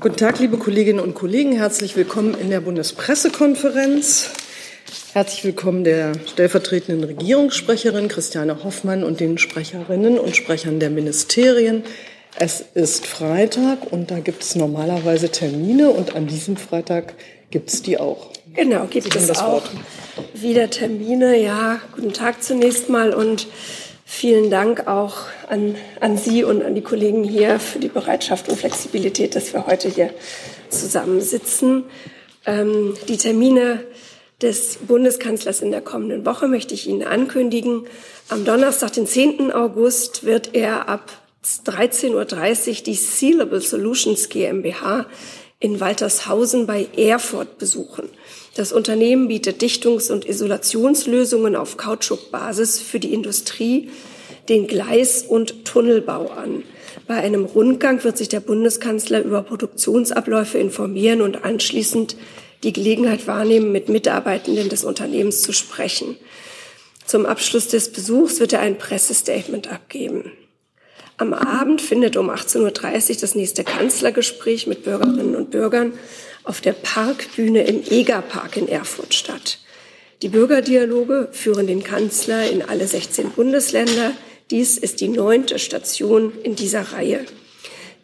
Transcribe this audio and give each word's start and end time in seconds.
Guten 0.00 0.16
Tag, 0.16 0.38
liebe 0.38 0.56
Kolleginnen 0.56 0.98
und 0.98 1.14
Kollegen. 1.14 1.52
Herzlich 1.52 1.94
willkommen 1.94 2.34
in 2.34 2.48
der 2.48 2.62
Bundespressekonferenz. 2.62 4.30
Herzlich 5.12 5.44
willkommen 5.44 5.84
der 5.84 6.12
stellvertretenden 6.26 7.04
Regierungssprecherin 7.04 8.08
Christiane 8.08 8.64
Hoffmann 8.64 9.04
und 9.04 9.20
den 9.20 9.36
Sprecherinnen 9.36 10.18
und 10.18 10.34
Sprechern 10.34 10.80
der 10.80 10.88
Ministerien. 10.88 11.82
Es 12.34 12.64
ist 12.72 13.06
Freitag 13.06 13.92
und 13.92 14.10
da 14.10 14.20
gibt 14.20 14.42
es 14.42 14.54
normalerweise 14.56 15.28
Termine 15.28 15.90
und 15.90 16.16
an 16.16 16.26
diesem 16.26 16.56
Freitag 16.56 17.12
gibt 17.50 17.68
es 17.68 17.82
die 17.82 17.98
auch. 17.98 18.30
Genau, 18.54 18.86
gibt 18.86 19.14
es 19.14 19.30
auch 19.38 19.52
Wort. 19.52 19.70
wieder 20.32 20.70
Termine. 20.70 21.38
Ja, 21.38 21.78
guten 21.94 22.14
Tag 22.14 22.42
zunächst 22.42 22.88
mal 22.88 23.12
und 23.12 23.48
Vielen 24.12 24.50
Dank 24.50 24.88
auch 24.88 25.28
an, 25.48 25.76
an 26.00 26.18
Sie 26.18 26.42
und 26.42 26.64
an 26.64 26.74
die 26.74 26.82
Kollegen 26.82 27.22
hier 27.22 27.60
für 27.60 27.78
die 27.78 27.88
Bereitschaft 27.88 28.48
und 28.48 28.58
Flexibilität, 28.58 29.36
dass 29.36 29.52
wir 29.52 29.68
heute 29.68 29.88
hier 29.88 30.12
zusammensitzen. 30.68 31.84
Ähm, 32.44 32.94
die 33.06 33.18
Termine 33.18 33.84
des 34.42 34.78
Bundeskanzlers 34.78 35.62
in 35.62 35.70
der 35.70 35.80
kommenden 35.80 36.26
Woche 36.26 36.48
möchte 36.48 36.74
ich 36.74 36.88
Ihnen 36.88 37.04
ankündigen. 37.04 37.86
Am 38.28 38.44
Donnerstag, 38.44 38.94
den 38.94 39.06
10. 39.06 39.52
August, 39.52 40.24
wird 40.24 40.56
er 40.56 40.88
ab 40.88 41.12
13.30 41.66 42.10
Uhr 42.14 42.84
die 42.84 42.94
Sealable 42.94 43.60
Solutions 43.60 44.28
GmbH 44.28 45.06
in 45.60 45.78
Waltershausen 45.78 46.66
bei 46.66 46.88
Erfurt 46.96 47.58
besuchen. 47.58 48.08
Das 48.60 48.72
Unternehmen 48.72 49.28
bietet 49.28 49.62
Dichtungs- 49.62 50.10
und 50.10 50.26
Isolationslösungen 50.26 51.56
auf 51.56 51.78
Kautschukbasis 51.78 52.78
für 52.78 53.00
die 53.00 53.14
Industrie, 53.14 53.88
den 54.50 54.66
Gleis- 54.66 55.22
und 55.22 55.64
Tunnelbau 55.64 56.26
an. 56.26 56.64
Bei 57.06 57.14
einem 57.14 57.46
Rundgang 57.46 58.04
wird 58.04 58.18
sich 58.18 58.28
der 58.28 58.40
Bundeskanzler 58.40 59.22
über 59.22 59.42
Produktionsabläufe 59.42 60.58
informieren 60.58 61.22
und 61.22 61.42
anschließend 61.42 62.16
die 62.62 62.74
Gelegenheit 62.74 63.26
wahrnehmen, 63.26 63.72
mit 63.72 63.88
Mitarbeitenden 63.88 64.68
des 64.68 64.84
Unternehmens 64.84 65.40
zu 65.40 65.54
sprechen. 65.54 66.18
Zum 67.06 67.24
Abschluss 67.24 67.68
des 67.68 67.90
Besuchs 67.90 68.40
wird 68.40 68.52
er 68.52 68.60
ein 68.60 68.76
Pressestatement 68.76 69.72
abgeben. 69.72 70.32
Am 71.16 71.32
Abend 71.32 71.80
findet 71.80 72.18
um 72.18 72.28
18.30 72.28 72.60
Uhr 73.10 73.16
das 73.22 73.34
nächste 73.34 73.64
Kanzlergespräch 73.64 74.66
mit 74.66 74.84
Bürgerinnen 74.84 75.34
und 75.34 75.50
Bürgern 75.50 75.94
auf 76.44 76.60
der 76.60 76.72
Parkbühne 76.72 77.64
im 77.64 77.82
Egerpark 77.88 78.56
in 78.56 78.68
Erfurt 78.68 79.14
statt. 79.14 79.58
Die 80.22 80.28
Bürgerdialoge 80.28 81.28
führen 81.32 81.66
den 81.66 81.82
Kanzler 81.82 82.50
in 82.50 82.62
alle 82.62 82.86
16 82.86 83.30
Bundesländer. 83.30 84.12
Dies 84.50 84.76
ist 84.76 85.00
die 85.00 85.08
neunte 85.08 85.58
Station 85.58 86.32
in 86.42 86.56
dieser 86.56 86.92
Reihe. 86.92 87.24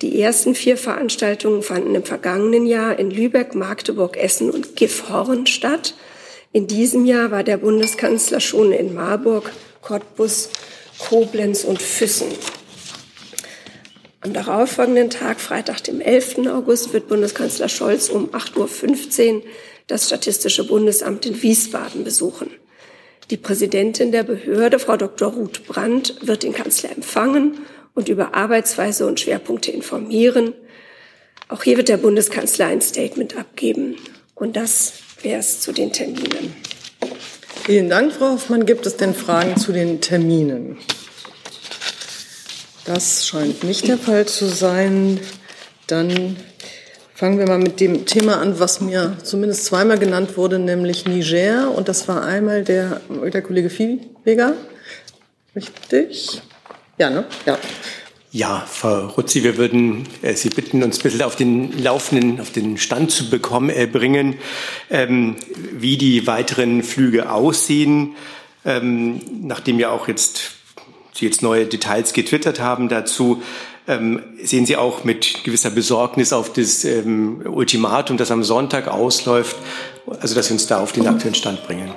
Die 0.02 0.20
ersten 0.20 0.54
vier 0.54 0.76
Veranstaltungen 0.76 1.62
fanden 1.62 1.94
im 1.94 2.04
vergangenen 2.04 2.66
Jahr 2.66 2.98
in 2.98 3.10
Lübeck, 3.10 3.54
Magdeburg, 3.54 4.16
Essen 4.16 4.50
und 4.50 4.76
Gifhorn 4.76 5.46
statt. 5.46 5.94
In 6.52 6.66
diesem 6.66 7.04
Jahr 7.04 7.30
war 7.30 7.44
der 7.44 7.58
Bundeskanzler 7.58 8.40
schon 8.40 8.72
in 8.72 8.94
Marburg, 8.94 9.52
Cottbus, 9.82 10.50
Koblenz 10.98 11.64
und 11.64 11.80
Füssen. 11.80 12.28
Am 14.20 14.32
darauffolgenden 14.32 15.10
Tag, 15.10 15.40
Freitag, 15.40 15.84
dem 15.84 16.00
11. 16.00 16.46
August, 16.48 16.92
wird 16.92 17.08
Bundeskanzler 17.08 17.68
Scholz 17.68 18.08
um 18.08 18.30
8.15 18.30 19.34
Uhr 19.36 19.42
das 19.86 20.06
Statistische 20.06 20.66
Bundesamt 20.66 21.26
in 21.26 21.42
Wiesbaden 21.42 22.02
besuchen. 22.02 22.50
Die 23.30 23.36
Präsidentin 23.36 24.12
der 24.12 24.22
Behörde, 24.22 24.78
Frau 24.78 24.96
Dr. 24.96 25.32
Ruth 25.32 25.66
Brandt, 25.66 26.16
wird 26.22 26.42
den 26.42 26.54
Kanzler 26.54 26.90
empfangen 26.92 27.58
und 27.94 28.08
über 28.08 28.34
Arbeitsweise 28.34 29.06
und 29.06 29.20
Schwerpunkte 29.20 29.70
informieren. 29.70 30.54
Auch 31.48 31.62
hier 31.62 31.76
wird 31.76 31.88
der 31.88 31.98
Bundeskanzler 31.98 32.66
ein 32.66 32.80
Statement 32.80 33.36
abgeben. 33.36 33.96
Und 34.34 34.56
das 34.56 34.94
wäre 35.22 35.40
es 35.40 35.60
zu 35.60 35.72
den 35.72 35.92
Terminen. 35.92 36.54
Vielen 37.64 37.88
Dank, 37.88 38.12
Frau 38.12 38.32
Hoffmann. 38.32 38.64
Gibt 38.64 38.86
es 38.86 38.96
denn 38.96 39.14
Fragen 39.14 39.56
zu 39.56 39.72
den 39.72 40.00
Terminen? 40.00 40.78
Das 42.86 43.26
scheint 43.26 43.64
nicht 43.64 43.88
der 43.88 43.98
Fall 43.98 44.26
zu 44.26 44.46
sein. 44.46 45.18
Dann 45.88 46.36
fangen 47.14 47.38
wir 47.38 47.48
mal 47.48 47.58
mit 47.58 47.80
dem 47.80 48.06
Thema 48.06 48.40
an, 48.40 48.60
was 48.60 48.80
mir 48.80 49.16
zumindest 49.24 49.64
zweimal 49.64 49.98
genannt 49.98 50.36
wurde, 50.36 50.60
nämlich 50.60 51.04
Niger. 51.04 51.72
Und 51.74 51.88
das 51.88 52.06
war 52.06 52.24
einmal 52.24 52.62
der, 52.62 53.00
der 53.32 53.42
Kollege 53.42 53.70
Viehweger. 53.70 54.54
Richtig? 55.56 56.42
Ja, 56.96 57.10
ne? 57.10 57.24
Ja. 57.44 57.58
Ja, 58.30 58.66
Frau 58.70 59.06
Rutzi, 59.06 59.42
wir 59.42 59.56
würden 59.56 60.06
äh, 60.20 60.34
Sie 60.34 60.50
bitten, 60.50 60.82
uns 60.82 60.98
ein 60.98 61.02
bisschen 61.02 61.22
auf 61.22 61.36
den 61.36 61.82
laufenden, 61.82 62.38
auf 62.38 62.50
den 62.50 62.76
Stand 62.76 63.10
zu 63.10 63.30
bekommen, 63.30 63.70
äh, 63.70 63.86
bringen, 63.86 64.36
ähm, 64.90 65.36
wie 65.72 65.96
die 65.96 66.26
weiteren 66.26 66.82
Flüge 66.82 67.30
aussehen, 67.30 68.14
ähm, 68.66 69.22
nachdem 69.40 69.78
ja 69.78 69.90
auch 69.90 70.06
jetzt 70.06 70.55
Sie 71.16 71.24
jetzt 71.24 71.42
neue 71.42 71.66
Details 71.66 72.12
getwittert 72.12 72.60
haben 72.60 72.88
dazu. 72.88 73.42
Ähm, 73.88 74.22
sehen 74.42 74.66
Sie 74.66 74.76
auch 74.76 75.04
mit 75.04 75.44
gewisser 75.44 75.70
Besorgnis 75.70 76.32
auf 76.32 76.52
das 76.52 76.84
ähm, 76.84 77.42
Ultimatum, 77.44 78.16
das 78.16 78.30
am 78.30 78.42
Sonntag 78.42 78.88
ausläuft, 78.88 79.56
also 80.20 80.34
dass 80.34 80.48
Sie 80.48 80.54
uns 80.54 80.66
da 80.66 80.80
auf 80.80 80.92
den 80.92 81.06
aktuellen 81.06 81.34
Stand 81.34 81.64
bringen? 81.66 81.94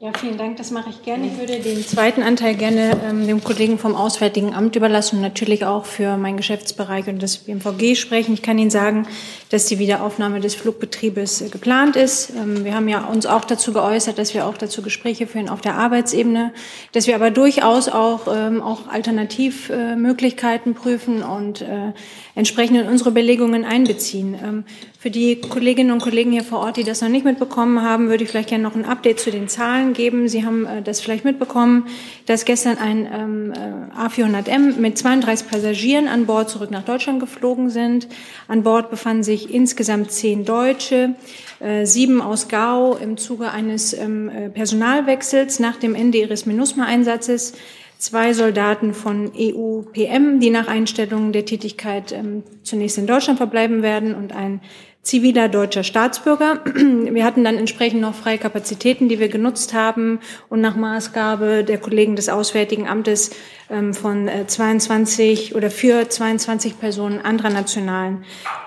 Ja, 0.00 0.12
vielen 0.16 0.38
Dank. 0.38 0.56
Das 0.58 0.70
mache 0.70 0.90
ich 0.90 1.02
gerne. 1.02 1.26
Ich 1.26 1.38
würde 1.38 1.58
den 1.58 1.84
zweiten 1.84 2.22
Anteil 2.22 2.54
gerne 2.54 2.92
ähm, 3.04 3.26
dem 3.26 3.42
Kollegen 3.42 3.80
vom 3.80 3.96
Auswärtigen 3.96 4.54
Amt 4.54 4.76
überlassen 4.76 5.16
und 5.16 5.22
natürlich 5.22 5.64
auch 5.64 5.86
für 5.86 6.16
meinen 6.16 6.36
Geschäftsbereich 6.36 7.08
und 7.08 7.20
das 7.20 7.38
BMVG 7.38 7.96
sprechen. 7.96 8.32
Ich 8.32 8.42
kann 8.42 8.60
Ihnen 8.60 8.70
sagen, 8.70 9.08
dass 9.50 9.66
die 9.66 9.80
Wiederaufnahme 9.80 10.38
des 10.38 10.54
Flugbetriebes 10.54 11.40
äh, 11.40 11.48
geplant 11.48 11.96
ist. 11.96 12.30
Ähm, 12.30 12.64
wir 12.64 12.76
haben 12.76 12.88
ja 12.88 13.06
uns 13.06 13.26
auch 13.26 13.44
dazu 13.44 13.72
geäußert, 13.72 14.18
dass 14.18 14.34
wir 14.34 14.46
auch 14.46 14.56
dazu 14.56 14.82
Gespräche 14.82 15.26
führen 15.26 15.48
auf 15.48 15.62
der 15.62 15.74
Arbeitsebene, 15.74 16.52
dass 16.92 17.08
wir 17.08 17.16
aber 17.16 17.32
durchaus 17.32 17.88
auch, 17.88 18.28
ähm, 18.32 18.62
auch 18.62 18.86
Alternativmöglichkeiten 18.86 20.74
äh, 20.74 20.74
prüfen 20.76 21.24
und 21.24 21.62
äh, 21.62 21.92
entsprechend 22.36 22.76
in 22.76 22.86
unsere 22.86 23.10
Belegungen 23.10 23.64
einbeziehen. 23.64 24.64
Für 25.00 25.12
die 25.12 25.40
Kolleginnen 25.40 25.92
und 25.92 26.02
Kollegen 26.02 26.32
hier 26.32 26.42
vor 26.42 26.58
Ort, 26.58 26.76
die 26.76 26.82
das 26.82 27.02
noch 27.02 27.08
nicht 27.08 27.24
mitbekommen 27.24 27.82
haben, 27.82 28.08
würde 28.08 28.24
ich 28.24 28.30
vielleicht 28.30 28.48
gerne 28.48 28.64
noch 28.64 28.74
ein 28.74 28.84
Update 28.84 29.20
zu 29.20 29.30
den 29.30 29.46
Zahlen 29.46 29.92
geben. 29.92 30.28
Sie 30.28 30.44
haben 30.44 30.66
äh, 30.66 30.82
das 30.82 31.00
vielleicht 31.00 31.24
mitbekommen, 31.24 31.86
dass 32.26 32.44
gestern 32.44 32.78
ein 32.78 33.08
ähm, 33.12 33.52
äh, 33.52 33.96
A400M 33.96 34.76
mit 34.76 34.98
32 34.98 35.48
Passagieren 35.48 36.08
an 36.08 36.26
Bord 36.26 36.50
zurück 36.50 36.72
nach 36.72 36.82
Deutschland 36.82 37.20
geflogen 37.20 37.70
sind. 37.70 38.08
An 38.48 38.64
Bord 38.64 38.90
befanden 38.90 39.22
sich 39.22 39.54
insgesamt 39.54 40.10
zehn 40.10 40.44
Deutsche, 40.44 41.14
äh, 41.60 41.86
sieben 41.86 42.20
aus 42.20 42.48
Gao 42.48 42.96
im 42.96 43.16
Zuge 43.18 43.52
eines 43.52 43.92
ähm, 43.92 44.28
Personalwechsels 44.52 45.60
nach 45.60 45.76
dem 45.76 45.94
Ende 45.94 46.18
ihres 46.18 46.44
MINUSMA-Einsatzes 46.44 47.52
zwei 47.98 48.32
Soldaten 48.32 48.94
von 48.94 49.32
EU-PM, 49.36 50.40
die 50.40 50.50
nach 50.50 50.68
Einstellung 50.68 51.32
der 51.32 51.44
Tätigkeit 51.44 52.12
ähm, 52.12 52.44
zunächst 52.62 52.96
in 52.96 53.06
Deutschland 53.06 53.38
verbleiben 53.38 53.82
werden 53.82 54.14
und 54.14 54.32
ein 54.32 54.60
ziviler 55.08 55.48
deutscher 55.48 55.84
Staatsbürger. 55.84 56.60
Wir 56.74 57.24
hatten 57.24 57.42
dann 57.42 57.56
entsprechend 57.56 58.02
noch 58.02 58.14
freie 58.14 58.36
Kapazitäten, 58.36 59.08
die 59.08 59.18
wir 59.18 59.28
genutzt 59.28 59.72
haben 59.72 60.20
und 60.50 60.60
nach 60.60 60.76
Maßgabe 60.76 61.64
der 61.64 61.78
Kollegen 61.78 62.14
des 62.14 62.28
Auswärtigen 62.28 62.86
Amtes 62.86 63.30
ähm, 63.70 63.94
von 63.94 64.28
22 64.46 65.52
äh, 65.52 65.54
oder 65.54 65.70
für 65.70 66.06
22 66.06 66.78
Personen 66.78 67.22
anderer 67.22 67.48
Nationalen 67.48 68.24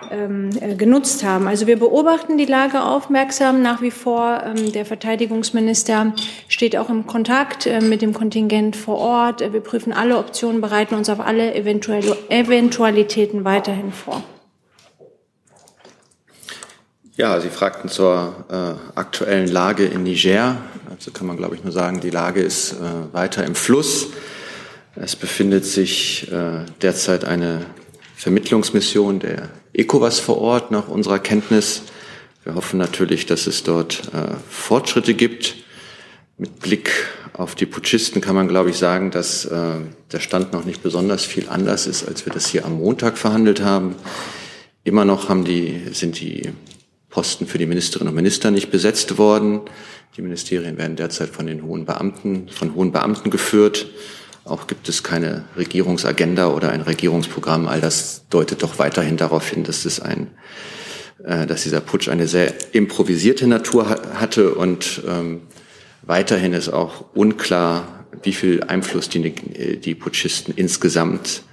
ähm, 0.10 0.50
äh, 0.60 0.74
genutzt 0.74 1.24
haben. 1.24 1.48
Also 1.48 1.68
wir 1.68 1.78
beobachten 1.78 2.40
die 2.40 2.46
Lage 2.46 2.82
aufmerksam 2.82 3.62
nach 3.62 3.84
wie 3.84 3.92
vor. 3.92 4.42
Ähm, 4.44 4.72
der 4.72 4.86
Verteidigungsminister 4.86 6.14
steht 6.48 6.76
auch 6.76 6.90
im 6.90 7.06
Kontakt 7.06 7.68
äh, 7.68 7.82
mit 7.82 8.02
dem 8.02 8.14
Kontingent 8.14 8.76
vor 8.76 8.98
Ort. 8.98 9.42
Wir 9.54 9.62
prüfen 9.62 9.94
alle 9.94 10.18
Optionen, 10.18 10.60
bereiten 10.60 10.96
uns 10.96 11.08
auf 11.08 11.20
alle 11.20 11.54
Eventualitäten 11.54 13.46
weiterhin 13.46 13.92
vor. 13.92 14.24
Ja, 17.22 17.40
Sie 17.40 17.50
fragten 17.50 17.88
zur 17.88 18.34
äh, 18.50 18.98
aktuellen 18.98 19.48
Lage 19.48 19.86
in 19.86 20.02
Niger. 20.02 20.58
Also 20.90 21.12
kann 21.12 21.28
man, 21.28 21.38
glaube 21.38 21.54
ich, 21.54 21.64
nur 21.64 21.72
sagen, 21.72 22.00
die 22.00 22.10
Lage 22.10 22.42
ist 22.42 22.72
äh, 22.72 23.14
weiter 23.14 23.46
im 23.46 23.54
Fluss. 23.54 24.08
Es 24.96 25.16
befindet 25.16 25.64
sich 25.64 26.32
äh, 26.32 26.66
derzeit 26.82 27.24
eine 27.24 27.68
Vermittlungsmission 28.16 29.20
der 29.20 29.50
ECOWAS 29.72 30.20
vor 30.20 30.40
Ort 30.40 30.72
nach 30.72 30.88
unserer 30.88 31.20
Kenntnis. 31.20 31.84
Wir 32.44 32.56
hoffen 32.56 32.80
natürlich, 32.80 33.28
dass 33.28 33.46
es 33.46 33.62
dort 33.62 34.02
äh, 34.16 34.34
Fortschritte 34.50 35.14
gibt. 35.14 35.58
Mit 36.40 36.60
Blick 36.60 36.90
auf 37.34 37.54
die 37.54 37.68
Putschisten 37.68 38.22
kann 38.22 38.34
man, 38.34 38.48
glaube 38.48 38.72
ich, 38.72 38.80
sagen, 38.80 39.12
dass 39.12 39.46
äh, 39.46 39.74
der 40.12 40.20
Stand 40.22 40.54
noch 40.54 40.66
nicht 40.66 40.82
besonders 40.82 41.24
viel 41.24 41.50
anders 41.50 41.86
ist, 41.86 42.08
als 42.08 42.26
wir 42.26 42.34
das 42.34 42.48
hier 42.48 42.66
am 42.66 42.80
Montag 42.80 43.20
verhandelt 43.20 43.62
haben. 43.62 43.94
Immer 44.84 45.06
noch 45.06 45.30
haben 45.30 45.46
die, 45.46 45.84
sind 45.92 46.20
die 46.20 46.52
Posten 47.12 47.46
für 47.46 47.58
die 47.58 47.66
Ministerinnen 47.68 48.10
und 48.10 48.16
Minister 48.16 48.50
nicht 48.50 48.72
besetzt 48.72 49.18
worden. 49.18 49.62
Die 50.18 50.22
Ministerien 50.22 50.78
werden 50.78 50.96
derzeit 50.96 51.30
von 51.30 51.46
den 51.46 51.64
hohen 51.64 51.86
Beamten, 51.86 52.48
von 52.50 52.74
hohen 52.74 52.92
Beamten 52.92 53.30
geführt. 53.30 53.88
Auch 54.46 54.66
gibt 54.66 54.90
es 54.90 55.04
keine 55.04 55.44
Regierungsagenda 55.56 56.48
oder 56.48 56.72
ein 56.72 56.82
Regierungsprogramm. 56.82 57.68
All 57.68 57.82
das 57.82 58.24
deutet 58.30 58.64
doch 58.64 58.80
weiterhin 58.80 59.18
darauf 59.18 59.48
hin, 59.48 59.64
dass 59.64 59.86
es 59.86 60.00
ein, 60.00 60.32
äh, 61.24 61.46
dass 61.46 61.64
dieser 61.64 61.82
Putsch 61.82 62.10
eine 62.10 62.28
sehr 62.28 62.54
improvisierte 62.74 63.46
Natur 63.46 63.90
hatte 64.16 64.56
und 64.56 65.04
ähm, 65.08 65.42
weiterhin 66.02 66.54
ist 66.54 66.70
auch 66.70 67.06
unklar, 67.14 68.06
wie 68.24 68.34
viel 68.34 68.64
Einfluss 68.64 69.10
die, 69.10 69.32
die 69.80 69.96
Putschisten 69.96 70.54
insgesamt 70.56 71.44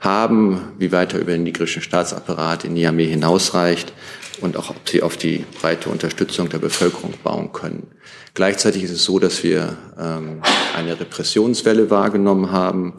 haben, 0.00 0.60
wie 0.78 0.92
weiter 0.92 1.18
über 1.18 1.32
den 1.32 1.44
nigerischen 1.44 1.82
Staatsapparat 1.82 2.64
in 2.64 2.74
Niamey 2.74 3.06
hinausreicht 3.06 3.92
und 4.40 4.56
auch, 4.56 4.70
ob 4.70 4.88
sie 4.88 5.02
auf 5.02 5.16
die 5.16 5.44
breite 5.60 5.88
Unterstützung 5.88 6.48
der 6.48 6.58
Bevölkerung 6.58 7.14
bauen 7.22 7.52
können. 7.52 7.88
Gleichzeitig 8.34 8.82
ist 8.82 8.90
es 8.90 9.04
so, 9.04 9.18
dass 9.18 9.42
wir 9.42 9.76
ähm, 9.98 10.42
eine 10.76 10.98
Repressionswelle 10.98 11.90
wahrgenommen 11.90 12.50
haben. 12.50 12.94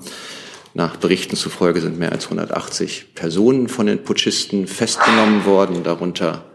Nach 0.73 0.97
Berichten 0.97 1.35
zufolge 1.35 1.81
sind 1.81 1.99
mehr 1.99 2.11
als 2.11 2.25
180 2.25 3.15
Personen 3.15 3.67
von 3.67 3.85
den 3.85 4.03
Putschisten 4.03 4.67
festgenommen 4.67 5.45
worden, 5.45 5.83
darunter 5.83 6.45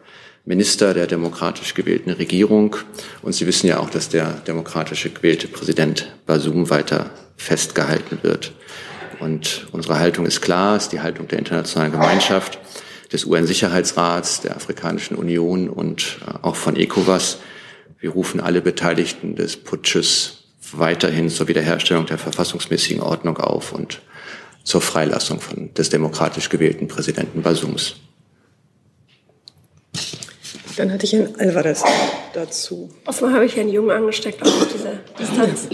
Minister 0.45 0.95
der 0.95 1.07
demokratisch 1.07 1.75
gewählten 1.75 2.11
Regierung. 2.11 2.77
Und 3.23 3.35
Sie 3.35 3.47
wissen 3.47 3.67
ja 3.67 3.79
auch, 3.79 3.91
dass 3.91 4.09
der 4.09 4.33
demokratisch 4.47 5.09
gewählte 5.15 5.49
Präsident 5.49 6.13
Basum 6.27 6.71
weiter 6.71 7.11
festgehalten 7.37 8.19
wird. 8.23 8.53
Und 9.21 9.67
unsere 9.73 9.99
Haltung 9.99 10.27
ist 10.27 10.41
klar, 10.41 10.77
ist 10.77 10.93
die 10.93 11.01
Haltung 11.01 11.29
der 11.29 11.39
internationalen 11.39 11.93
Gemeinschaft, 11.93 12.59
des 13.13 13.25
UN-Sicherheitsrats, 13.25 14.41
der 14.41 14.57
Afrikanischen 14.57 15.17
Union 15.17 15.69
und 15.69 16.19
äh, 16.27 16.39
auch 16.43 16.57
von 16.57 16.77
ECOWAS. 16.77 17.39
Wir 17.99 18.11
rufen 18.11 18.41
alle 18.41 18.63
Beteiligten 18.63 19.37
des 19.37 19.57
Putsches 19.57 20.45
weiterhin 20.73 21.29
zur 21.29 21.49
Wiederherstellung 21.49 22.07
der 22.07 22.19
verfassungsmäßigen 22.19 23.03
Ordnung 23.03 23.39
auf 23.39 23.73
und 23.73 24.01
zur 24.63 24.81
Freilassung 24.81 25.41
von, 25.41 25.73
des 25.75 25.91
demokratisch 25.91 26.49
gewählten 26.49 26.89
Präsidenten 26.89 27.43
Basums. 27.43 27.97
Dann 30.77 30.93
hatte 30.93 31.05
ich 31.05 31.13
Herrn 31.13 31.35
Alvarez 31.39 31.83
dazu. 32.33 32.91
Offenbar 33.05 33.35
habe 33.35 33.47
ich 33.47 33.57
Herrn 33.57 33.69
Jung 33.69 33.91
angesteckt 33.91 34.43
auf 34.43 34.69
diese 34.73 35.01
Distanz. 35.19 35.69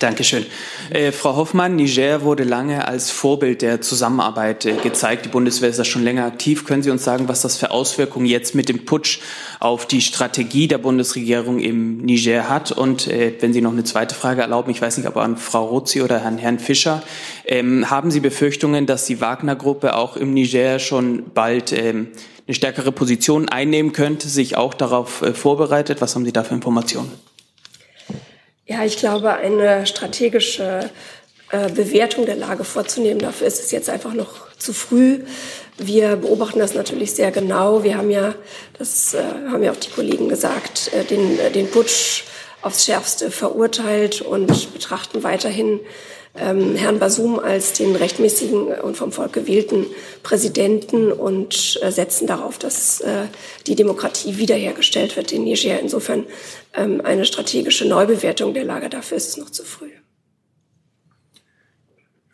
Dankeschön. 0.00 0.46
Äh, 0.88 1.12
Frau 1.12 1.36
Hoffmann, 1.36 1.76
Niger 1.76 2.22
wurde 2.22 2.42
lange 2.42 2.88
als 2.88 3.10
Vorbild 3.10 3.60
der 3.60 3.82
Zusammenarbeit 3.82 4.64
äh, 4.64 4.76
gezeigt. 4.76 5.26
Die 5.26 5.28
Bundeswehr 5.28 5.68
ist 5.68 5.78
da 5.78 5.84
schon 5.84 6.02
länger 6.02 6.24
aktiv. 6.24 6.64
Können 6.64 6.82
Sie 6.82 6.90
uns 6.90 7.04
sagen, 7.04 7.28
was 7.28 7.42
das 7.42 7.58
für 7.58 7.70
Auswirkungen 7.70 8.24
jetzt 8.24 8.54
mit 8.54 8.70
dem 8.70 8.86
Putsch 8.86 9.20
auf 9.60 9.84
die 9.84 10.00
Strategie 10.00 10.68
der 10.68 10.78
Bundesregierung 10.78 11.58
im 11.58 11.98
Niger 11.98 12.48
hat? 12.48 12.72
Und 12.72 13.08
äh, 13.08 13.34
wenn 13.40 13.52
Sie 13.52 13.60
noch 13.60 13.72
eine 13.72 13.84
zweite 13.84 14.14
Frage 14.14 14.40
erlauben, 14.40 14.70
ich 14.70 14.80
weiß 14.80 14.96
nicht, 14.96 15.06
ob 15.06 15.18
an 15.18 15.36
Frau 15.36 15.66
Rozi 15.66 16.00
oder 16.00 16.18
Herrn, 16.18 16.38
Herrn 16.38 16.58
Fischer, 16.58 17.02
ähm, 17.44 17.90
haben 17.90 18.10
Sie 18.10 18.20
Befürchtungen, 18.20 18.86
dass 18.86 19.04
die 19.04 19.20
Wagner-Gruppe 19.20 19.94
auch 19.96 20.16
im 20.16 20.32
Niger 20.32 20.78
schon 20.78 21.24
bald 21.34 21.72
ähm, 21.72 22.08
eine 22.46 22.54
stärkere 22.54 22.90
Position 22.90 23.50
einnehmen 23.50 23.92
könnte, 23.92 24.28
sich 24.28 24.56
auch 24.56 24.72
darauf 24.72 25.20
äh, 25.20 25.34
vorbereitet? 25.34 26.00
Was 26.00 26.14
haben 26.14 26.24
Sie 26.24 26.32
da 26.32 26.42
für 26.42 26.54
Informationen? 26.54 27.29
Ja, 28.70 28.84
ich 28.84 28.98
glaube, 28.98 29.32
eine 29.32 29.84
strategische 29.84 30.88
äh, 31.50 31.72
Bewertung 31.72 32.24
der 32.24 32.36
Lage 32.36 32.62
vorzunehmen, 32.62 33.18
dafür 33.18 33.48
ist 33.48 33.58
es 33.58 33.72
jetzt 33.72 33.90
einfach 33.90 34.14
noch 34.14 34.56
zu 34.58 34.72
früh. 34.72 35.24
Wir 35.76 36.14
beobachten 36.14 36.60
das 36.60 36.74
natürlich 36.74 37.12
sehr 37.12 37.32
genau. 37.32 37.82
Wir 37.82 37.96
haben 37.96 38.10
ja, 38.10 38.32
das 38.78 39.14
äh, 39.14 39.24
haben 39.50 39.64
ja 39.64 39.72
auch 39.72 39.76
die 39.76 39.90
Kollegen 39.90 40.28
gesagt, 40.28 40.92
äh, 40.94 41.02
den, 41.02 41.36
den 41.52 41.68
Putsch 41.68 42.22
aufs 42.62 42.84
Schärfste 42.84 43.32
verurteilt 43.32 44.20
und 44.20 44.72
betrachten 44.72 45.24
weiterhin 45.24 45.80
ähm, 46.40 46.74
Herrn 46.76 46.98
Basum 46.98 47.38
als 47.38 47.72
den 47.74 47.94
rechtmäßigen 47.94 48.80
und 48.80 48.96
vom 48.96 49.12
Volk 49.12 49.32
gewählten 49.32 49.86
Präsidenten 50.22 51.12
und 51.12 51.78
äh, 51.82 51.92
setzen 51.92 52.26
darauf, 52.26 52.58
dass 52.58 53.00
äh, 53.00 53.26
die 53.66 53.74
Demokratie 53.74 54.38
wiederhergestellt 54.38 55.16
wird 55.16 55.32
in 55.32 55.44
Niger. 55.44 55.78
Insofern 55.80 56.24
ähm, 56.74 57.00
eine 57.04 57.24
strategische 57.24 57.86
Neubewertung 57.86 58.54
der 58.54 58.64
Lage 58.64 58.88
dafür 58.88 59.16
ist 59.16 59.28
es 59.28 59.36
noch 59.36 59.50
zu 59.50 59.64
früh. 59.64 59.90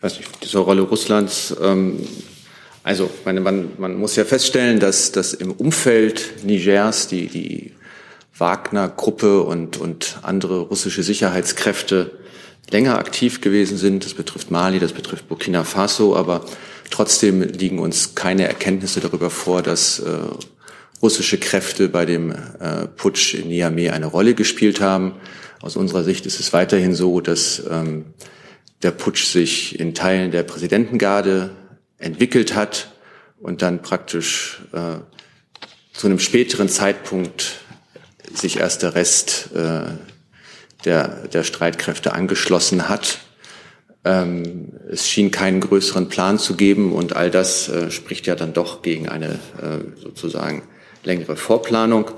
Nicht, 0.03 0.21
diese 0.43 0.59
Rolle 0.59 0.83
Russlands. 0.83 1.55
Ähm, 1.61 2.07
also 2.83 3.11
meine, 3.25 3.41
man, 3.41 3.71
man 3.79 3.99
muss 3.99 4.15
ja 4.15 4.25
feststellen, 4.25 4.79
dass, 4.79 5.11
dass 5.11 5.35
im 5.35 5.51
Umfeld 5.51 6.45
Nigers 6.45 7.09
die, 7.09 7.27
die 7.27 7.73
Wagner-Gruppe 8.39 9.43
und, 9.43 9.79
und 9.79 10.19
andere 10.23 10.61
russische 10.61 11.03
Sicherheitskräfte 11.03 12.13
länger 12.71 12.99
aktiv 12.99 13.41
gewesen 13.41 13.77
sind. 13.79 14.05
Das 14.05 14.15
betrifft 14.15 14.51
Mali, 14.51 14.79
das 14.79 14.93
betrifft 14.93 15.29
Burkina 15.29 15.65
Faso, 15.65 16.17
aber 16.17 16.45
trotzdem 16.91 17.43
liegen 17.43 17.79
uns 17.79 18.15
keine 18.15 18.47
Erkenntnisse 18.47 19.01
darüber 19.01 19.31
vor, 19.31 19.63
dass 19.63 19.99
äh, 20.01 20.19
russische 21.03 21.39
Kräfte 21.39 21.89
bei 21.89 22.07
dem 22.07 22.31
äh, 22.31 22.87
Putsch 22.97 23.35
in 23.35 23.49
Niamey 23.49 23.91
eine 23.91 24.07
Rolle 24.07 24.35
gespielt 24.35 24.81
haben. 24.81 25.15
Aus 25.61 25.77
unserer 25.77 26.05
Sicht 26.05 26.27
ist 26.27 26.41
es 26.41 26.53
weiterhin 26.53 26.95
so, 26.95 27.21
dass 27.21 27.63
ähm, 27.71 28.07
der 28.83 28.91
Putsch 28.91 29.25
sich 29.27 29.79
in 29.79 29.95
Teilen 29.95 30.31
der 30.31 30.43
Präsidentengarde 30.43 31.51
entwickelt 31.99 32.55
hat 32.55 32.93
und 33.41 33.63
dann 33.63 33.83
praktisch 33.83 34.63
äh, 34.73 34.99
zu 35.93 36.07
einem 36.07 36.19
späteren 36.19 36.69
Zeitpunkt 36.69 37.61
sich 38.35 38.59
erst 38.59 38.83
der 38.83 38.95
Rest 38.95 39.51
äh, 39.55 39.83
der, 40.87 41.29
der 41.29 41.43
Streitkräfte 41.43 42.15
angeschlossen 42.15 42.89
hat. 42.89 43.19
Ähm, 44.05 44.69
es 44.91 45.09
schien 45.09 45.31
keinen 45.31 45.61
größeren 45.61 46.09
Plan 46.09 46.39
zu 46.39 46.55
geben 46.55 46.93
und 46.93 47.15
all 47.15 47.31
das 47.31 47.69
äh, 47.69 47.91
spricht 47.91 48.27
ja 48.27 48.37
dann 48.37 48.53
doch 48.53 48.83
gegen 48.83 49.09
eine 49.09 49.41
äh, 49.61 50.01
sozusagen 50.01 50.63
längere 51.03 51.37
Vorplanung. 51.37 52.11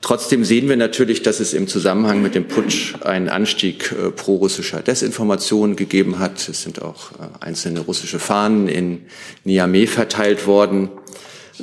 Trotzdem 0.00 0.44
sehen 0.44 0.68
wir 0.68 0.76
natürlich, 0.76 1.22
dass 1.22 1.38
es 1.38 1.54
im 1.54 1.68
Zusammenhang 1.68 2.22
mit 2.22 2.34
dem 2.34 2.48
Putsch 2.48 2.94
einen 3.02 3.28
Anstieg 3.28 3.92
äh, 3.92 4.10
prorussischer 4.10 4.80
Desinformation 4.80 5.76
gegeben 5.76 6.18
hat. 6.18 6.48
Es 6.48 6.62
sind 6.62 6.82
auch 6.82 7.12
äh, 7.12 7.44
einzelne 7.44 7.80
russische 7.80 8.18
Fahnen 8.18 8.68
in 8.68 9.02
Niamey 9.44 9.86
verteilt 9.86 10.46
worden. 10.46 10.88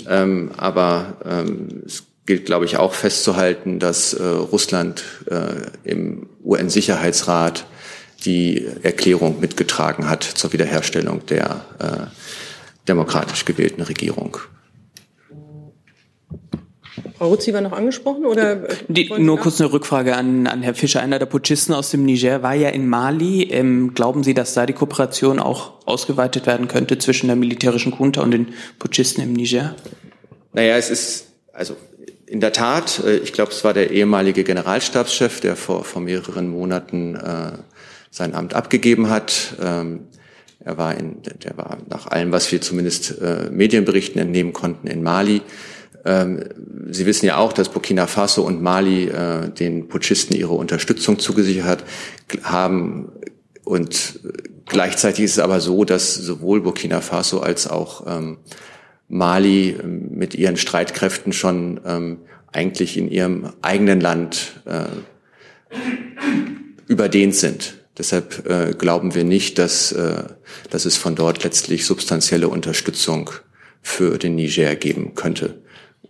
Ähm, 0.08 0.52
aber 0.56 1.18
ähm, 1.26 1.84
es 1.86 2.04
gilt, 2.30 2.46
glaube 2.46 2.66
ich, 2.66 2.78
auch 2.78 2.94
festzuhalten, 2.94 3.80
dass 3.80 4.14
äh, 4.14 4.24
Russland 4.24 5.04
äh, 5.32 5.72
im 5.84 6.30
UN-Sicherheitsrat 6.44 7.66
die 8.24 8.68
Erklärung 8.84 9.40
mitgetragen 9.40 10.08
hat 10.08 10.26
zur 10.26 10.54
Wiederherstellung 10.54 11.26
der 11.26 11.66
äh, 11.80 12.86
demokratisch 12.88 13.46
gewählten 13.46 13.82
Regierung. 13.82 14.38
Frau 17.18 17.30
Rutzi 17.30 17.52
war 17.52 17.62
noch 17.62 17.72
angesprochen 17.72 18.28
oder? 18.28 18.70
Äh, 18.70 18.76
die, 18.88 19.12
nur 19.18 19.40
kurz 19.40 19.60
eine 19.60 19.74
Rückfrage 19.74 20.16
an, 20.16 20.46
an 20.46 20.62
Herrn 20.62 20.76
Fischer. 20.76 21.02
Einer 21.02 21.18
der 21.18 21.26
Putschisten 21.26 21.74
aus 21.74 21.90
dem 21.90 22.06
Niger 22.06 22.44
war 22.44 22.54
ja 22.54 22.70
in 22.70 22.88
Mali. 22.88 23.42
Ähm, 23.50 23.96
glauben 23.96 24.24
Sie, 24.24 24.36
dass 24.36 24.54
da 24.54 24.68
die 24.68 24.74
Kooperation 24.74 25.40
auch 25.40 25.84
ausgeweitet 25.88 26.46
werden 26.46 26.68
könnte 26.68 27.00
zwischen 27.00 27.26
der 27.26 27.36
militärischen 27.36 27.92
Junta 27.98 28.22
und 28.22 28.30
den 28.30 28.50
Putschisten 28.78 29.24
im 29.24 29.34
Niger? 29.34 29.76
Naja, 30.54 30.78
es 30.78 30.92
ist, 30.92 31.26
also 31.54 31.76
in 32.30 32.40
der 32.40 32.54
Tat, 32.54 33.02
äh, 33.04 33.18
ich 33.18 33.34
glaube, 33.34 33.52
es 33.52 33.64
war 33.64 33.74
der 33.74 33.92
ehemalige 33.92 34.44
Generalstabschef, 34.44 35.40
der 35.40 35.56
vor, 35.56 35.84
vor 35.84 36.02
mehreren 36.02 36.50
Monaten 36.50 37.16
äh, 37.16 37.52
sein 38.12 38.36
Amt 38.36 38.54
abgegeben 38.54 39.10
hat. 39.10 39.56
Ähm, 39.62 40.08
er 40.60 40.78
war 40.78 40.96
in, 40.96 41.22
der 41.44 41.58
war 41.58 41.78
nach 41.90 42.08
allem, 42.08 42.32
was 42.32 42.52
wir 42.52 42.62
zumindest 42.62 43.20
äh, 43.22 43.50
Medienberichten 43.50 44.22
entnehmen 44.22 44.54
konnten, 44.54 44.88
in 44.88 45.02
Mali. 45.02 45.42
Ähm, 46.06 46.44
Sie 46.92 47.06
wissen 47.06 47.26
ja 47.26 47.38
auch, 47.38 47.54
dass 47.54 47.70
Burkina 47.70 48.08
Faso 48.08 48.44
und 48.44 48.62
Mali 48.62 49.06
äh, 49.06 49.50
den 49.50 49.88
Putschisten 49.88 50.36
ihre 50.36 50.54
Unterstützung 50.54 51.20
zugesichert 51.20 51.84
haben. 52.44 53.12
Und 53.64 54.20
gleichzeitig 54.66 55.26
ist 55.26 55.34
es 55.34 55.40
aber 55.40 55.60
so, 55.62 55.86
dass 55.86 56.16
sowohl 56.16 56.62
Burkina 56.62 57.02
Faso 57.02 57.40
als 57.40 57.68
auch 57.68 58.06
ähm, 58.08 58.38
Mali 59.10 59.72
ähm, 59.72 60.12
mit 60.12 60.36
ihren 60.36 60.56
Streitkräften 60.56 61.34
schon 61.34 61.82
ähm, 61.86 62.20
eigentlich 62.52 62.98
in 62.98 63.12
ihrem 63.12 63.52
eigenen 63.62 64.00
Land 64.00 64.62
äh, 64.66 64.86
überdehnt 66.88 67.36
sind. 67.36 67.76
Deshalb 67.98 68.50
äh, 68.50 68.74
glauben 68.74 69.14
wir 69.14 69.26
nicht, 69.26 69.60
dass, 69.60 69.92
äh, 69.92 70.24
dass 70.70 70.86
es 70.86 70.96
von 70.96 71.16
dort 71.16 71.44
letztlich 71.44 71.86
substanzielle 71.86 72.48
Unterstützung 72.48 73.30
für 73.82 74.18
den 74.18 74.36
Niger 74.36 74.76
geben 74.76 75.16
könnte. 75.16 75.62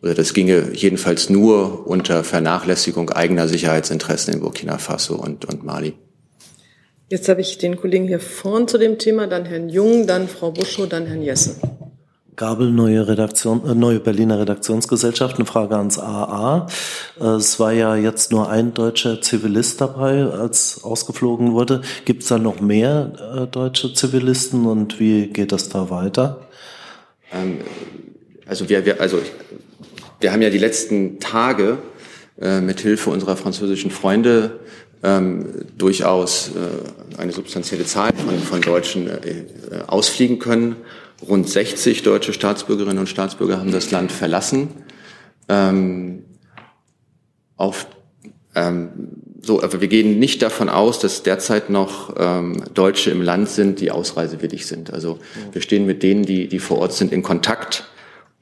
Oder 0.02 0.14
das 0.14 0.34
ginge 0.34 0.72
jedenfalls 0.74 1.30
nur 1.30 1.88
unter 1.88 2.24
Vernachlässigung 2.24 3.10
eigener 3.10 3.48
Sicherheitsinteressen 3.48 4.36
in 4.36 4.40
Burkina 4.40 4.78
Faso 4.78 5.16
und, 5.16 5.46
und 5.46 5.64
Mali. 5.64 5.94
Jetzt 7.10 7.28
habe 7.28 7.42
ich 7.42 7.58
den 7.58 7.76
Kollegen 7.76 8.08
hier 8.08 8.20
vorn 8.20 8.68
zu 8.68 8.78
dem 8.78 9.00
Thema, 9.00 9.26
dann 9.28 9.46
Herrn 9.46 9.68
Jung, 9.68 10.06
dann 10.06 10.28
Frau 10.28 10.52
Buschow, 10.52 10.88
dann 10.88 11.08
Herrn 11.08 11.24
Jessen. 11.24 11.56
Gabel, 12.40 12.72
neue 12.72 13.06
Redaktion, 13.06 13.70
äh, 13.70 13.76
neue 13.76 14.00
Berliner 14.00 14.40
Redaktionsgesellschaft. 14.40 15.36
Eine 15.36 15.46
Frage 15.46 15.76
ans 15.76 16.00
AA. 16.00 16.68
Äh, 17.20 17.24
es 17.36 17.60
war 17.60 17.74
ja 17.74 17.98
jetzt 17.98 18.32
nur 18.32 18.50
ein 18.50 18.74
deutscher 18.74 19.22
Zivilist 19.22 19.82
dabei, 19.82 20.24
als 20.24 20.82
ausgeflogen 20.82 21.52
wurde. 21.52 21.82
Gibt 22.06 22.24
es 22.24 22.30
da 22.30 22.38
noch 22.38 22.62
mehr 22.62 23.12
äh, 23.36 23.48
deutsche 23.48 23.94
Zivilisten 23.94 24.68
und 24.68 25.02
wie 25.02 25.28
geht 25.28 25.52
das 25.52 25.68
da 25.68 25.90
weiter? 25.90 26.48
Ähm, 27.34 27.58
also 28.46 28.70
wir, 28.70 28.86
wir, 28.86 29.02
also 29.02 29.20
wir 30.22 30.32
haben 30.32 30.42
ja 30.42 30.50
die 30.50 30.60
letzten 30.60 31.20
Tage 31.20 31.80
äh, 32.40 32.62
mit 32.62 32.80
Hilfe 32.80 33.10
unserer 33.10 33.36
französischen 33.36 33.92
Freunde 33.92 34.62
ähm, 35.04 35.66
durchaus 35.78 36.52
äh, 36.52 37.20
eine 37.20 37.34
substanzielle 37.34 37.84
Zahl 37.84 38.12
von, 38.16 38.40
von 38.40 38.62
Deutschen 38.62 39.08
äh, 39.10 39.44
ausfliegen 39.88 40.40
können. 40.40 40.78
Rund 41.28 41.50
60 41.50 42.04
deutsche 42.04 42.34
Staatsbürgerinnen 42.34 43.00
und 43.00 43.08
Staatsbürger 43.08 43.60
haben 43.60 43.72
das 43.72 43.92
Land 43.92 44.12
verlassen. 44.12 44.70
Ähm, 45.48 46.24
auf, 47.58 47.88
ähm, 48.56 48.90
so, 49.42 49.62
aber 49.62 49.82
wir 49.82 49.88
gehen 49.88 50.20
nicht 50.20 50.42
davon 50.42 50.70
aus, 50.70 51.00
dass 51.00 51.24
derzeit 51.24 51.70
noch 51.70 52.16
ähm, 52.18 52.64
Deutsche 52.74 53.12
im 53.12 53.22
Land 53.22 53.50
sind, 53.50 53.80
die 53.82 53.92
ausreisewillig 53.92 54.66
sind. 54.66 54.94
Also 54.94 55.20
wir 55.52 55.62
stehen 55.62 55.86
mit 55.86 56.04
denen, 56.04 56.24
die, 56.24 56.48
die 56.48 56.60
vor 56.60 56.78
Ort 56.80 56.94
sind, 56.94 57.12
in 57.12 57.22
Kontakt 57.24 57.90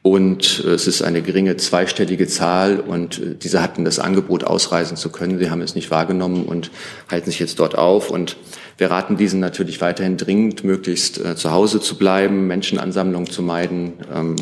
und 0.07 0.63
äh, 0.65 0.69
es 0.69 0.87
ist 0.87 1.01
eine 1.01 1.21
geringe 1.21 1.57
zweistellige 1.57 2.27
Zahl 2.27 2.79
und 2.79 3.19
äh, 3.19 3.35
diese 3.35 3.61
hatten 3.61 3.83
das 3.83 3.99
Angebot, 3.99 4.45
ausreisen 4.45 4.95
zu 4.95 5.09
können. 5.09 5.37
Sie 5.37 5.49
haben 5.49 5.61
es 5.61 5.75
nicht 5.75 5.91
wahrgenommen 5.91 6.45
und 6.45 6.71
halten 7.11 7.29
sich 7.29 7.39
jetzt 7.39 7.59
dort 7.59 7.77
auf. 7.77 8.09
Und 8.09 8.37
wir 8.77 8.91
raten 8.91 9.17
diesen 9.17 9.39
natürlich 9.39 9.81
weiterhin 9.81 10.17
dringend, 10.17 10.63
möglichst 10.63 11.23
äh, 11.23 11.35
zu 11.35 11.51
Hause 11.51 11.81
zu 11.81 11.97
bleiben, 11.97 12.47
Menschenansammlungen 12.47 13.29
zu 13.29 13.41
meiden 13.41 13.93
ähm, 14.13 14.35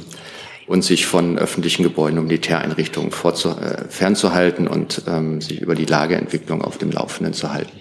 und 0.68 0.84
sich 0.84 1.06
von 1.06 1.38
öffentlichen 1.38 1.84
Gebäuden 1.84 2.20
und 2.20 2.28
Militäreinrichtungen 2.28 3.12
äh, 3.12 3.84
fernzuhalten 3.90 4.68
und 4.68 5.04
ähm, 5.08 5.40
sich 5.42 5.62
über 5.62 5.76
die 5.76 5.86
Lageentwicklung 5.86 6.62
auf 6.64 6.78
dem 6.78 6.92
Laufenden 6.92 7.34
zu 7.34 7.54
halten. 7.54 7.72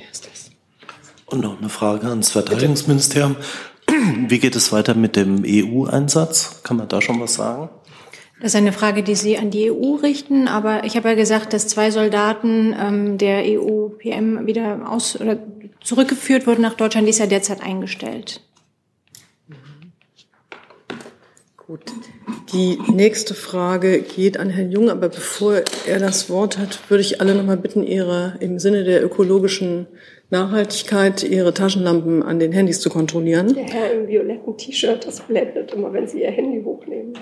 Und 1.26 1.40
noch 1.40 1.58
eine 1.58 1.70
Frage 1.70 2.06
ans 2.06 2.30
Verteidigungsministerium. 2.30 3.36
Wie 4.28 4.38
geht 4.38 4.54
es 4.54 4.72
weiter 4.72 4.94
mit 4.94 5.16
dem 5.16 5.42
EU-Einsatz? 5.44 6.60
Kann 6.62 6.76
man 6.76 6.88
da 6.88 7.00
schon 7.00 7.20
was 7.20 7.34
sagen? 7.34 7.70
Das 8.40 8.52
ist 8.52 8.56
eine 8.56 8.72
Frage, 8.72 9.02
die 9.02 9.14
Sie 9.14 9.38
an 9.38 9.50
die 9.50 9.70
EU 9.70 9.94
richten, 9.94 10.48
aber 10.48 10.84
ich 10.84 10.96
habe 10.96 11.08
ja 11.10 11.14
gesagt, 11.14 11.52
dass 11.52 11.68
zwei 11.68 11.90
Soldaten 11.90 12.74
ähm, 12.78 13.18
der 13.18 13.42
EU-PM 13.44 14.46
wieder 14.46 14.90
aus 14.90 15.18
oder 15.20 15.38
zurückgeführt 15.82 16.46
wurden 16.46 16.62
nach 16.62 16.74
Deutschland. 16.74 17.06
Die 17.06 17.10
ist 17.10 17.20
ja 17.20 17.26
derzeit 17.26 17.62
eingestellt. 17.62 18.40
Gut. 21.66 21.92
Die 22.52 22.78
nächste 22.92 23.34
Frage 23.34 24.02
geht 24.02 24.36
an 24.36 24.50
Herrn 24.50 24.70
Jung, 24.70 24.90
aber 24.90 25.08
bevor 25.08 25.62
er 25.86 25.98
das 25.98 26.28
Wort 26.28 26.58
hat, 26.58 26.78
würde 26.90 27.00
ich 27.00 27.22
alle 27.22 27.34
noch 27.34 27.44
mal 27.44 27.56
bitten, 27.56 27.82
ihre 27.82 28.36
im 28.40 28.58
Sinne 28.58 28.84
der 28.84 29.02
ökologischen 29.02 29.86
Nachhaltigkeit 30.30 31.22
ihre 31.22 31.54
Taschenlampen 31.54 32.22
an 32.22 32.38
den 32.38 32.52
Handys 32.52 32.80
zu 32.80 32.90
kontrollieren. 32.90 33.54
Der 33.54 33.64
Herr 33.64 33.92
im 33.92 34.08
violetten 34.08 34.56
T-Shirt, 34.56 35.06
das 35.06 35.20
blendet 35.20 35.72
immer, 35.72 35.92
wenn 35.92 36.08
Sie 36.08 36.22
Ihr 36.22 36.30
Handy 36.30 36.62
hochnehmen. 36.64 37.14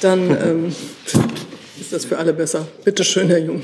Dann 0.00 0.30
ähm, 0.30 0.74
ist 1.80 1.92
das 1.92 2.04
für 2.04 2.18
alle 2.18 2.32
besser. 2.32 2.66
Bitte 2.84 3.04
schön, 3.04 3.28
Herr 3.28 3.38
Jung. 3.38 3.62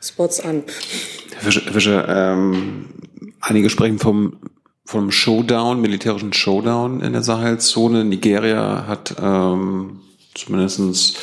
Spots 0.00 0.40
an. 0.40 0.62
Herr 1.34 1.42
Fischer, 1.42 1.62
Herr 1.64 1.72
Fischer 1.72 2.08
ähm, 2.08 2.86
einige 3.40 3.68
sprechen 3.70 3.98
vom 3.98 4.38
vom 4.86 5.10
Showdown, 5.10 5.80
militärischen 5.80 6.32
Showdown 6.32 7.00
in 7.00 7.12
der 7.12 7.22
Sahelzone. 7.22 8.04
Nigeria 8.04 8.86
hat 8.86 9.16
ähm, 9.20 10.00
zumindestens 10.34 11.16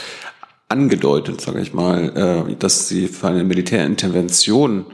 angedeutet, 0.74 1.40
sage 1.40 1.62
ich 1.62 1.74
mal, 1.74 2.48
äh, 2.50 2.56
dass 2.56 2.88
sie 2.88 3.08
für 3.08 3.28
eine 3.28 3.44
Militärintervention 3.44 4.86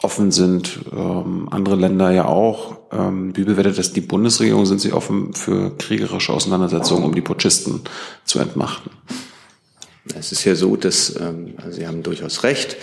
offen 0.00 0.30
sind. 0.30 0.80
Ähm, 0.92 1.48
andere 1.50 1.74
Länder 1.74 2.10
ja 2.12 2.26
auch. 2.26 2.78
Ähm, 2.92 3.36
wie 3.36 3.44
bewertet 3.44 3.76
das 3.76 3.92
die 3.92 4.00
Bundesregierung? 4.00 4.66
Sind 4.66 4.80
sie 4.80 4.92
offen 4.92 5.34
für 5.34 5.76
kriegerische 5.76 6.32
Auseinandersetzungen, 6.32 7.04
um 7.04 7.14
die 7.14 7.20
Putschisten 7.20 7.82
zu 8.24 8.38
entmachten? 8.38 8.90
Es 10.14 10.32
ist 10.32 10.44
ja 10.44 10.54
so, 10.54 10.76
dass 10.76 11.14
ähm, 11.20 11.54
Sie 11.70 11.86
haben 11.86 12.02
durchaus 12.02 12.42
recht. 12.42 12.76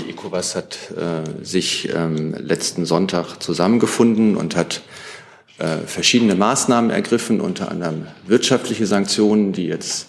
Die 0.00 0.10
ECOWAS 0.10 0.56
hat 0.56 0.78
äh, 0.96 1.44
sich 1.44 1.90
ähm, 1.94 2.34
letzten 2.34 2.84
Sonntag 2.86 3.42
zusammengefunden 3.42 4.36
und 4.36 4.56
hat 4.56 4.82
äh, 5.58 5.78
verschiedene 5.86 6.34
Maßnahmen 6.34 6.90
ergriffen, 6.90 7.40
unter 7.40 7.70
anderem 7.70 8.06
wirtschaftliche 8.26 8.86
Sanktionen, 8.86 9.52
die 9.52 9.66
jetzt 9.66 10.08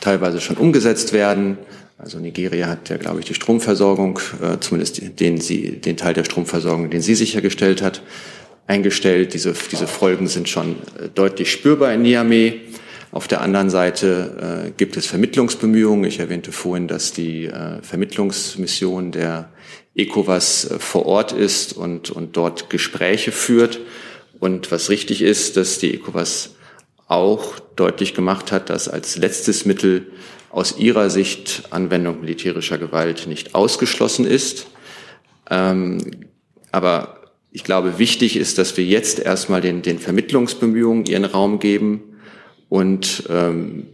teilweise 0.00 0.40
schon 0.40 0.56
umgesetzt 0.56 1.12
werden. 1.12 1.58
Also 1.98 2.18
Nigeria 2.18 2.68
hat 2.68 2.88
ja, 2.88 2.98
glaube 2.98 3.20
ich, 3.20 3.26
die 3.26 3.34
Stromversorgung, 3.34 4.18
äh, 4.42 4.58
zumindest 4.60 5.20
den, 5.20 5.40
sie, 5.40 5.80
den 5.80 5.96
Teil 5.96 6.14
der 6.14 6.24
Stromversorgung, 6.24 6.90
den 6.90 7.00
sie 7.00 7.14
sichergestellt 7.14 7.80
hat, 7.80 8.02
eingestellt. 8.66 9.32
Diese, 9.34 9.54
diese 9.70 9.86
Folgen 9.86 10.26
sind 10.26 10.48
schon 10.48 10.72
äh, 10.72 11.08
deutlich 11.14 11.50
spürbar 11.50 11.94
in 11.94 12.02
Niamey. 12.02 12.60
Auf 13.12 13.28
der 13.28 13.40
anderen 13.40 13.70
Seite 13.70 14.66
äh, 14.66 14.70
gibt 14.76 14.98
es 14.98 15.06
Vermittlungsbemühungen. 15.06 16.04
Ich 16.04 16.18
erwähnte 16.18 16.52
vorhin, 16.52 16.86
dass 16.86 17.12
die 17.12 17.46
äh, 17.46 17.80
Vermittlungsmission 17.80 19.12
der 19.12 19.48
ECOWAS 19.94 20.70
äh, 20.70 20.78
vor 20.78 21.06
Ort 21.06 21.32
ist 21.32 21.72
und, 21.72 22.10
und 22.10 22.36
dort 22.36 22.68
Gespräche 22.68 23.32
führt. 23.32 23.80
Und 24.38 24.70
was 24.70 24.90
richtig 24.90 25.22
ist, 25.22 25.56
dass 25.56 25.78
die 25.78 25.94
ECOWAS 25.94 26.55
auch 27.08 27.58
deutlich 27.76 28.14
gemacht 28.14 28.52
hat, 28.52 28.70
dass 28.70 28.88
als 28.88 29.16
letztes 29.16 29.64
Mittel 29.64 30.06
aus 30.50 30.78
ihrer 30.78 31.10
Sicht 31.10 31.64
Anwendung 31.70 32.20
militärischer 32.20 32.78
Gewalt 32.78 33.26
nicht 33.26 33.54
ausgeschlossen 33.54 34.26
ist. 34.26 34.66
Ähm, 35.50 35.98
aber 36.72 37.20
ich 37.52 37.64
glaube, 37.64 37.98
wichtig 37.98 38.36
ist, 38.36 38.58
dass 38.58 38.76
wir 38.76 38.84
jetzt 38.84 39.18
erstmal 39.18 39.60
den, 39.60 39.82
den 39.82 39.98
Vermittlungsbemühungen 39.98 41.06
ihren 41.06 41.24
Raum 41.24 41.58
geben 41.58 42.02
und 42.68 43.24
ähm, 43.28 43.86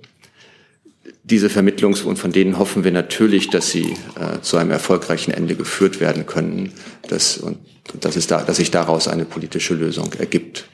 diese 1.25 1.49
Vermittlungs- 1.49 2.03
und 2.03 2.19
von 2.19 2.33
denen 2.33 2.59
hoffen 2.59 2.83
wir 2.85 2.91
natürlich, 2.91 3.51
dass 3.51 3.71
sie 3.71 3.95
äh, 4.19 4.41
zu 4.41 4.57
einem 4.57 4.71
erfolgreichen 4.73 5.33
Ende 5.33 5.55
geführt 5.55 6.01
werden 6.01 6.27
können, 6.27 6.73
dass, 7.09 7.39
und 7.39 7.59
dass, 8.01 8.17
es 8.17 8.27
da, 8.27 8.43
dass 8.43 8.57
sich 8.57 8.71
daraus 8.71 9.07
eine 9.07 9.25
politische 9.25 9.75
Lösung 9.75 10.13
ergibt. 10.15 10.65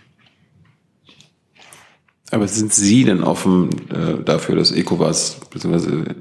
Aber 2.30 2.46
sind 2.46 2.72
Sie 2.72 3.04
denn 3.04 3.22
offen 3.22 3.70
äh, 3.90 4.22
dafür, 4.22 4.56
dass 4.56 4.72
ECOWAS 4.72 5.38
bzw. 5.50 6.14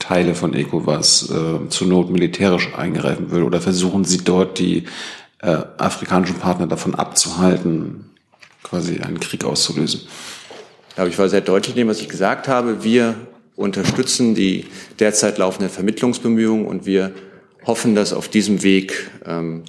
Teile 0.00 0.34
von 0.34 0.54
ECOWAS 0.54 1.30
äh, 1.30 1.68
zur 1.68 1.86
Not 1.86 2.10
militärisch 2.10 2.74
eingreifen 2.74 3.30
will? 3.30 3.42
Oder 3.42 3.60
versuchen 3.60 4.04
Sie 4.04 4.18
dort 4.18 4.58
die 4.58 4.84
äh, 5.40 5.56
afrikanischen 5.78 6.36
Partner 6.36 6.66
davon 6.66 6.94
abzuhalten, 6.94 8.10
quasi 8.62 8.98
einen 8.98 9.20
Krieg 9.20 9.44
auszulösen? 9.44 10.00
glaube, 10.96 11.10
ich 11.10 11.18
war 11.18 11.28
sehr 11.28 11.42
deutlich 11.42 11.76
in 11.76 11.82
dem, 11.82 11.88
was 11.88 12.00
ich 12.00 12.08
gesagt 12.08 12.48
habe. 12.48 12.82
Wir 12.82 13.14
unterstützen 13.54 14.34
die 14.34 14.64
derzeit 14.98 15.38
laufenden 15.38 15.70
Vermittlungsbemühungen 15.70 16.66
und 16.66 16.86
wir 16.86 17.12
hoffen, 17.64 17.94
dass 17.94 18.12
auf 18.12 18.28
diesem 18.28 18.62
Weg 18.62 19.10
ähm, 19.24 19.62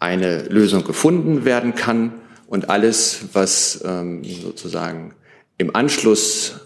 eine 0.00 0.44
Lösung 0.44 0.84
gefunden 0.84 1.44
werden 1.44 1.74
kann 1.74 2.12
und 2.52 2.68
alles, 2.68 3.28
was 3.32 3.80
ähm, 3.82 4.22
sozusagen 4.24 5.14
im 5.56 5.74
Anschluss 5.74 6.60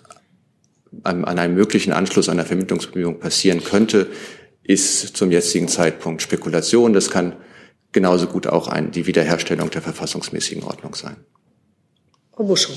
an, 1.05 1.25
einem 1.25 1.55
möglichen 1.55 1.93
Anschluss 1.93 2.29
einer 2.29 2.45
Vermittlungsbemühung 2.45 3.21
passieren 3.21 3.63
könnte, 3.63 4.09
ist 4.65 5.17
zum 5.17 5.31
jetzigen 5.31 5.69
Zeitpunkt 5.69 6.23
Spekulation. 6.23 6.93
Das 6.93 7.09
kann 7.09 7.37
genauso 7.93 8.27
gut 8.27 8.49
auch 8.49 8.67
ein, 8.67 8.91
die 8.91 9.07
Wiederherstellung 9.07 9.71
der 9.71 9.81
verfassungsmäßigen 9.81 10.65
Ordnung 10.65 10.97
sein. 10.97 11.19
Frau 12.35 12.43
Buschung. 12.43 12.75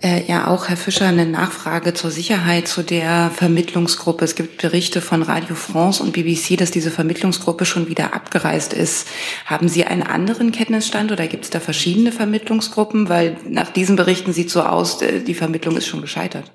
Äh, 0.00 0.22
ja, 0.28 0.46
auch 0.46 0.68
Herr 0.68 0.76
Fischer, 0.76 1.06
eine 1.06 1.26
Nachfrage 1.26 1.92
zur 1.92 2.12
Sicherheit 2.12 2.68
zu 2.68 2.82
der 2.82 3.32
Vermittlungsgruppe. 3.34 4.24
Es 4.24 4.36
gibt 4.36 4.62
Berichte 4.62 5.00
von 5.00 5.22
Radio 5.22 5.56
France 5.56 6.00
und 6.00 6.12
BBC, 6.12 6.56
dass 6.56 6.70
diese 6.70 6.92
Vermittlungsgruppe 6.92 7.64
schon 7.64 7.88
wieder 7.88 8.14
abgereist 8.14 8.72
ist. 8.72 9.08
Haben 9.44 9.68
Sie 9.68 9.84
einen 9.84 10.04
anderen 10.04 10.52
Kenntnisstand 10.52 11.10
oder 11.10 11.26
gibt 11.26 11.44
es 11.44 11.50
da 11.50 11.58
verschiedene 11.58 12.12
Vermittlungsgruppen? 12.12 13.08
Weil 13.08 13.38
nach 13.48 13.72
diesen 13.72 13.96
Berichten 13.96 14.32
sieht 14.32 14.50
so 14.50 14.62
aus, 14.62 15.02
äh, 15.02 15.20
die 15.20 15.34
Vermittlung 15.34 15.76
ist 15.76 15.88
schon 15.88 16.00
gescheitert. 16.00 16.52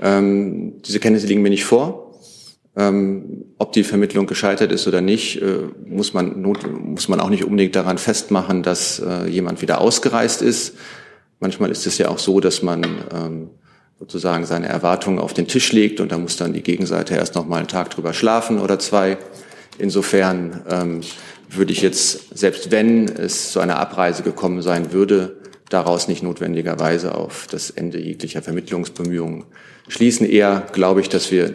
Ähm, 0.00 0.80
diese 0.86 0.98
Kenntnisse 0.98 1.26
liegen 1.26 1.42
mir 1.42 1.50
nicht 1.50 1.66
vor. 1.66 2.14
Ähm, 2.74 3.44
ob 3.58 3.72
die 3.72 3.84
Vermittlung 3.84 4.26
gescheitert 4.26 4.72
ist 4.72 4.88
oder 4.88 5.02
nicht, 5.02 5.42
äh, 5.42 5.58
muss 5.86 6.14
man 6.14 6.40
not, 6.40 6.66
muss 6.72 7.08
man 7.08 7.20
auch 7.20 7.30
nicht 7.30 7.44
unbedingt 7.44 7.76
daran 7.76 7.98
festmachen, 7.98 8.62
dass 8.62 8.98
äh, 8.98 9.26
jemand 9.28 9.60
wieder 9.60 9.80
ausgereist 9.80 10.40
ist. 10.40 10.74
Manchmal 11.40 11.70
ist 11.70 11.86
es 11.86 11.98
ja 11.98 12.08
auch 12.08 12.18
so, 12.18 12.40
dass 12.40 12.62
man 12.62 12.84
ähm, 13.12 13.50
sozusagen 13.98 14.44
seine 14.46 14.68
Erwartungen 14.68 15.18
auf 15.18 15.34
den 15.34 15.48
Tisch 15.48 15.72
legt 15.72 16.00
und 16.00 16.12
da 16.12 16.18
muss 16.18 16.36
dann 16.36 16.52
die 16.52 16.62
Gegenseite 16.62 17.14
erst 17.14 17.34
noch 17.34 17.46
mal 17.46 17.58
einen 17.58 17.68
Tag 17.68 17.90
drüber 17.90 18.12
schlafen 18.12 18.58
oder 18.58 18.78
zwei. 18.78 19.18
Insofern 19.78 20.62
ähm, 20.68 21.00
würde 21.50 21.72
ich 21.72 21.82
jetzt, 21.82 22.36
selbst 22.36 22.70
wenn 22.70 23.08
es 23.08 23.52
zu 23.52 23.60
einer 23.60 23.78
Abreise 23.78 24.22
gekommen 24.22 24.62
sein 24.62 24.92
würde, 24.92 25.36
daraus 25.68 26.08
nicht 26.08 26.22
notwendigerweise 26.22 27.14
auf 27.14 27.46
das 27.50 27.70
Ende 27.70 27.98
jeglicher 27.98 28.42
Vermittlungsbemühungen 28.42 29.44
schließen. 29.88 30.28
Eher 30.28 30.66
glaube 30.72 31.00
ich, 31.00 31.08
dass 31.08 31.30
wir, 31.30 31.52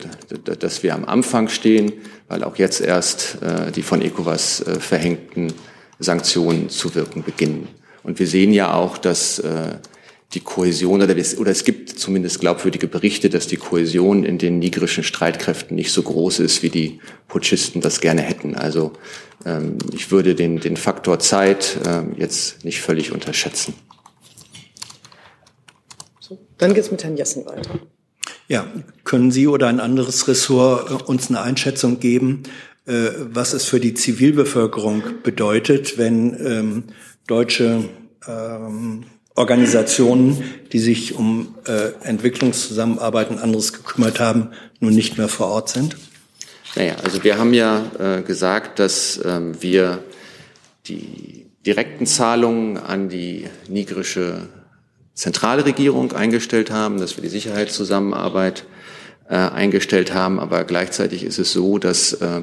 dass 0.60 0.84
wir 0.84 0.94
am 0.94 1.06
Anfang 1.06 1.48
stehen, 1.48 1.94
weil 2.28 2.44
auch 2.44 2.58
jetzt 2.58 2.82
erst 2.82 3.38
äh, 3.42 3.72
die 3.72 3.84
von 3.84 4.02
ECOWAS 4.02 4.62
äh, 4.62 4.80
verhängten 4.80 5.54
Sanktionen 6.00 6.70
zu 6.70 6.94
wirken 6.96 7.24
beginnen. 7.24 7.68
Und 8.04 8.20
wir 8.20 8.28
sehen 8.28 8.54
ja 8.54 8.74
auch, 8.74 8.98
dass 8.98 9.40
äh, 9.40 9.76
die 10.34 10.40
Kohäsion 10.40 11.02
oder, 11.02 11.16
oder 11.38 11.52
es 11.52 11.64
gibt 11.64 11.90
zumindest 11.90 12.40
glaubwürdige 12.40 12.88
Berichte, 12.88 13.30
dass 13.30 13.48
die 13.48 13.58
Kohäsion 13.58 14.24
in 14.24 14.38
den 14.38 14.60
nigerischen 14.60 15.04
Streitkräften 15.04 15.76
nicht 15.76 15.92
so 15.92 16.04
groß 16.04 16.40
ist, 16.40 16.64
wie 16.64 16.70
die 16.70 17.00
Putschisten 17.28 17.82
das 17.82 18.00
gerne 18.00 18.22
hätten. 18.22 18.56
Also 18.56 18.94
ähm, 19.46 19.78
ich 19.94 20.12
würde 20.12 20.36
den, 20.36 20.60
den 20.60 20.78
Faktor 20.78 21.20
Zeit 21.20 21.78
ähm, 21.86 22.16
jetzt 22.18 22.64
nicht 22.64 22.82
völlig 22.82 23.12
unterschätzen. 23.12 23.74
So, 26.20 26.40
dann 26.58 26.74
geht 26.74 26.86
es 26.86 26.92
mit 26.92 27.04
Herrn 27.04 27.18
Jessen 27.18 27.46
weiter. 27.46 27.80
Ja, 28.48 28.68
können 29.04 29.32
Sie 29.32 29.48
oder 29.48 29.68
ein 29.68 29.80
anderes 29.80 30.28
Ressort 30.28 30.92
äh, 30.92 31.04
uns 31.04 31.30
eine 31.30 31.42
Einschätzung 31.42 32.00
geben, 32.00 32.44
äh, 32.86 33.10
was 33.18 33.54
es 33.54 33.66
für 33.66 33.82
die 33.82 33.94
Zivilbevölkerung 33.94 35.04
bedeutet, 35.24 35.98
wenn 35.98 36.38
ähm, 36.46 36.84
deutsche 37.32 37.86
ähm, 38.28 39.06
Organisationen, 39.36 40.44
die 40.74 40.80
sich 40.80 41.16
um 41.16 41.56
äh, 41.66 41.94
Entwicklungszusammenarbeit 42.04 43.30
und 43.30 43.40
anderes 43.40 43.72
gekümmert 43.72 44.20
haben, 44.20 44.50
nun 44.82 44.94
nicht 44.94 45.18
mehr 45.18 45.30
vor 45.30 45.48
Ort 45.48 45.70
sind? 45.70 45.96
Naja, 46.76 46.96
also 47.02 47.24
wir 47.24 47.38
haben 47.38 47.54
ja 47.54 47.86
äh, 48.00 48.22
gesagt, 48.22 48.80
dass 48.80 49.20
ähm, 49.24 49.62
wir 49.62 50.04
die 50.88 51.48
direkten 51.66 52.06
Zahlungen 52.06 52.78
an 52.78 53.08
die 53.08 53.48
nigerische 53.70 54.50
Zentralregierung 55.14 56.12
eingestellt 56.12 56.70
haben, 56.70 57.00
dass 57.00 57.16
wir 57.16 57.22
die 57.22 57.30
Sicherheitszusammenarbeit 57.30 58.66
äh, 59.30 59.36
eingestellt 59.36 60.14
haben. 60.14 60.38
Aber 60.38 60.66
gleichzeitig 60.66 61.24
ist 61.24 61.40
es 61.40 61.54
so, 61.54 61.78
dass 61.78 62.12
äh, 62.14 62.42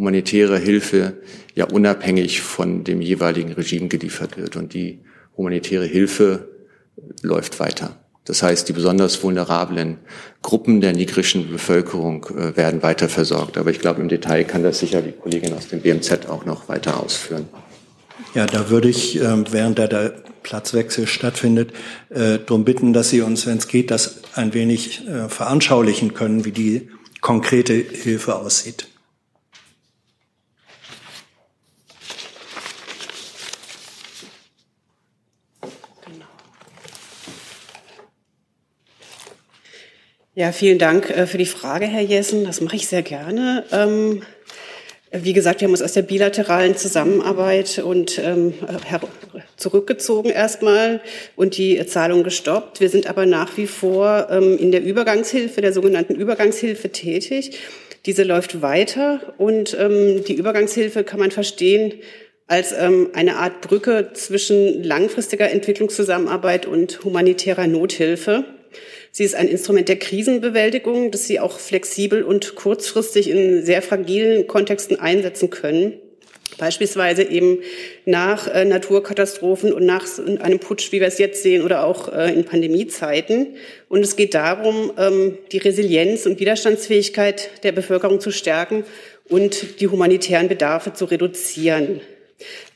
humanitäre 0.00 0.58
Hilfe 0.58 1.18
ja 1.54 1.66
unabhängig 1.66 2.40
von 2.40 2.84
dem 2.84 3.02
jeweiligen 3.02 3.52
Regime 3.52 3.88
geliefert 3.88 4.38
wird. 4.38 4.56
Und 4.56 4.72
die 4.72 5.00
humanitäre 5.36 5.84
Hilfe 5.84 6.48
läuft 7.20 7.60
weiter. 7.60 7.96
Das 8.24 8.42
heißt, 8.42 8.66
die 8.68 8.72
besonders 8.72 9.22
vulnerablen 9.22 9.98
Gruppen 10.40 10.80
der 10.80 10.94
nigrischen 10.94 11.50
Bevölkerung 11.50 12.24
äh, 12.30 12.56
werden 12.56 12.82
weiter 12.82 13.10
versorgt. 13.10 13.58
Aber 13.58 13.70
ich 13.70 13.80
glaube, 13.80 14.00
im 14.00 14.08
Detail 14.08 14.44
kann 14.44 14.62
das 14.62 14.78
sicher 14.78 15.02
die 15.02 15.12
Kollegin 15.12 15.52
aus 15.52 15.68
dem 15.68 15.80
BMZ 15.80 16.28
auch 16.28 16.46
noch 16.46 16.68
weiter 16.68 17.02
ausführen. 17.02 17.48
Ja, 18.34 18.46
da 18.46 18.70
würde 18.70 18.88
ich, 18.88 19.20
äh, 19.20 19.52
während 19.52 19.78
da 19.78 19.86
der 19.86 20.14
Platzwechsel 20.42 21.06
stattfindet, 21.06 21.72
äh, 22.08 22.38
darum 22.38 22.64
bitten, 22.64 22.94
dass 22.94 23.10
Sie 23.10 23.20
uns, 23.20 23.46
wenn 23.46 23.58
es 23.58 23.68
geht, 23.68 23.90
das 23.90 24.20
ein 24.34 24.54
wenig 24.54 25.06
äh, 25.06 25.28
veranschaulichen 25.28 26.14
können, 26.14 26.46
wie 26.46 26.52
die 26.52 26.88
konkrete 27.20 27.74
Hilfe 27.74 28.36
aussieht. 28.36 28.89
Ja, 40.36 40.52
vielen 40.52 40.78
Dank 40.78 41.10
äh, 41.10 41.26
für 41.26 41.38
die 41.38 41.46
Frage, 41.46 41.86
Herr 41.86 42.02
Jessen. 42.02 42.44
Das 42.44 42.60
mache 42.60 42.76
ich 42.76 42.86
sehr 42.86 43.02
gerne. 43.02 43.64
Ähm, 43.72 44.22
wie 45.10 45.32
gesagt, 45.32 45.60
wir 45.60 45.66
haben 45.66 45.72
uns 45.72 45.82
aus 45.82 45.94
der 45.94 46.02
bilateralen 46.02 46.76
Zusammenarbeit 46.76 47.80
und 47.80 48.16
ähm, 48.20 48.54
zurückgezogen 49.56 50.30
erstmal 50.30 51.00
und 51.34 51.56
die 51.56 51.84
Zahlung 51.84 52.22
gestoppt. 52.22 52.80
Wir 52.80 52.88
sind 52.88 53.08
aber 53.08 53.26
nach 53.26 53.56
wie 53.56 53.66
vor 53.66 54.28
ähm, 54.30 54.56
in 54.56 54.70
der 54.70 54.84
Übergangshilfe, 54.84 55.62
der 55.62 55.72
sogenannten 55.72 56.14
Übergangshilfe 56.14 56.90
tätig. 56.90 57.58
Diese 58.06 58.22
läuft 58.22 58.62
weiter 58.62 59.34
und 59.36 59.76
ähm, 59.80 60.22
die 60.22 60.34
Übergangshilfe 60.34 61.02
kann 61.02 61.18
man 61.18 61.32
verstehen 61.32 61.94
als 62.46 62.72
eine 62.72 63.36
Art 63.36 63.60
Brücke 63.60 64.10
zwischen 64.12 64.82
langfristiger 64.82 65.48
Entwicklungszusammenarbeit 65.52 66.66
und 66.66 67.04
humanitärer 67.04 67.68
Nothilfe. 67.68 68.44
Sie 69.12 69.24
ist 69.24 69.34
ein 69.34 69.48
Instrument 69.48 69.88
der 69.88 69.98
Krisenbewältigung, 69.98 71.10
das 71.10 71.26
Sie 71.26 71.40
auch 71.40 71.58
flexibel 71.58 72.22
und 72.22 72.54
kurzfristig 72.54 73.28
in 73.28 73.64
sehr 73.64 73.82
fragilen 73.82 74.46
Kontexten 74.46 74.98
einsetzen 75.00 75.50
können. 75.50 75.94
Beispielsweise 76.58 77.22
eben 77.22 77.58
nach 78.04 78.46
äh, 78.48 78.64
Naturkatastrophen 78.64 79.72
und 79.72 79.86
nach 79.86 80.06
einem 80.18 80.58
Putsch, 80.58 80.92
wie 80.92 81.00
wir 81.00 81.06
es 81.06 81.18
jetzt 81.18 81.42
sehen, 81.42 81.62
oder 81.62 81.84
auch 81.84 82.12
äh, 82.12 82.32
in 82.32 82.44
Pandemiezeiten. 82.44 83.54
Und 83.88 84.02
es 84.02 84.16
geht 84.16 84.34
darum, 84.34 84.92
ähm, 84.98 85.38
die 85.52 85.58
Resilienz 85.58 86.26
und 86.26 86.40
Widerstandsfähigkeit 86.40 87.50
der 87.62 87.72
Bevölkerung 87.72 88.20
zu 88.20 88.30
stärken 88.30 88.84
und 89.28 89.80
die 89.80 89.88
humanitären 89.88 90.48
Bedarfe 90.48 90.92
zu 90.92 91.04
reduzieren. 91.04 92.00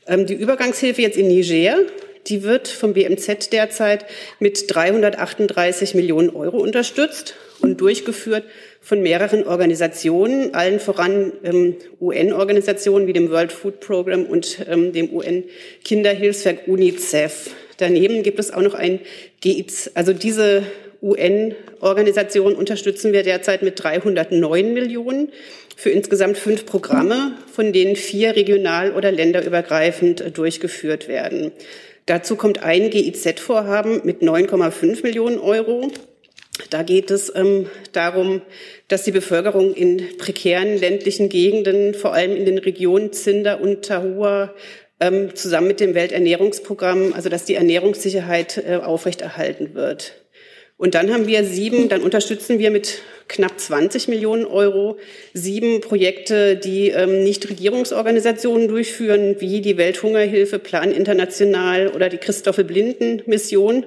Ähm, 0.07 0.25
die 0.25 0.35
Übergangshilfe 0.35 1.01
jetzt 1.01 1.17
in 1.17 1.27
Niger 1.27 1.77
die 2.27 2.43
wird 2.43 2.67
vom 2.67 2.93
BMZ 2.93 3.51
derzeit 3.51 4.05
mit 4.39 4.73
338 4.73 5.93
Millionen 5.93 6.29
Euro 6.29 6.57
unterstützt 6.57 7.35
und 7.61 7.79
durchgeführt 7.81 8.43
von 8.81 9.01
mehreren 9.01 9.45
Organisationen, 9.45 10.53
allen 10.53 10.79
voran 10.79 11.31
ähm, 11.43 11.75
UN-Organisationen 11.99 13.07
wie 13.07 13.13
dem 13.13 13.31
World 13.31 13.51
Food 13.51 13.79
Program 13.79 14.25
und 14.25 14.65
ähm, 14.69 14.93
dem 14.93 15.11
UN-Kinderhilfswerk 15.13 16.67
UNICEF. 16.67 17.51
Daneben 17.77 18.23
gibt 18.23 18.39
es 18.39 18.51
auch 18.51 18.61
noch 18.61 18.73
ein 18.73 18.99
GIZ, 19.41 19.91
also 19.95 20.13
diese 20.13 20.63
UN-Organisation 21.01 22.55
unterstützen 22.55 23.13
wir 23.13 23.23
derzeit 23.23 23.61
mit 23.61 23.81
309 23.83 24.73
Millionen 24.73 25.29
für 25.75 25.89
insgesamt 25.89 26.37
fünf 26.37 26.65
Programme, 26.65 27.33
von 27.51 27.73
denen 27.73 27.95
vier 27.95 28.35
regional- 28.35 28.93
oder 28.93 29.11
länderübergreifend 29.11 30.37
durchgeführt 30.37 31.07
werden. 31.07 31.51
Dazu 32.05 32.35
kommt 32.35 32.61
ein 32.61 32.89
GIZ-Vorhaben 32.89 34.01
mit 34.03 34.21
9,5 34.21 35.01
Millionen 35.03 35.39
Euro. 35.39 35.91
Da 36.69 36.83
geht 36.83 37.11
es 37.11 37.33
ähm, 37.35 37.67
darum, 37.91 38.41
dass 38.87 39.03
die 39.03 39.11
Bevölkerung 39.11 39.73
in 39.73 40.17
prekären 40.17 40.77
ländlichen 40.77 41.29
Gegenden, 41.29 41.93
vor 41.93 42.13
allem 42.13 42.35
in 42.35 42.45
den 42.45 42.59
Regionen 42.59 43.11
Zinder 43.11 43.59
und 43.59 43.85
Tahua, 43.85 44.53
ähm, 44.99 45.35
zusammen 45.35 45.67
mit 45.67 45.79
dem 45.79 45.95
Welternährungsprogramm, 45.95 47.13
also 47.13 47.27
dass 47.29 47.45
die 47.45 47.55
Ernährungssicherheit 47.55 48.57
äh, 48.57 48.77
aufrechterhalten 48.77 49.73
wird. 49.73 50.24
Und 50.77 50.93
dann 50.93 51.13
haben 51.13 51.27
wir 51.27 51.45
sieben, 51.45 51.87
dann 51.87 52.01
unterstützen 52.01 52.59
wir 52.59 52.69
mit 52.69 53.01
knapp 53.27 53.59
20 53.59 54.09
Millionen 54.09 54.45
Euro 54.45 54.97
sieben 55.33 55.79
Projekte, 55.79 56.57
die 56.57 56.89
ähm, 56.89 57.23
Nichtregierungsorganisationen 57.23 58.67
durchführen, 58.67 59.37
wie 59.39 59.61
die 59.61 59.77
Welthungerhilfe, 59.77 60.59
Plan 60.59 60.91
International 60.91 61.87
oder 61.87 62.09
die 62.09 62.17
Christoffel 62.17 62.65
Blinden 62.65 63.21
Mission. 63.25 63.85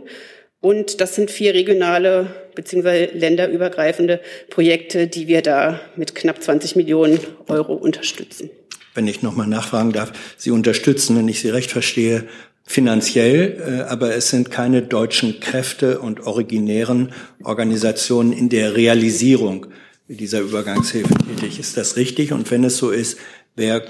Und 0.60 1.00
das 1.00 1.14
sind 1.14 1.30
vier 1.30 1.54
regionale 1.54 2.28
bzw. 2.54 3.10
länderübergreifende 3.12 4.20
Projekte, 4.50 5.06
die 5.06 5.28
wir 5.28 5.42
da 5.42 5.80
mit 5.94 6.14
knapp 6.14 6.42
20 6.42 6.74
Millionen 6.74 7.20
Euro 7.48 7.74
unterstützen. 7.74 8.50
Wenn 8.94 9.06
ich 9.06 9.22
noch 9.22 9.36
mal 9.36 9.46
nachfragen 9.46 9.92
darf, 9.92 10.12
Sie 10.36 10.50
unterstützen, 10.50 11.16
wenn 11.16 11.28
ich 11.28 11.40
Sie 11.40 11.50
recht 11.50 11.70
verstehe, 11.70 12.24
finanziell, 12.68 13.62
äh, 13.66 13.90
aber 13.90 14.14
es 14.14 14.28
sind 14.28 14.50
keine 14.50 14.82
deutschen 14.82 15.40
Kräfte 15.40 16.00
und 16.00 16.20
originären 16.26 17.12
Organisationen 17.42 18.32
in 18.32 18.50
der 18.50 18.76
Realisierung 18.76 19.66
dieser 20.06 20.40
Übergangshilfe 20.40 21.14
tätig. 21.14 21.58
Ist 21.58 21.78
das 21.78 21.96
richtig? 21.96 22.32
Und 22.32 22.50
wenn 22.50 22.64
es 22.64 22.76
so 22.76 22.90
ist, 22.90 23.18
wer 23.56 23.82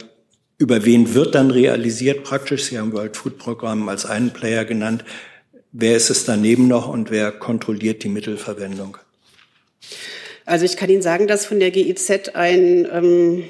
über 0.58 0.84
wen 0.84 1.12
wird 1.12 1.34
dann 1.34 1.50
realisiert 1.50 2.22
praktisch? 2.22 2.64
Sie 2.64 2.78
haben 2.78 2.92
World 2.92 3.16
Food 3.16 3.38
Programm 3.38 3.88
als 3.88 4.06
einen 4.06 4.30
Player 4.30 4.64
genannt. 4.64 5.04
Wer 5.72 5.96
ist 5.96 6.10
es 6.10 6.24
daneben 6.24 6.68
noch 6.68 6.88
und 6.88 7.10
wer 7.10 7.32
kontrolliert 7.32 8.04
die 8.04 8.08
Mittelverwendung? 8.08 8.96
Also 10.44 10.64
ich 10.64 10.76
kann 10.76 10.88
Ihnen 10.88 11.02
sagen, 11.02 11.26
dass 11.26 11.46
von 11.46 11.58
der 11.58 11.72
GIZ 11.72 12.30
ein 12.34 12.88
ähm, 12.90 13.44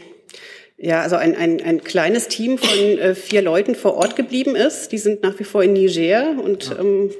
ja, 0.80 1.02
also 1.02 1.16
ein, 1.16 1.34
ein, 1.34 1.60
ein 1.60 1.82
kleines 1.82 2.28
Team 2.28 2.56
von 2.56 2.78
äh, 2.78 3.16
vier 3.16 3.42
Leuten 3.42 3.74
vor 3.74 3.96
Ort 3.96 4.14
geblieben 4.14 4.54
ist. 4.54 4.92
Die 4.92 4.98
sind 4.98 5.24
nach 5.24 5.36
wie 5.40 5.44
vor 5.44 5.64
in 5.64 5.72
Niger 5.72 6.36
und 6.40 6.72
ähm, 6.78 7.10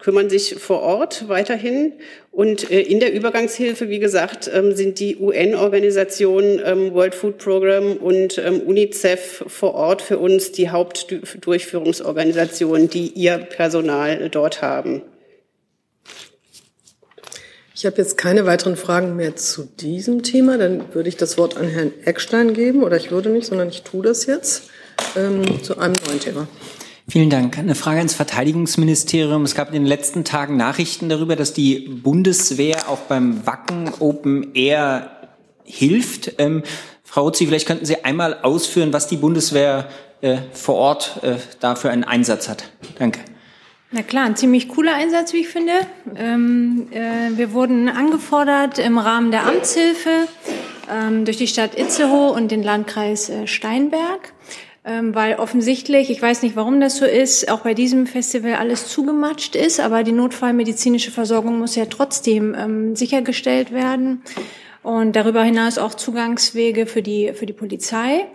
kümmern 0.00 0.28
sich 0.28 0.56
vor 0.56 0.80
Ort 0.80 1.28
weiterhin. 1.28 1.92
Und 2.32 2.72
äh, 2.72 2.80
in 2.80 2.98
der 2.98 3.14
Übergangshilfe, 3.14 3.88
wie 3.88 4.00
gesagt, 4.00 4.50
ähm, 4.52 4.74
sind 4.74 4.98
die 4.98 5.16
UN-Organisationen 5.16 6.60
ähm, 6.64 6.92
World 6.92 7.14
Food 7.14 7.38
Program 7.38 7.98
und 7.98 8.36
ähm, 8.38 8.62
UNICEF 8.62 9.44
vor 9.46 9.74
Ort 9.74 10.02
für 10.02 10.18
uns 10.18 10.50
die 10.50 10.70
Hauptdurchführungsorganisationen, 10.70 12.90
die 12.90 13.10
ihr 13.10 13.38
Personal 13.38 14.28
dort 14.28 14.60
haben. 14.60 15.02
Ich 17.82 17.86
habe 17.86 17.96
jetzt 17.96 18.16
keine 18.16 18.46
weiteren 18.46 18.76
Fragen 18.76 19.16
mehr 19.16 19.34
zu 19.34 19.64
diesem 19.64 20.22
Thema. 20.22 20.56
Dann 20.56 20.94
würde 20.94 21.08
ich 21.08 21.16
das 21.16 21.36
Wort 21.36 21.56
an 21.56 21.66
Herrn 21.66 21.90
Eckstein 22.04 22.54
geben. 22.54 22.84
Oder 22.84 22.96
ich 22.96 23.10
würde 23.10 23.28
nicht, 23.28 23.44
sondern 23.44 23.70
ich 23.70 23.82
tue 23.82 24.04
das 24.04 24.26
jetzt 24.26 24.70
ähm, 25.16 25.60
zu 25.64 25.76
einem 25.78 25.96
neuen 26.06 26.20
Thema. 26.20 26.46
Vielen 27.08 27.28
Dank. 27.28 27.58
Eine 27.58 27.74
Frage 27.74 27.98
ans 27.98 28.14
Verteidigungsministerium. 28.14 29.42
Es 29.42 29.56
gab 29.56 29.66
in 29.66 29.74
den 29.74 29.86
letzten 29.86 30.22
Tagen 30.22 30.56
Nachrichten 30.56 31.08
darüber, 31.08 31.34
dass 31.34 31.54
die 31.54 31.80
Bundeswehr 31.80 32.88
auch 32.88 33.00
beim 33.00 33.44
Wacken 33.48 33.90
Open 33.98 34.54
Air 34.54 35.10
hilft. 35.64 36.34
Ähm, 36.38 36.62
Frau 37.02 37.24
Ruzzi, 37.24 37.46
vielleicht 37.46 37.66
könnten 37.66 37.84
Sie 37.84 38.04
einmal 38.04 38.42
ausführen, 38.42 38.92
was 38.92 39.08
die 39.08 39.16
Bundeswehr 39.16 39.88
äh, 40.20 40.36
vor 40.52 40.76
Ort 40.76 41.18
äh, 41.22 41.34
da 41.58 41.74
für 41.74 41.90
einen 41.90 42.04
Einsatz 42.04 42.48
hat. 42.48 42.62
Danke. 43.00 43.18
Na 43.92 44.02
klar, 44.02 44.24
ein 44.24 44.36
ziemlich 44.36 44.68
cooler 44.68 44.94
Einsatz, 44.94 45.32
wie 45.34 45.40
ich 45.40 45.48
finde. 45.48 45.72
Ähm, 46.16 46.88
äh, 46.92 47.36
wir 47.36 47.52
wurden 47.52 47.88
angefordert 47.88 48.78
im 48.78 48.96
Rahmen 48.98 49.30
der 49.30 49.46
Amtshilfe 49.46 50.28
ähm, 50.90 51.24
durch 51.26 51.36
die 51.36 51.46
Stadt 51.46 51.78
Itzehoe 51.78 52.32
und 52.32 52.50
den 52.50 52.62
Landkreis 52.62 53.28
äh, 53.28 53.46
Steinberg 53.46 54.32
ähm, 54.84 55.14
weil 55.14 55.36
offensichtlich, 55.36 56.10
ich 56.10 56.20
weiß 56.20 56.42
nicht, 56.42 56.56
warum 56.56 56.80
das 56.80 56.96
so 56.96 57.04
ist, 57.04 57.48
auch 57.48 57.60
bei 57.60 57.74
diesem 57.74 58.06
Festival 58.06 58.54
alles 58.54 58.88
zugematscht 58.88 59.54
ist, 59.54 59.78
aber 59.78 60.02
die 60.02 60.12
notfallmedizinische 60.12 61.12
Versorgung 61.12 61.58
muss 61.58 61.76
ja 61.76 61.86
trotzdem 61.86 62.54
ähm, 62.58 62.96
sichergestellt 62.96 63.72
werden 63.72 64.22
und 64.82 65.14
darüber 65.14 65.44
hinaus 65.44 65.78
auch 65.78 65.94
Zugangswege 65.94 66.86
für 66.86 67.02
die 67.02 67.32
für 67.34 67.46
die 67.46 67.52
Polizei. 67.52 68.26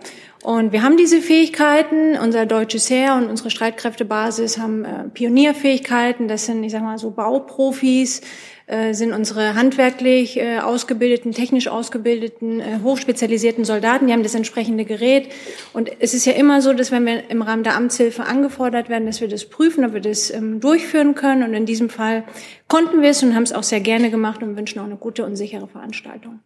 Und 0.42 0.72
wir 0.72 0.82
haben 0.82 0.96
diese 0.96 1.20
Fähigkeiten. 1.20 2.16
Unser 2.16 2.46
deutsches 2.46 2.88
Heer 2.90 3.14
und 3.16 3.28
unsere 3.28 3.50
Streitkräftebasis 3.50 4.58
haben 4.58 4.84
äh, 4.84 5.08
Pionierfähigkeiten. 5.12 6.28
Das 6.28 6.46
sind, 6.46 6.62
ich 6.62 6.72
sag 6.72 6.82
mal, 6.82 6.98
so 6.98 7.10
Bauprofis, 7.10 8.20
äh, 8.68 8.92
sind 8.92 9.14
unsere 9.14 9.54
handwerklich 9.54 10.36
äh, 10.36 10.58
ausgebildeten, 10.58 11.32
technisch 11.32 11.68
ausgebildeten, 11.68 12.60
äh, 12.60 12.80
hochspezialisierten 12.82 13.64
Soldaten, 13.64 14.06
die 14.06 14.12
haben 14.12 14.22
das 14.22 14.34
entsprechende 14.34 14.84
Gerät. 14.84 15.30
Und 15.72 15.90
es 16.00 16.12
ist 16.12 16.26
ja 16.26 16.34
immer 16.34 16.60
so, 16.60 16.74
dass 16.74 16.92
wenn 16.92 17.06
wir 17.06 17.30
im 17.30 17.40
Rahmen 17.40 17.62
der 17.62 17.76
Amtshilfe 17.76 18.24
angefordert 18.24 18.90
werden, 18.90 19.06
dass 19.06 19.22
wir 19.22 19.28
das 19.28 19.46
prüfen, 19.46 19.86
ob 19.86 19.94
wir 19.94 20.02
das 20.02 20.30
ähm, 20.30 20.60
durchführen 20.60 21.14
können. 21.14 21.44
Und 21.44 21.54
in 21.54 21.64
diesem 21.64 21.88
Fall 21.88 22.24
konnten 22.68 23.00
wir 23.00 23.08
es 23.08 23.22
und 23.22 23.34
haben 23.34 23.44
es 23.44 23.54
auch 23.54 23.62
sehr 23.62 23.80
gerne 23.80 24.10
gemacht 24.10 24.42
und 24.42 24.54
wünschen 24.58 24.80
auch 24.80 24.84
eine 24.84 24.96
gute 24.96 25.24
und 25.24 25.36
sichere 25.36 25.66
Veranstaltung. 25.66 26.40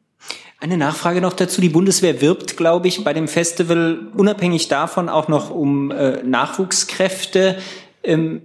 Eine 0.62 0.76
Nachfrage 0.76 1.20
noch 1.20 1.32
dazu. 1.32 1.60
Die 1.60 1.70
Bundeswehr 1.70 2.20
wirbt, 2.20 2.56
glaube 2.56 2.86
ich, 2.86 3.02
bei 3.02 3.12
dem 3.12 3.26
Festival 3.26 4.12
unabhängig 4.16 4.68
davon 4.68 5.08
auch 5.08 5.26
noch 5.26 5.50
um 5.50 5.90
äh, 5.90 6.22
Nachwuchskräfte. 6.22 7.58
Ähm, 8.04 8.42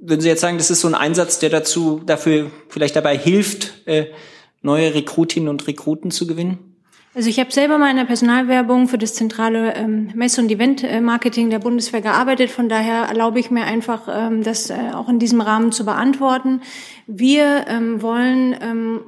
würden 0.00 0.20
Sie 0.20 0.26
jetzt 0.26 0.40
sagen, 0.40 0.58
das 0.58 0.72
ist 0.72 0.80
so 0.80 0.88
ein 0.88 0.96
Einsatz, 0.96 1.38
der 1.38 1.50
dazu, 1.50 2.02
dafür 2.04 2.50
vielleicht 2.68 2.96
dabei 2.96 3.16
hilft, 3.16 3.86
äh, 3.86 4.06
neue 4.62 4.92
Rekrutinnen 4.92 5.48
und 5.48 5.68
Rekruten 5.68 6.10
zu 6.10 6.26
gewinnen? 6.26 6.58
Also 7.14 7.30
ich 7.30 7.38
habe 7.38 7.52
selber 7.52 7.78
mal 7.78 7.90
in 7.90 7.96
der 7.96 8.06
Personalwerbung 8.06 8.88
für 8.88 8.98
das 8.98 9.14
zentrale 9.14 9.76
ähm, 9.76 10.10
Messe- 10.16 10.40
und 10.40 10.50
Event-Marketing 10.50 11.50
der 11.50 11.60
Bundeswehr 11.60 12.00
gearbeitet. 12.00 12.50
Von 12.50 12.68
daher 12.68 13.04
erlaube 13.04 13.38
ich 13.38 13.52
mir 13.52 13.66
einfach, 13.66 14.08
ähm, 14.10 14.42
das 14.42 14.70
äh, 14.70 14.74
auch 14.92 15.08
in 15.08 15.20
diesem 15.20 15.40
Rahmen 15.40 15.70
zu 15.70 15.84
beantworten. 15.84 16.62
Wir 17.06 17.66
ähm, 17.68 18.02
wollen 18.02 18.56
ähm, 18.60 19.00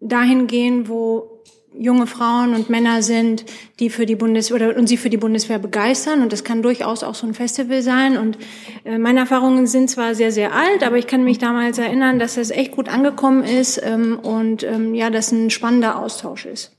dahin 0.00 0.48
gehen, 0.48 0.88
wo 0.88 1.33
junge 1.78 2.06
Frauen 2.06 2.54
und 2.54 2.70
Männer 2.70 3.02
sind, 3.02 3.44
die 3.80 3.90
für 3.90 4.06
die 4.06 4.16
Bundeswehr 4.16 4.56
oder 4.56 4.76
und 4.76 4.86
sie 4.86 4.96
für 4.96 5.10
die 5.10 5.16
Bundeswehr 5.16 5.58
begeistern. 5.58 6.22
Und 6.22 6.32
das 6.32 6.44
kann 6.44 6.62
durchaus 6.62 7.02
auch 7.02 7.14
so 7.14 7.26
ein 7.26 7.34
Festival 7.34 7.82
sein. 7.82 8.16
Und 8.16 8.38
äh, 8.84 8.98
meine 8.98 9.20
Erfahrungen 9.20 9.66
sind 9.66 9.90
zwar 9.90 10.14
sehr, 10.14 10.32
sehr 10.32 10.54
alt, 10.54 10.82
aber 10.82 10.96
ich 10.96 11.06
kann 11.06 11.24
mich 11.24 11.38
damals 11.38 11.78
erinnern, 11.78 12.18
dass 12.18 12.34
das 12.34 12.50
echt 12.50 12.72
gut 12.72 12.88
angekommen 12.88 13.44
ist 13.44 13.80
ähm, 13.82 14.18
und 14.18 14.62
ähm, 14.62 14.94
ja, 14.94 15.10
dass 15.10 15.32
ein 15.32 15.50
spannender 15.50 15.98
Austausch 15.98 16.46
ist. 16.46 16.72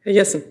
Herr 0.00 0.12
Jessen, 0.12 0.42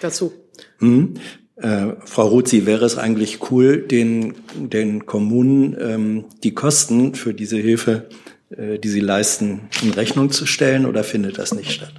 dazu. 0.00 0.32
Mhm. 0.80 1.14
Äh, 1.56 1.94
Frau 2.04 2.28
Ruzi, 2.28 2.66
wäre 2.66 2.84
es 2.84 2.96
eigentlich 2.96 3.50
cool, 3.50 3.78
den, 3.82 4.34
den 4.54 5.06
Kommunen 5.06 5.76
ähm, 5.80 6.24
die 6.44 6.54
Kosten 6.54 7.14
für 7.16 7.34
diese 7.34 7.56
Hilfe, 7.56 8.08
äh, 8.50 8.78
die 8.78 8.88
sie 8.88 9.00
leisten, 9.00 9.68
in 9.82 9.90
Rechnung 9.90 10.30
zu 10.30 10.46
stellen 10.46 10.86
oder 10.86 11.02
findet 11.02 11.38
das 11.38 11.52
nicht 11.52 11.72
statt? 11.72 11.94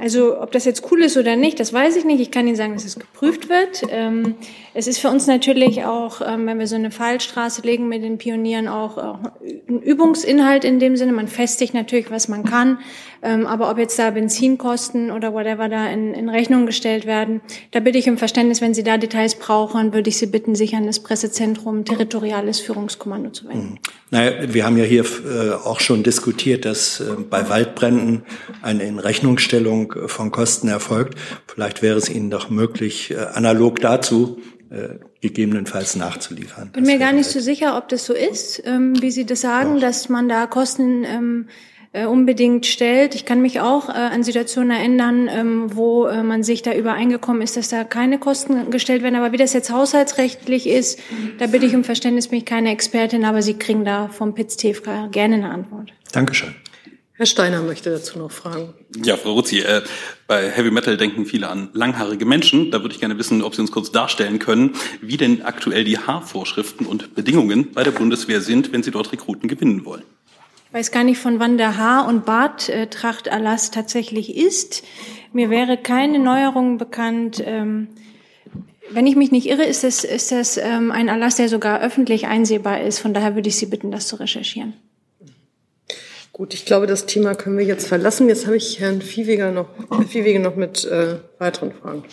Also 0.00 0.40
ob 0.40 0.50
das 0.50 0.64
jetzt 0.64 0.90
cool 0.90 1.02
ist 1.02 1.18
oder 1.18 1.36
nicht, 1.36 1.60
das 1.60 1.72
weiß 1.72 1.96
ich 1.96 2.04
nicht. 2.04 2.20
Ich 2.20 2.30
kann 2.30 2.46
Ihnen 2.46 2.56
sagen, 2.56 2.72
dass 2.72 2.84
es 2.84 2.98
geprüft 2.98 3.50
wird. 3.50 3.82
Ähm, 3.90 4.36
es 4.72 4.86
ist 4.86 4.98
für 4.98 5.10
uns 5.10 5.26
natürlich 5.26 5.84
auch, 5.84 6.22
ähm, 6.26 6.46
wenn 6.46 6.58
wir 6.58 6.66
so 6.66 6.76
eine 6.76 6.90
Fallstraße 6.90 7.62
legen 7.62 7.88
mit 7.88 8.02
den 8.02 8.16
Pionieren, 8.16 8.66
auch, 8.66 8.96
auch 8.96 9.18
ein 9.68 9.82
Übungsinhalt 9.82 10.64
in 10.64 10.78
dem 10.78 10.96
Sinne. 10.96 11.12
Man 11.12 11.28
festigt 11.28 11.74
natürlich, 11.74 12.10
was 12.10 12.28
man 12.28 12.44
kann. 12.44 12.78
Ähm, 13.22 13.46
aber 13.46 13.70
ob 13.70 13.78
jetzt 13.78 13.98
da 13.98 14.10
Benzinkosten 14.10 15.10
oder 15.10 15.34
whatever 15.34 15.68
da 15.68 15.86
in, 15.88 16.14
in 16.14 16.28
Rechnung 16.28 16.66
gestellt 16.66 17.06
werden, 17.06 17.40
da 17.70 17.80
bitte 17.80 17.98
ich 17.98 18.08
um 18.08 18.16
Verständnis. 18.16 18.60
Wenn 18.60 18.74
Sie 18.74 18.82
da 18.82 18.96
Details 18.96 19.34
brauchen, 19.34 19.92
würde 19.92 20.08
ich 20.08 20.16
Sie 20.16 20.26
bitten, 20.26 20.54
sich 20.54 20.74
an 20.74 20.86
das 20.86 21.00
Pressezentrum 21.00 21.84
Territoriales 21.84 22.60
Führungskommando 22.60 23.30
zu 23.30 23.48
wenden. 23.48 23.72
Mhm. 23.72 23.78
Naja, 24.10 24.54
wir 24.54 24.64
haben 24.64 24.76
ja 24.76 24.84
hier 24.84 25.04
äh, 25.04 25.52
auch 25.52 25.80
schon 25.80 26.02
diskutiert, 26.02 26.64
dass 26.64 27.00
äh, 27.00 27.14
bei 27.28 27.48
Waldbränden 27.48 28.22
eine 28.62 28.84
Inrechnungsstellung 28.84 29.94
von 30.06 30.30
Kosten 30.30 30.68
erfolgt. 30.68 31.18
Vielleicht 31.46 31.82
wäre 31.82 31.98
es 31.98 32.08
Ihnen 32.08 32.30
doch 32.30 32.50
möglich, 32.50 33.10
äh, 33.10 33.16
analog 33.34 33.80
dazu 33.80 34.38
äh, 34.70 34.98
gegebenenfalls 35.20 35.96
nachzuliefern. 35.96 36.68
Ich 36.68 36.72
bin 36.72 36.84
mir 36.84 36.98
gar 36.98 37.12
nicht 37.12 37.28
so 37.28 37.40
sicher, 37.40 37.76
ob 37.76 37.88
das 37.88 38.06
so 38.06 38.14
ist, 38.14 38.62
ähm, 38.64 39.00
wie 39.02 39.10
Sie 39.10 39.26
das 39.26 39.40
sagen, 39.40 39.80
dass 39.80 40.08
man 40.08 40.28
da 40.28 40.46
Kosten 40.46 41.04
ähm, 41.04 41.48
äh, 41.92 42.06
unbedingt 42.06 42.66
stellt. 42.66 43.14
Ich 43.14 43.24
kann 43.24 43.42
mich 43.42 43.60
auch 43.60 43.88
äh, 43.88 43.92
an 43.92 44.22
Situationen 44.22 44.70
erinnern, 44.70 45.28
ähm, 45.28 45.76
wo 45.76 46.06
äh, 46.06 46.22
man 46.22 46.42
sich 46.42 46.62
da 46.62 46.72
übereingekommen 46.72 47.42
ist, 47.42 47.56
dass 47.56 47.68
da 47.68 47.84
keine 47.84 48.18
Kosten 48.18 48.70
gestellt 48.70 49.02
werden. 49.02 49.16
Aber 49.16 49.32
wie 49.32 49.36
das 49.36 49.52
jetzt 49.52 49.70
haushaltsrechtlich 49.70 50.68
ist, 50.68 51.00
da 51.38 51.48
bitte 51.48 51.66
ich 51.66 51.74
um 51.74 51.82
Verständnis, 51.82 52.28
bin 52.28 52.38
ich 52.38 52.44
keine 52.44 52.70
Expertin, 52.70 53.24
aber 53.24 53.42
Sie 53.42 53.54
kriegen 53.54 53.84
da 53.84 54.08
vom 54.08 54.34
PITS 54.34 54.56
TFK 54.56 55.10
gerne 55.10 55.36
eine 55.36 55.50
Antwort. 55.50 55.92
Dankeschön. 56.12 56.54
Herr 57.20 57.26
Steiner 57.26 57.60
möchte 57.60 57.90
dazu 57.90 58.18
noch 58.18 58.30
fragen. 58.30 58.72
Ja, 59.04 59.18
Frau 59.18 59.34
Ruzzi, 59.34 59.58
äh, 59.58 59.82
bei 60.26 60.48
Heavy 60.48 60.70
Metal 60.70 60.96
denken 60.96 61.26
viele 61.26 61.48
an 61.48 61.68
langhaarige 61.74 62.24
Menschen. 62.24 62.70
Da 62.70 62.80
würde 62.80 62.94
ich 62.94 63.00
gerne 63.00 63.18
wissen, 63.18 63.42
ob 63.42 63.54
Sie 63.54 63.60
uns 63.60 63.70
kurz 63.72 63.92
darstellen 63.92 64.38
können, 64.38 64.74
wie 65.02 65.18
denn 65.18 65.42
aktuell 65.42 65.84
die 65.84 65.98
Haarvorschriften 65.98 66.86
und 66.86 67.14
Bedingungen 67.14 67.72
bei 67.72 67.82
der 67.82 67.90
Bundeswehr 67.90 68.40
sind, 68.40 68.72
wenn 68.72 68.82
Sie 68.82 68.90
dort 68.90 69.12
Rekruten 69.12 69.50
gewinnen 69.50 69.84
wollen. 69.84 70.04
Ich 70.70 70.74
weiß 70.74 70.92
gar 70.92 71.02
nicht, 71.02 71.18
von 71.18 71.40
wann 71.40 71.58
der 71.58 71.78
Haar- 71.78 72.06
und 72.06 72.24
Barttrachterlass 72.24 73.72
tatsächlich 73.72 74.36
ist. 74.36 74.84
Mir 75.32 75.50
wäre 75.50 75.76
keine 75.76 76.20
Neuerung 76.20 76.78
bekannt. 76.78 77.42
Ähm, 77.44 77.88
wenn 78.88 79.04
ich 79.04 79.16
mich 79.16 79.32
nicht 79.32 79.48
irre, 79.48 79.64
ist 79.64 79.82
das, 79.82 80.04
ist 80.04 80.30
das 80.30 80.58
ähm, 80.58 80.92
ein 80.92 81.08
Erlass, 81.08 81.34
der 81.34 81.48
sogar 81.48 81.80
öffentlich 81.80 82.28
einsehbar 82.28 82.82
ist. 82.82 83.00
Von 83.00 83.12
daher 83.12 83.34
würde 83.34 83.48
ich 83.48 83.56
Sie 83.56 83.66
bitten, 83.66 83.90
das 83.90 84.06
zu 84.06 84.14
recherchieren. 84.14 84.74
Gut, 86.32 86.54
ich 86.54 86.64
glaube, 86.66 86.86
das 86.86 87.06
Thema 87.06 87.34
können 87.34 87.58
wir 87.58 87.64
jetzt 87.64 87.88
verlassen. 87.88 88.28
Jetzt 88.28 88.46
habe 88.46 88.56
ich 88.56 88.78
Herrn 88.78 89.02
Viehweger 89.02 89.50
noch, 89.50 89.70
Herr 89.90 90.02
Viehweger 90.06 90.38
noch 90.38 90.54
mit 90.54 90.84
äh, 90.84 91.16
weiteren 91.40 91.72
Fragen. 91.72 92.04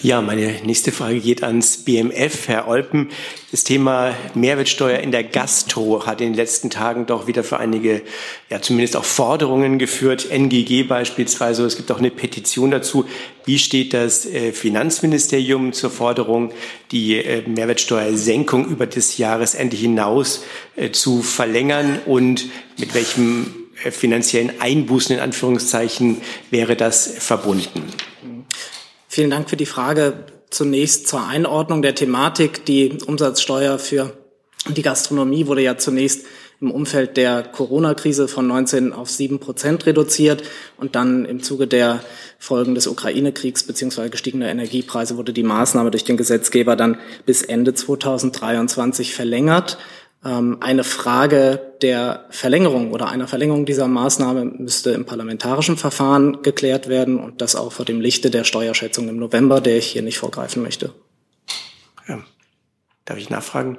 Ja, 0.00 0.22
meine 0.22 0.54
nächste 0.64 0.92
Frage 0.92 1.18
geht 1.18 1.42
ans 1.42 1.78
BMF, 1.78 2.46
Herr 2.46 2.68
Olpen. 2.68 3.08
Das 3.50 3.64
Thema 3.64 4.14
Mehrwertsteuer 4.34 5.00
in 5.00 5.10
der 5.10 5.24
Gastro 5.24 6.06
hat 6.06 6.20
in 6.20 6.28
den 6.28 6.34
letzten 6.34 6.70
Tagen 6.70 7.06
doch 7.06 7.26
wieder 7.26 7.42
für 7.42 7.58
einige, 7.58 8.02
ja 8.48 8.62
zumindest 8.62 8.94
auch 8.94 9.04
Forderungen 9.04 9.80
geführt. 9.80 10.30
NGG 10.30 10.84
beispielsweise. 10.84 11.64
Es 11.64 11.76
gibt 11.76 11.90
auch 11.90 11.98
eine 11.98 12.12
Petition 12.12 12.70
dazu. 12.70 13.06
Wie 13.44 13.58
steht 13.58 13.92
das 13.92 14.24
äh, 14.24 14.52
Finanzministerium 14.52 15.72
zur 15.72 15.90
Forderung, 15.90 16.52
die 16.92 17.16
äh, 17.16 17.42
Mehrwertsteuersenkung 17.48 18.68
über 18.68 18.86
das 18.86 19.18
Jahresende 19.18 19.76
hinaus 19.76 20.44
äh, 20.76 20.92
zu 20.92 21.22
verlängern 21.22 21.98
und 22.06 22.46
mit 22.78 22.94
welchem 22.94 23.52
finanziellen 23.74 24.60
Einbußen 24.60 25.16
in 25.16 25.20
Anführungszeichen 25.20 26.20
wäre 26.50 26.76
das 26.76 27.14
verbunden? 27.18 27.82
Vielen 29.18 29.30
Dank 29.30 29.50
für 29.50 29.56
die 29.56 29.66
Frage. 29.66 30.26
Zunächst 30.48 31.08
zur 31.08 31.26
Einordnung 31.26 31.82
der 31.82 31.96
Thematik. 31.96 32.64
Die 32.66 32.98
Umsatzsteuer 33.04 33.80
für 33.80 34.12
die 34.68 34.82
Gastronomie 34.82 35.48
wurde 35.48 35.60
ja 35.60 35.76
zunächst 35.76 36.24
im 36.60 36.70
Umfeld 36.70 37.16
der 37.16 37.42
Corona-Krise 37.42 38.28
von 38.28 38.46
19 38.46 38.92
auf 38.92 39.10
7 39.10 39.40
Prozent 39.40 39.86
reduziert 39.86 40.44
und 40.76 40.94
dann 40.94 41.24
im 41.24 41.42
Zuge 41.42 41.66
der 41.66 41.98
Folgen 42.38 42.76
des 42.76 42.86
Ukraine-Kriegs 42.86 43.64
beziehungsweise 43.64 44.10
gestiegener 44.10 44.50
Energiepreise 44.50 45.16
wurde 45.16 45.32
die 45.32 45.42
Maßnahme 45.42 45.90
durch 45.90 46.04
den 46.04 46.16
Gesetzgeber 46.16 46.76
dann 46.76 46.98
bis 47.26 47.42
Ende 47.42 47.74
2023 47.74 49.16
verlängert. 49.16 49.78
Ähm, 50.24 50.58
eine 50.60 50.84
Frage 50.84 51.74
der 51.80 52.26
Verlängerung 52.30 52.92
oder 52.92 53.08
einer 53.08 53.28
Verlängerung 53.28 53.66
dieser 53.66 53.86
Maßnahme 53.86 54.44
müsste 54.44 54.90
im 54.90 55.04
parlamentarischen 55.04 55.76
Verfahren 55.76 56.42
geklärt 56.42 56.88
werden 56.88 57.20
und 57.20 57.40
das 57.40 57.54
auch 57.54 57.72
vor 57.72 57.84
dem 57.84 58.00
Lichte 58.00 58.30
der 58.30 58.44
Steuerschätzung 58.44 59.08
im 59.08 59.16
November, 59.16 59.60
der 59.60 59.78
ich 59.78 59.86
hier 59.86 60.02
nicht 60.02 60.18
vorgreifen 60.18 60.62
möchte. 60.62 60.92
Ja. 62.08 62.18
Darf 63.04 63.18
ich 63.18 63.30
nachfragen? 63.30 63.78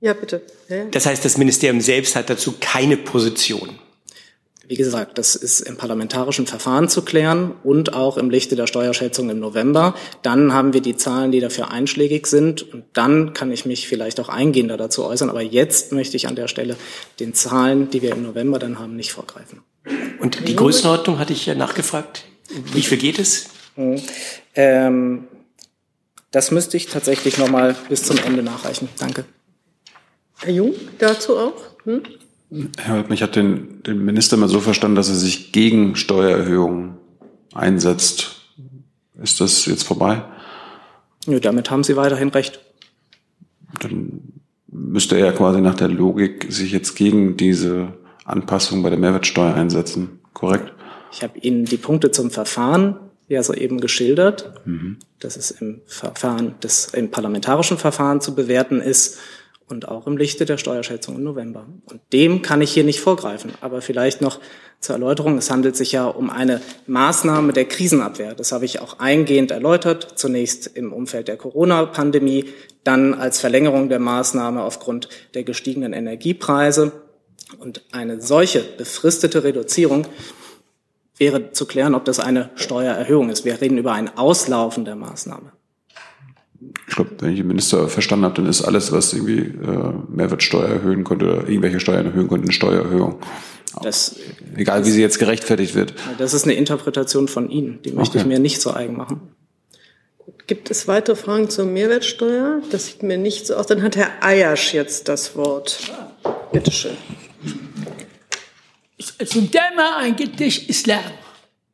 Ja, 0.00 0.14
bitte. 0.14 0.42
Ja. 0.68 0.86
Das 0.86 1.04
heißt, 1.04 1.24
das 1.24 1.36
Ministerium 1.36 1.82
selbst 1.82 2.16
hat 2.16 2.30
dazu 2.30 2.54
keine 2.58 2.96
Position. 2.96 3.78
Wie 4.70 4.76
gesagt, 4.76 5.18
das 5.18 5.34
ist 5.34 5.62
im 5.62 5.76
parlamentarischen 5.76 6.46
Verfahren 6.46 6.88
zu 6.88 7.02
klären 7.02 7.56
und 7.64 7.92
auch 7.92 8.16
im 8.16 8.30
Lichte 8.30 8.54
der 8.54 8.68
Steuerschätzung 8.68 9.28
im 9.28 9.40
November. 9.40 9.96
Dann 10.22 10.52
haben 10.52 10.72
wir 10.72 10.80
die 10.80 10.94
Zahlen, 10.94 11.32
die 11.32 11.40
dafür 11.40 11.72
einschlägig 11.72 12.28
sind 12.28 12.72
und 12.72 12.84
dann 12.92 13.32
kann 13.32 13.50
ich 13.50 13.66
mich 13.66 13.88
vielleicht 13.88 14.20
auch 14.20 14.28
eingehender 14.28 14.76
dazu 14.76 15.04
äußern. 15.04 15.28
Aber 15.28 15.42
jetzt 15.42 15.90
möchte 15.90 16.16
ich 16.16 16.28
an 16.28 16.36
der 16.36 16.46
Stelle 16.46 16.76
den 17.18 17.34
Zahlen, 17.34 17.90
die 17.90 18.00
wir 18.00 18.12
im 18.12 18.22
November 18.22 18.60
dann 18.60 18.78
haben, 18.78 18.94
nicht 18.94 19.10
vorgreifen. 19.10 19.58
Und 20.20 20.46
die 20.46 20.54
Größenordnung 20.54 21.18
hatte 21.18 21.32
ich 21.32 21.46
ja 21.46 21.56
nachgefragt. 21.56 22.22
Wie 22.72 22.82
viel 22.82 22.98
geht 22.98 23.18
es? 23.18 23.48
Mhm. 23.74 24.00
Ähm, 24.54 25.24
das 26.30 26.52
müsste 26.52 26.76
ich 26.76 26.86
tatsächlich 26.86 27.38
noch 27.38 27.50
mal 27.50 27.74
bis 27.88 28.04
zum 28.04 28.18
Ende 28.18 28.44
nachreichen. 28.44 28.88
Danke. 29.00 29.24
Herr 30.38 30.52
Jung, 30.52 30.74
dazu 31.00 31.36
auch? 31.36 31.54
Hm? 31.86 32.04
Herr 32.78 32.94
Holtmann, 32.94 33.14
ich 33.14 33.22
habe 33.22 33.32
den, 33.32 33.82
den 33.84 34.04
Minister 34.04 34.36
mal 34.36 34.48
so 34.48 34.60
verstanden, 34.60 34.96
dass 34.96 35.08
er 35.08 35.14
sich 35.14 35.52
gegen 35.52 35.94
Steuererhöhungen 35.94 36.96
einsetzt. 37.54 38.42
Ist 39.22 39.40
das 39.40 39.66
jetzt 39.66 39.84
vorbei? 39.84 40.24
Nö, 41.26 41.38
damit 41.38 41.70
haben 41.70 41.84
Sie 41.84 41.96
weiterhin 41.96 42.30
recht. 42.30 42.60
Dann 43.80 44.20
müsste 44.66 45.16
er 45.16 45.32
quasi 45.32 45.60
nach 45.60 45.74
der 45.74 45.88
Logik 45.88 46.46
sich 46.48 46.72
jetzt 46.72 46.96
gegen 46.96 47.36
diese 47.36 47.94
Anpassung 48.24 48.82
bei 48.82 48.90
der 48.90 48.98
Mehrwertsteuer 48.98 49.54
einsetzen, 49.54 50.20
korrekt? 50.32 50.72
Ich 51.12 51.22
habe 51.22 51.38
Ihnen 51.38 51.64
die 51.64 51.76
Punkte 51.76 52.10
zum 52.10 52.30
Verfahren 52.30 52.96
ja 53.28 53.42
soeben 53.42 53.80
geschildert, 53.80 54.66
mhm. 54.66 54.98
dass 55.20 55.36
es 55.36 55.52
im 55.52 55.82
Verfahren 55.86 56.54
des 56.62 56.86
im 56.86 57.10
parlamentarischen 57.10 57.78
Verfahren 57.78 58.20
zu 58.20 58.34
bewerten 58.34 58.80
ist 58.80 59.18
und 59.70 59.88
auch 59.88 60.06
im 60.06 60.16
Lichte 60.16 60.44
der 60.44 60.58
Steuerschätzung 60.58 61.16
im 61.16 61.22
November. 61.22 61.66
Und 61.86 62.00
dem 62.12 62.42
kann 62.42 62.60
ich 62.60 62.72
hier 62.72 62.84
nicht 62.84 63.00
vorgreifen. 63.00 63.52
Aber 63.60 63.80
vielleicht 63.80 64.20
noch 64.20 64.40
zur 64.80 64.96
Erläuterung. 64.96 65.38
Es 65.38 65.50
handelt 65.50 65.76
sich 65.76 65.92
ja 65.92 66.06
um 66.06 66.28
eine 66.28 66.60
Maßnahme 66.86 67.52
der 67.52 67.66
Krisenabwehr. 67.66 68.34
Das 68.34 68.50
habe 68.50 68.64
ich 68.64 68.80
auch 68.80 68.98
eingehend 68.98 69.52
erläutert. 69.52 70.18
Zunächst 70.18 70.66
im 70.66 70.92
Umfeld 70.92 71.28
der 71.28 71.36
Corona-Pandemie, 71.36 72.46
dann 72.82 73.14
als 73.14 73.38
Verlängerung 73.38 73.88
der 73.88 74.00
Maßnahme 74.00 74.62
aufgrund 74.62 75.08
der 75.34 75.44
gestiegenen 75.44 75.92
Energiepreise. 75.92 76.92
Und 77.58 77.84
eine 77.92 78.20
solche 78.20 78.60
befristete 78.60 79.44
Reduzierung 79.44 80.06
wäre 81.16 81.52
zu 81.52 81.66
klären, 81.66 81.94
ob 81.94 82.04
das 82.04 82.18
eine 82.18 82.50
Steuererhöhung 82.56 83.30
ist. 83.30 83.44
Wir 83.44 83.60
reden 83.60 83.78
über 83.78 83.92
ein 83.92 84.16
Auslaufen 84.16 84.84
der 84.84 84.96
Maßnahme 84.96 85.52
ich 86.60 86.94
glaube, 86.94 87.10
wenn 87.20 87.30
ich 87.30 87.38
den 87.38 87.46
Minister 87.46 87.88
verstanden 87.88 88.26
habe, 88.26 88.34
dann 88.34 88.46
ist 88.46 88.62
alles, 88.62 88.92
was 88.92 89.12
irgendwie 89.12 89.38
äh, 89.38 89.92
Mehrwertsteuer 90.08 90.68
erhöhen 90.68 91.04
konnte 91.04 91.26
oder 91.26 91.48
irgendwelche 91.48 91.80
Steuern 91.80 92.06
erhöhen 92.06 92.28
konnte, 92.28 92.44
eine 92.44 92.52
Steuererhöhung. 92.52 93.18
Das, 93.82 94.16
Egal, 94.56 94.84
wie 94.84 94.90
sie 94.90 95.00
jetzt 95.00 95.18
gerechtfertigt 95.18 95.74
wird. 95.74 95.94
Das 96.18 96.34
ist 96.34 96.44
eine 96.44 96.54
Interpretation 96.54 97.28
von 97.28 97.50
Ihnen. 97.50 97.80
Die 97.82 97.92
möchte 97.92 98.18
okay. 98.18 98.26
ich 98.26 98.26
mir 98.26 98.40
nicht 98.40 98.60
so 98.60 98.74
eigen 98.74 98.96
machen. 98.96 99.20
Gibt 100.46 100.70
es 100.70 100.88
weitere 100.88 101.14
Fragen 101.14 101.48
zur 101.48 101.66
Mehrwertsteuer? 101.66 102.60
Das 102.72 102.86
sieht 102.86 103.04
mir 103.04 103.16
nicht 103.16 103.46
so 103.46 103.54
aus. 103.54 103.68
Dann 103.68 103.82
hat 103.82 103.96
Herr 103.96 104.10
Ayasch 104.20 104.74
jetzt 104.74 105.08
das 105.08 105.36
Wort. 105.36 105.78
Bitte 106.52 106.72
schön. 106.72 106.96
Zum 109.24 109.50
Thema 109.50 109.98
eigentlich 109.98 110.68
Islam. 110.68 111.00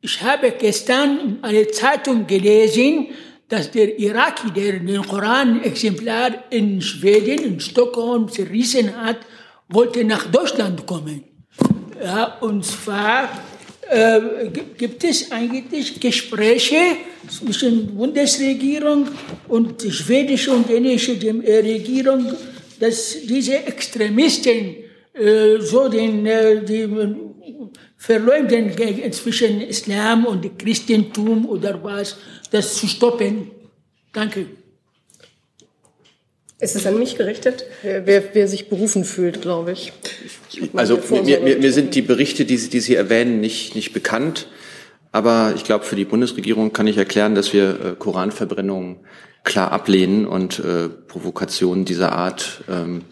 Ich 0.01 0.21
habe 0.21 0.51
gestern 0.51 1.39
eine 1.41 1.67
Zeitung 1.69 2.27
gelesen, 2.27 3.07
dass 3.49 3.71
der 3.71 3.97
Iraki, 3.97 4.51
der 4.51 4.79
den 4.79 5.01
Koran-Exemplar 5.07 6.45
in 6.49 6.81
Schweden, 6.81 7.43
in 7.43 7.59
Stockholm 7.59 8.29
zerrissen 8.29 8.95
hat, 8.95 9.17
wollte 9.69 10.03
nach 10.03 10.29
Deutschland 10.29 10.85
kommen. 10.85 11.23
Ja, 12.03 12.37
und 12.41 12.63
zwar 12.65 13.29
äh, 13.89 14.49
gibt 14.77 15.03
es 15.03 15.31
eigentlich 15.31 15.99
Gespräche 15.99 16.97
zwischen 17.29 17.95
Bundesregierung 17.95 19.07
und 19.47 19.81
schwedische 19.81 20.51
und 20.51 20.69
dänische 20.69 21.13
Regierung, 21.13 22.33
dass 22.79 23.17
diese 23.23 23.65
Extremisten 23.65 24.75
äh, 25.13 25.59
so 25.59 25.87
den, 25.87 26.25
äh, 26.25 26.63
die 26.63 26.87
verleumden 27.97 28.71
zwischen 29.11 29.61
Islam 29.61 30.25
und 30.25 30.59
Christentum 30.59 31.47
oder 31.47 31.83
was 31.83 32.17
das 32.51 32.75
zu 32.75 32.87
stoppen. 32.87 33.51
Danke. 34.13 34.47
Ist 36.59 36.75
es 36.75 36.87
an 36.87 36.97
mich 36.97 37.17
gerichtet? 37.17 37.65
Wer, 37.83 38.33
wer 38.33 38.47
sich 38.47 38.67
berufen 38.67 39.05
fühlt, 39.05 39.43
glaube 39.43 39.73
ich. 39.73 39.93
ich 40.51 40.69
also 40.73 40.99
mir, 41.23 41.39
mir, 41.39 41.59
mir, 41.59 41.71
sind 41.71 41.93
die 41.93 42.01
Berichte, 42.01 42.45
die 42.45 42.57
Sie, 42.57 42.69
die 42.69 42.79
Sie 42.79 42.95
erwähnen, 42.95 43.39
nicht, 43.39 43.75
nicht 43.75 43.93
bekannt. 43.93 44.47
Aber 45.11 45.53
ich 45.55 45.63
glaube, 45.63 45.85
für 45.85 45.95
die 45.95 46.05
Bundesregierung 46.05 46.73
kann 46.73 46.87
ich 46.87 46.97
erklären, 46.97 47.35
dass 47.35 47.53
wir 47.53 47.69
äh, 47.69 47.95
Koranverbrennungen 47.97 48.97
klar 49.43 49.71
ablehnen 49.71 50.25
und 50.25 50.59
äh, 50.59 50.89
Provokationen 50.89 51.85
dieser 51.85 52.13
Art 52.13 52.63
ähm, 52.67 53.03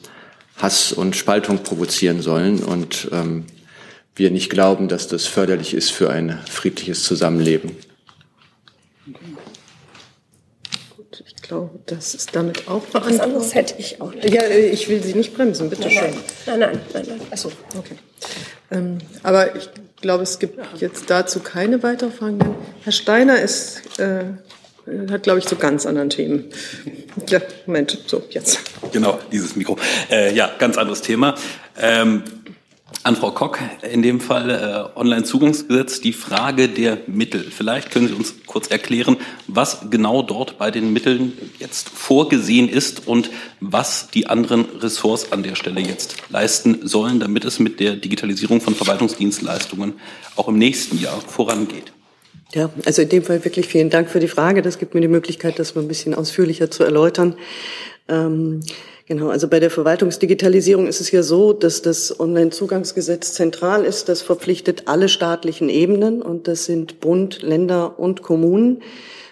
Hass 0.58 0.92
und 0.92 1.16
Spaltung 1.16 1.60
provozieren 1.60 2.22
sollen. 2.22 2.64
Und 2.64 3.10
ähm, 3.12 3.46
wir 4.16 4.32
nicht 4.32 4.50
glauben, 4.50 4.88
dass 4.88 5.08
das 5.08 5.28
förderlich 5.28 5.76
ist 5.76 5.92
für 5.92 6.10
ein 6.10 6.40
friedliches 6.50 7.04
Zusammenleben. 7.04 7.72
Gut, 10.96 11.24
ich 11.28 11.36
glaube, 11.42 11.80
das 11.86 12.16
ist 12.16 12.36
damit 12.36 12.68
auch 12.68 12.82
beantwortet. 12.82 13.20
Was 13.20 13.20
anderes 13.20 13.56
hätte 13.56 13.76
ich 13.78 14.02
auch 14.02 14.14
nicht. 14.14 14.30
Ja, 14.30 14.48
ich 14.48 14.90
will 14.90 15.04
Sie 15.04 15.14
nicht 15.14 15.36
bremsen, 15.36 15.70
bitte 15.70 15.90
schön. 15.90 16.14
Nein, 16.46 16.60
nein, 16.60 16.82
nein, 16.94 17.06
nein. 17.08 17.22
Achso, 17.32 17.52
okay. 17.78 17.96
Ähm, 18.72 18.98
aber 19.22 19.56
ich 19.56 19.70
glaube, 20.02 20.24
es 20.24 20.40
gibt 20.40 20.60
jetzt 20.80 21.10
dazu 21.10 21.40
keine 21.40 21.84
weiteren 21.84 22.12
Fragen. 22.12 22.40
Herr 22.84 22.92
Steiner 22.92 23.40
ist, 23.42 24.00
äh, 24.00 24.26
hat, 25.10 25.24
glaube 25.24 25.40
ich, 25.40 25.46
so 25.46 25.56
ganz 25.56 25.86
anderen 25.86 26.10
Themen. 26.10 26.46
Ja, 27.30 27.40
Moment, 27.66 27.98
so, 28.08 28.24
jetzt. 28.30 28.60
Genau, 28.92 29.18
dieses 29.32 29.56
Mikro. 29.56 29.78
Äh, 30.12 30.36
ja, 30.36 30.52
ganz 30.60 30.78
anderes 30.78 31.02
Thema. 31.02 31.36
Ähm, 31.78 32.24
an 33.06 33.16
Frau 33.16 33.30
Kock, 33.30 33.60
in 33.92 34.02
dem 34.02 34.20
Fall 34.20 34.50
äh, 34.50 35.00
Online-Zugangsgesetz, 35.00 36.02
die 36.02 36.12
Frage 36.12 36.68
der 36.68 36.98
Mittel. 37.06 37.42
Vielleicht 37.52 37.92
können 37.92 38.08
Sie 38.08 38.16
uns 38.16 38.34
kurz 38.48 38.68
erklären, 38.68 39.18
was 39.48 39.92
genau 39.92 40.24
dort 40.24 40.58
bei 40.58 40.72
den 40.72 40.92
Mitteln 40.92 41.34
jetzt 41.60 41.90
vorgesehen 41.90 42.68
ist 42.68 43.08
und 43.08 43.30
was 43.60 44.10
die 44.10 44.26
anderen 44.26 44.66
Ressorts 44.80 45.32
an 45.32 45.44
der 45.44 45.54
Stelle 45.54 45.82
jetzt 45.82 46.16
leisten 46.30 46.80
sollen, 46.88 47.20
damit 47.20 47.46
es 47.46 47.60
mit 47.60 47.80
der 47.80 47.96
Digitalisierung 47.96 48.60
von 48.60 48.74
Verwaltungsdienstleistungen 48.74 49.94
auch 50.36 50.48
im 50.48 50.58
nächsten 50.58 50.98
Jahr 50.98 51.22
vorangeht. 51.22 51.94
Ja, 52.56 52.72
also 52.86 53.04
in 53.04 53.10
dem 53.10 53.22
Fall 53.22 53.46
wirklich 53.46 53.68
vielen 53.68 53.92
Dank 53.92 54.10
für 54.10 54.20
die 54.20 54.28
Frage. 54.28 54.64
Das 54.64 54.80
gibt 54.80 54.96
mir 54.96 55.02
die 55.02 55.08
Möglichkeit, 55.08 55.60
das 55.60 55.76
mal 55.76 55.82
ein 55.82 55.88
bisschen 55.88 56.16
ausführlicher 56.16 56.72
zu 56.72 56.84
erläutern. 56.84 57.36
Ähm, 58.08 58.62
Genau, 59.08 59.30
also 59.30 59.48
bei 59.48 59.60
der 59.60 59.70
Verwaltungsdigitalisierung 59.70 60.88
ist 60.88 61.00
es 61.00 61.12
ja 61.12 61.22
so, 61.22 61.54
dass 61.54 61.84
das 61.84 62.20
Onlinezugangsgesetz 62.20 63.34
zentral 63.34 63.86
ist. 63.86 64.10
Das 64.10 64.24
verpflichtet 64.24 64.88
alle 64.88 65.10
staatlichen 65.10 65.70
Ebenen 65.70 66.24
und 66.24 66.48
das 66.48 66.66
sind 66.66 67.02
Bund, 67.02 67.44
Länder 67.44 68.00
und 68.00 68.24
Kommunen, 68.24 68.82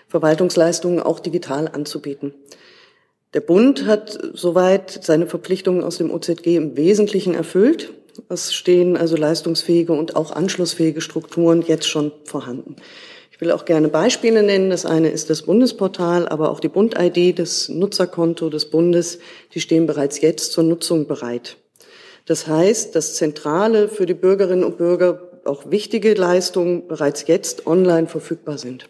Verwaltungsleistungen 0.08 1.00
auch 1.00 1.20
digital 1.20 1.68
anzubieten. 1.68 2.36
Der 3.34 3.42
Bund 3.42 3.88
hat 3.88 4.20
soweit 4.34 5.04
seine 5.04 5.26
Verpflichtungen 5.26 5.84
aus 5.84 5.98
dem 5.98 6.12
OZG 6.12 6.56
im 6.56 6.78
Wesentlichen 6.78 7.34
erfüllt. 7.34 7.94
Es 8.30 8.54
stehen 8.54 8.96
also 8.96 9.18
leistungsfähige 9.18 9.94
und 9.94 10.16
auch 10.16 10.32
anschlussfähige 10.32 11.02
Strukturen 11.02 11.64
jetzt 11.64 11.88
schon 11.88 12.12
vorhanden. 12.26 12.76
Ich 13.44 13.46
will 13.46 13.56
auch 13.56 13.66
gerne 13.66 13.90
Beispiele 13.90 14.42
nennen. 14.42 14.70
Das 14.70 14.86
eine 14.86 15.10
ist 15.10 15.30
das 15.30 15.42
Bundesportal, 15.42 16.30
aber 16.30 16.50
auch 16.50 16.62
die 16.62 16.70
Bund-ID, 16.70 17.38
das 17.38 17.68
Nutzerkonto 17.68 18.50
des 18.50 18.70
Bundes, 18.70 19.20
die 19.54 19.60
stehen 19.60 19.86
bereits 19.86 20.22
jetzt 20.22 20.54
zur 20.54 20.64
Nutzung 20.64 21.08
bereit. 21.08 21.58
Das 22.26 22.48
heißt, 22.48 22.96
dass 22.96 23.16
zentrale 23.16 23.90
für 23.90 24.06
die 24.06 24.14
Bürgerinnen 24.14 24.64
und 24.64 24.78
Bürger 24.78 25.30
auch 25.44 25.70
wichtige 25.70 26.14
Leistungen 26.14 26.88
bereits 26.88 27.28
jetzt 27.28 27.68
online 27.68 28.08
verfügbar 28.08 28.58
sind. 28.58 28.90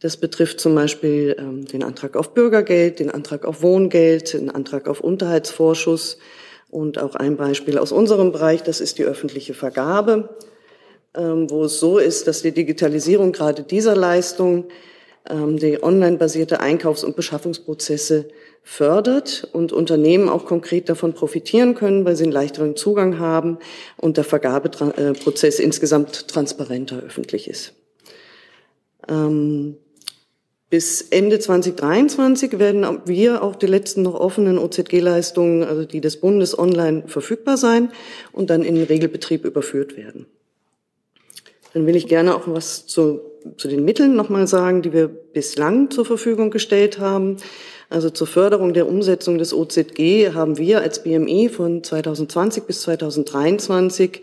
Das 0.00 0.16
betrifft 0.16 0.58
zum 0.58 0.74
Beispiel 0.74 1.36
ähm, 1.38 1.66
den 1.66 1.82
Antrag 1.82 2.16
auf 2.16 2.32
Bürgergeld, 2.32 2.98
den 2.98 3.10
Antrag 3.10 3.44
auf 3.44 3.60
Wohngeld, 3.60 4.32
den 4.32 4.48
Antrag 4.48 4.88
auf 4.88 5.02
Unterhaltsvorschuss 5.02 6.16
und 6.70 6.98
auch 6.98 7.14
ein 7.14 7.36
Beispiel 7.36 7.76
aus 7.76 7.92
unserem 7.92 8.32
Bereich, 8.32 8.62
das 8.62 8.80
ist 8.80 8.96
die 8.96 9.04
öffentliche 9.04 9.52
Vergabe. 9.52 10.30
Ähm, 11.16 11.50
wo 11.50 11.64
es 11.64 11.80
so 11.80 11.98
ist, 11.98 12.28
dass 12.28 12.42
die 12.42 12.52
Digitalisierung 12.52 13.32
gerade 13.32 13.64
dieser 13.64 13.96
Leistung 13.96 14.66
ähm, 15.28 15.58
die 15.58 15.82
online-basierte 15.82 16.60
Einkaufs- 16.60 17.02
und 17.02 17.16
Beschaffungsprozesse 17.16 18.28
fördert 18.62 19.48
und 19.52 19.72
Unternehmen 19.72 20.28
auch 20.28 20.44
konkret 20.44 20.88
davon 20.88 21.12
profitieren 21.12 21.74
können, 21.74 22.04
weil 22.04 22.14
sie 22.14 22.24
einen 22.24 22.32
leichteren 22.32 22.76
Zugang 22.76 23.18
haben 23.18 23.58
und 23.96 24.18
der 24.18 24.24
Vergabeprozess 24.24 25.58
insgesamt 25.58 26.28
transparenter 26.28 27.02
öffentlich 27.02 27.48
ist. 27.48 27.72
Ähm, 29.08 29.78
bis 30.68 31.02
Ende 31.02 31.40
2023 31.40 32.60
werden 32.60 33.00
wir 33.04 33.42
auch 33.42 33.56
die 33.56 33.66
letzten 33.66 34.02
noch 34.02 34.14
offenen 34.14 34.58
OZG-Leistungen, 34.58 35.64
also 35.64 35.84
die 35.84 36.00
des 36.00 36.20
Bundes, 36.20 36.56
online 36.56 37.08
verfügbar 37.08 37.56
sein 37.56 37.90
und 38.30 38.50
dann 38.50 38.62
in 38.62 38.76
den 38.76 38.84
Regelbetrieb 38.84 39.44
überführt 39.44 39.96
werden. 39.96 40.26
Dann 41.72 41.86
will 41.86 41.96
ich 41.96 42.08
gerne 42.08 42.34
auch 42.34 42.42
was 42.46 42.86
zu, 42.86 43.20
zu 43.56 43.68
den 43.68 43.84
Mitteln 43.84 44.16
nochmal 44.16 44.46
sagen, 44.46 44.82
die 44.82 44.92
wir 44.92 45.08
bislang 45.08 45.90
zur 45.90 46.04
Verfügung 46.04 46.50
gestellt 46.50 46.98
haben. 46.98 47.36
Also 47.88 48.10
zur 48.10 48.26
Förderung 48.26 48.72
der 48.72 48.88
Umsetzung 48.88 49.38
des 49.38 49.52
OZG 49.52 50.34
haben 50.34 50.58
wir 50.58 50.80
als 50.80 51.02
BMI 51.02 51.48
von 51.48 51.82
2020 51.82 52.64
bis 52.64 52.82
2023 52.82 54.22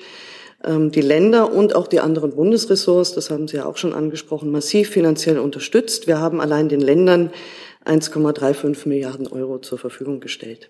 ähm, 0.63 0.91
die 0.91 1.01
Länder 1.01 1.51
und 1.53 1.75
auch 1.75 1.87
die 1.87 1.99
anderen 1.99 2.35
Bundesressorts, 2.35 3.13
das 3.13 3.29
haben 3.29 3.47
Sie 3.47 3.57
ja 3.57 3.65
auch 3.65 3.77
schon 3.77 3.93
angesprochen, 3.93 4.51
massiv 4.51 4.89
finanziell 4.89 5.39
unterstützt. 5.39 6.07
Wir 6.07 6.19
haben 6.19 6.41
allein 6.41 6.69
den 6.69 6.81
Ländern 6.81 7.31
1,35 7.85 8.87
Milliarden 8.87 9.27
Euro 9.27 9.59
zur 9.59 9.77
Verfügung 9.77 10.19
gestellt. 10.19 10.69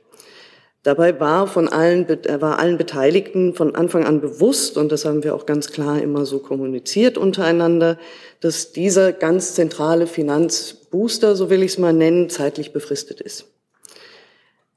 Dabei 0.83 1.19
war 1.19 1.47
von 1.47 1.67
allen, 1.67 2.07
war 2.07 2.59
allen 2.59 2.77
Beteiligten 2.77 3.53
von 3.53 3.75
Anfang 3.75 4.05
an 4.05 4.21
bewusst, 4.21 4.77
und 4.77 4.91
das 4.91 5.05
haben 5.05 5.23
wir 5.23 5.35
auch 5.35 5.45
ganz 5.45 5.71
klar 5.71 6.01
immer 6.01 6.25
so 6.25 6.39
kommuniziert 6.39 7.17
untereinander, 7.17 7.97
dass 8.39 8.71
dieser 8.71 9.11
ganz 9.11 9.53
zentrale 9.53 10.07
Finanzbooster, 10.07 11.35
so 11.35 11.49
will 11.49 11.63
ich 11.63 11.71
es 11.71 11.77
mal 11.77 11.93
nennen, 11.93 12.29
zeitlich 12.29 12.71
befristet 12.71 13.19
ist. 13.19 13.47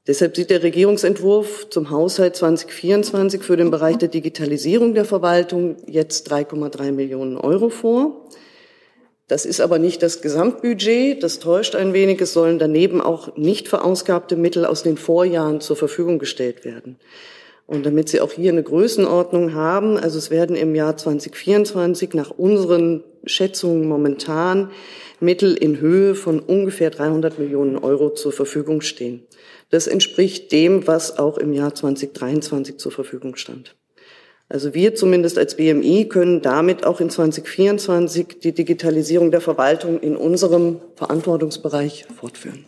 Deshalb 0.07 0.35
sieht 0.35 0.49
der 0.49 0.63
Regierungsentwurf 0.63 1.69
zum 1.69 1.91
Haushalt 1.91 2.35
2024 2.35 3.43
für 3.43 3.55
den 3.55 3.69
Bereich 3.69 3.97
der 3.97 4.09
Digitalisierung 4.09 4.95
der 4.95 5.05
Verwaltung 5.05 5.77
jetzt 5.85 6.31
3,3 6.31 6.91
Millionen 6.91 7.37
Euro 7.37 7.69
vor. 7.69 8.27
Das 9.31 9.45
ist 9.45 9.61
aber 9.61 9.79
nicht 9.79 10.03
das 10.03 10.21
Gesamtbudget, 10.21 11.23
das 11.23 11.39
täuscht 11.39 11.73
ein 11.75 11.93
wenig. 11.93 12.19
Es 12.19 12.33
sollen 12.33 12.59
daneben 12.59 12.99
auch 12.99 13.37
nicht 13.37 13.69
verausgabte 13.69 14.35
Mittel 14.35 14.65
aus 14.65 14.83
den 14.83 14.97
Vorjahren 14.97 15.61
zur 15.61 15.77
Verfügung 15.77 16.19
gestellt 16.19 16.65
werden. 16.65 16.97
Und 17.65 17.85
damit 17.85 18.09
Sie 18.09 18.19
auch 18.19 18.33
hier 18.33 18.51
eine 18.51 18.61
Größenordnung 18.61 19.53
haben, 19.53 19.97
also 19.97 20.17
es 20.17 20.31
werden 20.31 20.57
im 20.57 20.75
Jahr 20.75 20.97
2024 20.97 22.13
nach 22.13 22.31
unseren 22.31 23.05
Schätzungen 23.23 23.87
momentan 23.87 24.69
Mittel 25.21 25.55
in 25.55 25.79
Höhe 25.79 26.13
von 26.13 26.41
ungefähr 26.41 26.89
300 26.89 27.39
Millionen 27.39 27.77
Euro 27.77 28.13
zur 28.13 28.33
Verfügung 28.33 28.81
stehen. 28.81 29.23
Das 29.69 29.87
entspricht 29.87 30.51
dem, 30.51 30.87
was 30.87 31.17
auch 31.17 31.37
im 31.37 31.53
Jahr 31.53 31.73
2023 31.73 32.75
zur 32.75 32.91
Verfügung 32.91 33.37
stand. 33.37 33.77
Also 34.51 34.73
wir 34.73 34.95
zumindest 34.95 35.37
als 35.37 35.55
BMI 35.55 36.09
können 36.09 36.41
damit 36.41 36.85
auch 36.85 36.99
in 36.99 37.09
2024 37.09 38.39
die 38.43 38.51
Digitalisierung 38.51 39.31
der 39.31 39.39
Verwaltung 39.39 40.01
in 40.01 40.17
unserem 40.17 40.81
Verantwortungsbereich 40.97 42.05
fortführen. 42.19 42.65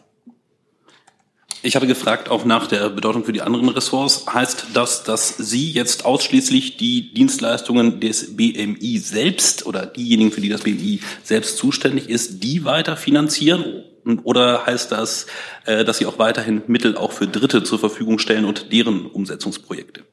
Ich 1.61 1.75
hatte 1.75 1.87
gefragt, 1.87 2.29
auch 2.29 2.45
nach 2.45 2.67
der 2.67 2.89
Bedeutung 2.89 3.25
für 3.25 3.33
die 3.33 3.41
anderen 3.41 3.67
Ressorts. 3.67 4.25
Heißt 4.33 4.67
das, 4.73 5.03
dass 5.03 5.35
Sie 5.35 5.71
jetzt 5.71 6.05
ausschließlich 6.05 6.77
die 6.77 7.13
Dienstleistungen 7.13 7.99
des 7.99 8.37
BMI 8.37 8.97
selbst 8.99 9.65
oder 9.65 9.85
diejenigen, 9.85 10.31
für 10.31 10.39
die 10.39 10.49
das 10.49 10.61
BMI 10.61 11.01
selbst 11.21 11.57
zuständig 11.57 12.09
ist, 12.09 12.43
die 12.43 12.63
weiter 12.63 12.95
finanzieren? 12.95 13.83
Oder 14.23 14.65
heißt 14.65 14.89
das, 14.93 15.27
äh, 15.65 15.83
dass 15.83 15.97
Sie 15.97 16.05
auch 16.05 16.17
weiterhin 16.17 16.61
Mittel 16.67 16.95
auch 16.95 17.11
für 17.11 17.27
Dritte 17.27 17.63
zur 17.63 17.79
Verfügung 17.79 18.19
stellen 18.19 18.45
und 18.45 18.71
deren 18.71 19.05
Umsetzungsprojekte? 19.05 20.03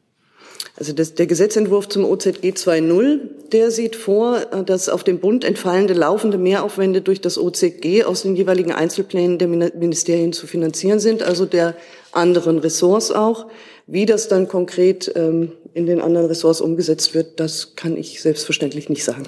Also 0.80 0.94
das, 0.94 1.14
der 1.14 1.26
Gesetzentwurf 1.26 1.90
zum 1.90 2.06
OZG 2.06 2.52
2.0, 2.52 3.20
der 3.52 3.70
sieht 3.70 3.96
vor, 3.96 4.38
äh, 4.50 4.64
dass 4.64 4.88
auf 4.88 5.04
dem 5.04 5.20
Bund 5.20 5.44
entfallende 5.44 5.92
laufende 5.92 6.38
Mehraufwände 6.38 7.02
durch 7.02 7.20
das 7.20 7.36
OZG 7.36 8.04
aus 8.04 8.22
den 8.22 8.34
jeweiligen 8.34 8.72
Einzelplänen 8.72 9.36
der 9.36 9.48
Ministerien 9.48 10.32
zu 10.32 10.46
finanzieren 10.46 10.98
sind, 10.98 11.22
also 11.22 11.44
der 11.44 11.76
anderen 12.12 12.58
Ressorts 12.58 13.12
auch. 13.12 13.48
Wie 13.86 14.06
das 14.06 14.28
dann 14.28 14.48
konkret 14.48 15.12
ähm, 15.16 15.52
in 15.74 15.84
den 15.84 16.00
anderen 16.00 16.28
Ressorts 16.28 16.62
umgesetzt 16.62 17.12
wird, 17.12 17.40
das 17.40 17.76
kann 17.76 17.94
ich 17.94 18.22
selbstverständlich 18.22 18.88
nicht 18.88 19.04
sagen. 19.04 19.24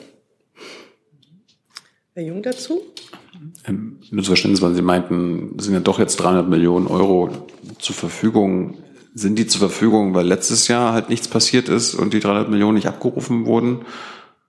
Herr 2.15 2.23
Jung 2.25 2.43
dazu? 2.43 2.81
Ähm, 3.67 3.99
nur 4.11 4.23
zu 4.23 4.31
Verständnis, 4.31 4.63
weil 4.63 4.75
Sie 4.75 4.81
meinten, 4.81 5.57
es 5.59 5.67
sind 5.67 5.75
ja 5.75 5.81
doch 5.81 5.99
jetzt 5.99 6.17
300 6.17 6.49
Millionen 6.49 6.87
Euro 6.87 7.29
zur 7.79 7.95
Verfügung 7.95 8.79
sind 9.15 9.39
die 9.39 9.47
zur 9.47 9.61
Verfügung, 9.61 10.15
weil 10.15 10.27
letztes 10.27 10.69
Jahr 10.69 10.93
halt 10.93 11.09
nichts 11.09 11.29
passiert 11.29 11.69
ist 11.69 11.95
und 11.95 12.15
die 12.15 12.21
300 12.21 12.49
Millionen 12.49 12.77
nicht 12.77 12.87
abgerufen 12.87 13.47
wurden 13.47 13.85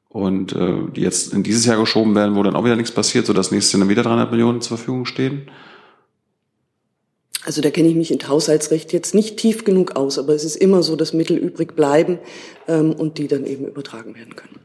und 0.09 0.53
äh, 0.53 0.75
die 0.95 1.01
jetzt 1.01 1.33
in 1.33 1.43
dieses 1.43 1.65
Jahr 1.65 1.77
geschoben 1.77 2.15
werden, 2.15 2.35
wo 2.35 2.43
dann 2.43 2.55
auch 2.55 2.63
wieder 2.63 2.75
nichts 2.75 2.91
passiert, 2.91 3.25
sodass 3.25 3.51
nächstes 3.51 3.73
Jahr 3.73 3.79
dann 3.79 3.89
wieder 3.89 4.03
300 4.03 4.31
Millionen 4.31 4.61
zur 4.61 4.77
Verfügung 4.77 5.05
stehen? 5.05 5.49
Also 7.45 7.61
da 7.61 7.71
kenne 7.71 7.89
ich 7.89 7.95
mich 7.95 8.11
in 8.11 8.25
Haushaltsrecht 8.25 8.93
jetzt 8.93 9.13
nicht 9.13 9.35
tief 9.35 9.65
genug 9.65 9.97
aus, 9.97 10.17
aber 10.17 10.33
es 10.33 10.45
ist 10.45 10.55
immer 10.55 10.81
so, 10.81 10.95
dass 10.95 11.13
Mittel 11.13 11.37
übrig 11.37 11.75
bleiben 11.75 12.19
ähm, 12.67 12.93
und 12.93 13.17
die 13.17 13.27
dann 13.27 13.45
eben 13.45 13.65
übertragen 13.65 14.15
werden 14.15 14.35
können. 14.35 14.59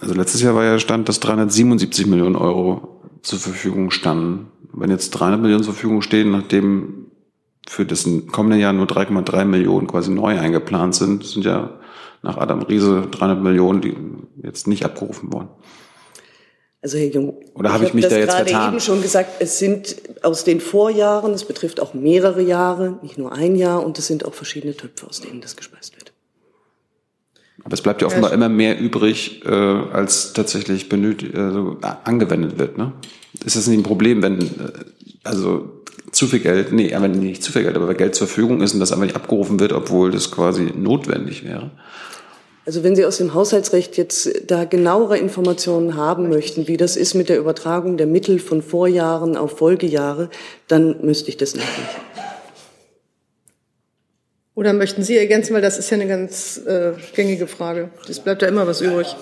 Also 0.00 0.14
letztes 0.14 0.42
Jahr 0.42 0.56
war 0.56 0.64
ja 0.64 0.78
Stand, 0.80 1.08
dass 1.08 1.20
377 1.20 2.06
Millionen 2.06 2.34
Euro 2.34 3.00
zur 3.22 3.38
Verfügung 3.38 3.92
standen. 3.92 4.48
Wenn 4.72 4.90
jetzt 4.90 5.10
300 5.10 5.40
Millionen 5.40 5.62
zur 5.62 5.74
Verfügung 5.74 6.02
stehen, 6.02 6.32
nachdem 6.32 7.06
für 7.68 7.84
das 7.84 8.08
kommende 8.30 8.58
Jahr 8.58 8.72
nur 8.72 8.86
3,3 8.86 9.44
Millionen 9.44 9.86
quasi 9.86 10.10
neu 10.10 10.38
eingeplant 10.38 10.94
sind. 10.94 11.22
Das 11.22 11.32
sind 11.32 11.44
ja 11.44 11.78
nach 12.22 12.36
Adam 12.38 12.62
Riese 12.62 13.06
300 13.10 13.42
Millionen, 13.42 13.80
die 13.80 13.94
jetzt 14.42 14.66
nicht 14.66 14.84
abgerufen 14.84 15.32
wurden. 15.32 15.48
Also 16.82 16.98
Herr 16.98 17.06
Jung, 17.06 17.34
oder 17.54 17.72
habe 17.72 17.84
ich, 17.84 17.90
ich 17.90 17.94
mich 17.94 18.08
da 18.08 18.16
jetzt 18.16 18.34
vertan? 18.34 18.46
Ich 18.46 18.54
habe 18.54 18.72
eben 18.72 18.80
schon 18.80 19.00
gesagt, 19.00 19.36
es 19.40 19.58
sind 19.58 19.96
aus 20.22 20.44
den 20.44 20.60
Vorjahren, 20.60 21.32
es 21.32 21.44
betrifft 21.44 21.80
auch 21.80 21.94
mehrere 21.94 22.42
Jahre, 22.42 22.98
nicht 23.02 23.16
nur 23.16 23.32
ein 23.32 23.56
Jahr, 23.56 23.84
und 23.84 23.98
es 23.98 24.06
sind 24.06 24.26
auch 24.26 24.34
verschiedene 24.34 24.76
Töpfe, 24.76 25.06
aus 25.06 25.22
denen 25.22 25.40
das 25.40 25.56
gespeist 25.56 25.96
wird. 25.96 26.12
Aber 27.64 27.72
es 27.72 27.80
bleibt 27.80 28.02
ja 28.02 28.08
offenbar 28.08 28.30
ja, 28.30 28.34
immer 28.34 28.50
mehr 28.50 28.78
übrig, 28.78 29.42
äh, 29.46 29.48
als 29.48 30.34
tatsächlich 30.34 30.90
benötigt, 30.90 31.34
also 31.34 31.78
angewendet 32.04 32.58
wird. 32.58 32.76
Ne? 32.76 32.92
Ist 33.44 33.56
das 33.56 33.66
nicht 33.66 33.78
ein 33.78 33.82
Problem, 33.82 34.22
wenn 34.22 34.40
äh, 34.42 34.72
also 35.22 35.73
zu 36.14 36.26
viel 36.26 36.40
Geld, 36.40 36.72
nee, 36.72 36.94
aber 36.94 37.08
nicht 37.08 37.42
zu 37.42 37.52
viel 37.52 37.62
Geld, 37.62 37.76
aber 37.76 37.92
Geld 37.94 38.14
zur 38.14 38.26
Verfügung 38.26 38.62
ist 38.62 38.74
und 38.74 38.80
das 38.80 38.92
einfach 38.92 39.04
nicht 39.04 39.16
abgerufen 39.16 39.58
wird, 39.60 39.72
obwohl 39.72 40.10
das 40.10 40.30
quasi 40.30 40.72
notwendig 40.76 41.44
wäre. 41.44 41.70
Also 42.66 42.82
wenn 42.82 42.96
Sie 42.96 43.04
aus 43.04 43.18
dem 43.18 43.34
Haushaltsrecht 43.34 43.96
jetzt 43.98 44.30
da 44.46 44.64
genauere 44.64 45.18
Informationen 45.18 45.96
haben 45.96 46.30
möchten, 46.30 46.66
wie 46.66 46.78
das 46.78 46.96
ist 46.96 47.14
mit 47.14 47.28
der 47.28 47.38
Übertragung 47.38 47.98
der 47.98 48.06
Mittel 48.06 48.38
von 48.38 48.62
Vorjahren 48.62 49.36
auf 49.36 49.58
Folgejahre, 49.58 50.30
dann 50.66 51.04
müsste 51.04 51.28
ich 51.28 51.36
das 51.36 51.54
nachreichen. 51.54 52.00
Oder 54.54 54.72
möchten 54.72 55.02
Sie 55.02 55.18
ergänzen, 55.18 55.52
weil 55.52 55.62
das 55.62 55.78
ist 55.78 55.90
ja 55.90 55.96
eine 55.96 56.06
ganz 56.06 56.58
äh, 56.64 56.92
gängige 57.14 57.48
Frage. 57.48 57.90
Es 58.08 58.20
bleibt 58.20 58.40
ja 58.40 58.48
immer 58.48 58.66
was 58.66 58.80
übrig. 58.80 59.14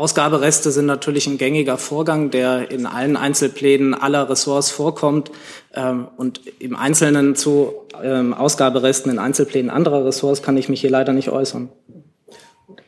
Ausgabereste 0.00 0.70
sind 0.70 0.86
natürlich 0.86 1.26
ein 1.26 1.36
gängiger 1.36 1.76
Vorgang, 1.76 2.30
der 2.30 2.70
in 2.70 2.86
allen 2.86 3.18
Einzelplänen 3.18 3.92
aller 3.92 4.30
Ressorts 4.30 4.70
vorkommt. 4.70 5.30
Ähm, 5.74 6.08
und 6.16 6.40
im 6.58 6.74
Einzelnen 6.74 7.36
zu 7.36 7.74
ähm, 8.02 8.32
Ausgaberesten 8.32 9.12
in 9.12 9.18
Einzelplänen 9.18 9.70
anderer 9.70 10.06
Ressorts 10.06 10.42
kann 10.42 10.56
ich 10.56 10.70
mich 10.70 10.80
hier 10.80 10.90
leider 10.90 11.12
nicht 11.12 11.28
äußern. 11.28 11.68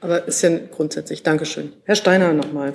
Aber 0.01 0.27
ist 0.27 0.43
ja 0.43 0.51
grundsätzlich. 0.71 1.23
Dankeschön. 1.23 1.73
Herr 1.85 1.97
Steiner 1.97 2.33
nochmal. 2.33 2.75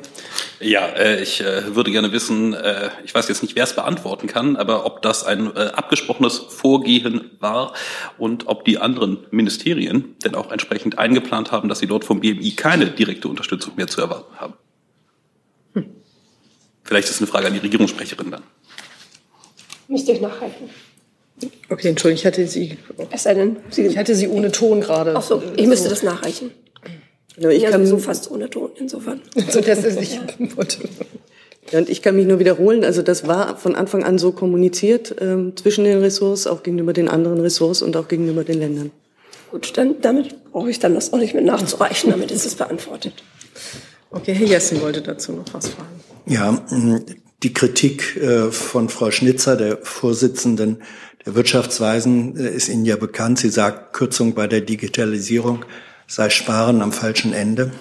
Ja, 0.60 0.88
äh, 0.88 1.22
ich 1.22 1.42
äh, 1.42 1.76
würde 1.76 1.92
gerne 1.92 2.12
wissen, 2.12 2.54
äh, 2.54 2.90
ich 3.04 3.14
weiß 3.14 3.28
jetzt 3.28 3.42
nicht, 3.42 3.56
wer 3.56 3.64
es 3.64 3.74
beantworten 3.74 4.28
kann, 4.28 4.56
aber 4.56 4.86
ob 4.86 5.02
das 5.02 5.24
ein 5.24 5.56
abgesprochenes 5.56 6.38
Vorgehen 6.38 7.32
war 7.40 7.74
und 8.18 8.48
ob 8.48 8.66
die 8.66 8.78
anderen 8.78 9.26
Ministerien 9.32 10.16
denn 10.24 10.36
auch 10.36 10.52
entsprechend 10.52 10.98
eingeplant 10.98 11.52
haben, 11.52 11.70
dass 11.70 11.80
sie 11.80 11.88
dort 11.88 12.06
vom 12.06 12.20
BMI 12.20 12.52
keine 12.52 12.88
direkte 12.88 13.28
Unterstützung 13.28 13.74
mehr 13.76 13.88
zu 13.88 14.02
erwarten 14.02 14.36
haben. 14.38 14.54
Hm. 15.74 15.86
Vielleicht 16.84 17.10
ist 17.10 17.16
es 17.16 17.22
eine 17.22 17.28
Frage 17.28 17.48
an 17.48 17.54
die 17.54 17.60
Regierungssprecherin 17.60 18.32
dann. 18.32 18.44
Müsste 19.88 20.12
ich 20.12 20.22
nachreichen. 20.22 20.70
Okay, 21.70 21.90
Entschuldigung, 21.90 22.20
ich 22.20 22.26
hatte 22.26 22.48
Sie. 22.48 22.78
Es 23.12 23.24
sei 23.24 23.36
denn, 23.36 23.58
Sie 23.70 23.86
ich 23.86 23.98
hatte 23.98 24.16
Sie 24.16 24.28
ohne 24.28 24.52
Ton 24.52 24.82
gerade. 24.82 25.14
Ach 25.16 25.22
so, 25.22 25.44
ich 25.56 25.68
müsste 25.68 25.90
das 25.90 26.02
nachreichen. 26.02 26.52
Genau, 27.38 27.50
ich 27.50 27.62
ja, 27.62 27.70
kann 27.70 27.86
so 27.86 27.98
fast 27.98 28.32
ohne 28.32 28.50
Ton, 28.50 28.72
insofern. 28.76 29.22
so, 29.50 29.62
dass 29.62 29.84
es 29.84 29.96
nicht 29.96 30.20
ja, 31.72 31.80
und 31.80 31.90
ich 31.90 32.02
kann 32.02 32.16
mich 32.16 32.26
nur 32.26 32.40
wiederholen, 32.40 32.84
also 32.84 33.04
das 33.04 33.28
war 33.28 33.58
von 33.58 33.76
Anfang 33.76 34.04
an 34.04 34.18
so 34.18 34.32
kommuniziert 34.32 35.16
ähm, 35.22 35.56
zwischen 35.56 35.84
den 35.84 36.00
Ressorts, 36.00 36.48
auch 36.48 36.64
gegenüber 36.64 36.94
den 36.94 37.08
anderen 37.08 37.40
Ressorts 37.40 37.84
und 37.84 37.96
auch 37.96 38.08
gegenüber 38.08 38.44
den 38.44 38.60
Ländern. 38.60 38.92
Gut, 39.52 39.78
dann 39.78 40.02
damit 40.02 40.52
brauche 40.52 40.72
ich 40.72 40.80
dann 40.80 40.96
das 40.96 41.14
auch 41.14 41.20
nicht 41.20 41.36
mehr 41.36 41.44
nachzureichen, 41.44 42.10
damit 42.10 42.32
ist 42.32 42.46
es 42.46 42.56
beantwortet. 42.56 43.14
Okay, 44.10 44.34
Herr 44.34 44.48
Jessen 44.48 44.82
wollte 44.82 45.02
dazu 45.02 45.34
noch 45.34 45.46
was 45.54 45.70
fragen. 45.70 45.90
Ja, 46.26 46.66
die 47.44 47.54
Kritik 47.54 48.18
äh, 48.18 48.52
von 48.52 48.90
Frau 48.90 49.12
Schnitzer, 49.12 49.56
der 49.56 49.78
Vorsitzenden 49.84 50.82
der 51.26 51.36
Wirtschaftsweisen, 51.36 52.36
äh, 52.36 52.50
ist 52.50 52.68
Ihnen 52.68 52.86
ja 52.86 52.96
bekannt. 52.96 53.40
Sie 53.40 53.50
sagt, 53.50 53.94
Kürzung 53.94 54.34
bei 54.34 54.48
der 54.48 54.62
Digitalisierung 54.62 55.66
sei 56.08 56.30
Sparen 56.30 56.82
am 56.82 56.92
falschen 56.92 57.34
Ende. 57.34 57.72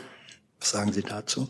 Was 0.60 0.70
sagen 0.70 0.92
Sie 0.92 1.02
dazu? 1.02 1.48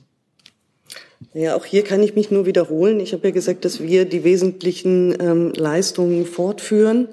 Ja, 1.33 1.57
auch 1.57 1.65
hier 1.65 1.83
kann 1.83 2.03
ich 2.03 2.15
mich 2.15 2.31
nur 2.31 2.47
wiederholen. 2.47 3.01
Ich 3.01 3.13
habe 3.13 3.29
ja 3.29 3.35
gesagt, 3.35 3.65
dass 3.65 3.81
wir 3.81 4.05
die 4.05 4.23
wesentlichen 4.23 5.17
ähm, 5.19 5.53
Leistungen 5.55 6.27
fortführen, 6.27 7.09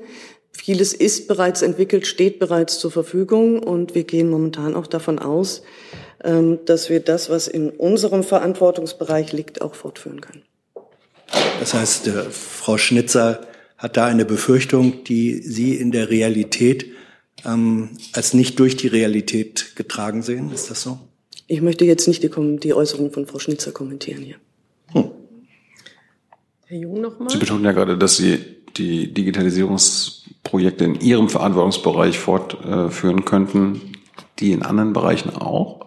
vieles 0.52 0.94
ist 0.94 1.28
bereits 1.28 1.62
entwickelt, 1.62 2.08
steht 2.08 2.40
bereits 2.40 2.80
zur 2.80 2.92
Verfügung 2.92 3.62
und 3.62 3.96
wir 3.96 4.04
gehen 4.04 4.30
momentan 4.30 4.76
auch 4.76 4.88
davon 4.88 5.20
aus, 5.20 5.64
ähm, 6.24 6.60
dass 6.66 6.90
wir 6.90 7.00
das, 7.00 7.30
was 7.30 7.48
in 7.48 7.70
unserem 7.70 8.24
Verantwortungsbereich 8.24 9.34
liegt, 9.34 9.62
auch 9.62 9.76
fortführen 9.76 10.22
können. 10.22 10.44
Das 11.60 11.74
heißt, 11.74 12.08
äh, 12.08 12.24
Frau 12.30 12.78
Schnitzer 12.78 13.42
hat 13.78 13.98
da 13.98 14.06
eine 14.06 14.26
Befürchtung, 14.26 15.04
die 15.04 15.42
Sie 15.42 15.76
in 15.76 15.92
der 15.92 16.10
Realität 16.10 16.86
ähm, 17.46 17.90
als 18.14 18.34
nicht 18.34 18.60
durch 18.60 18.78
die 18.78 18.88
Realität 18.88 19.76
getragen 19.76 20.22
sehen. 20.24 20.52
Ist 20.52 20.70
das 20.70 20.82
so? 20.82 21.00
Ich 21.48 21.62
möchte 21.62 21.86
jetzt 21.86 22.08
nicht 22.08 22.24
die, 22.24 22.30
die 22.58 22.74
Äußerung 22.74 23.12
von 23.12 23.26
Frau 23.26 23.40
Schnitzer 23.40 23.72
kommentieren 23.72 24.24
hier. 24.24 24.36
Hm. 24.92 25.12
Herr 26.66 26.78
Jung 26.78 27.02
nochmal. 27.02 27.30
Sie 27.30 27.38
betonen 27.38 27.66
ja 27.66 27.72
gerade, 27.72 27.98
dass 27.98 28.18
Sie 28.18 28.40
die 28.78 29.14
Digitalisierungsprojekte 29.14 30.86
in 30.86 31.00
Ihrem 31.02 31.30
Verantwortungsbereich 31.30 32.18
fortführen 32.18 33.26
könnten, 33.26 33.82
die 34.40 34.52
in 34.52 34.64
anderen 34.64 34.94
Bereichen 34.94 35.30
auch? 35.30 35.86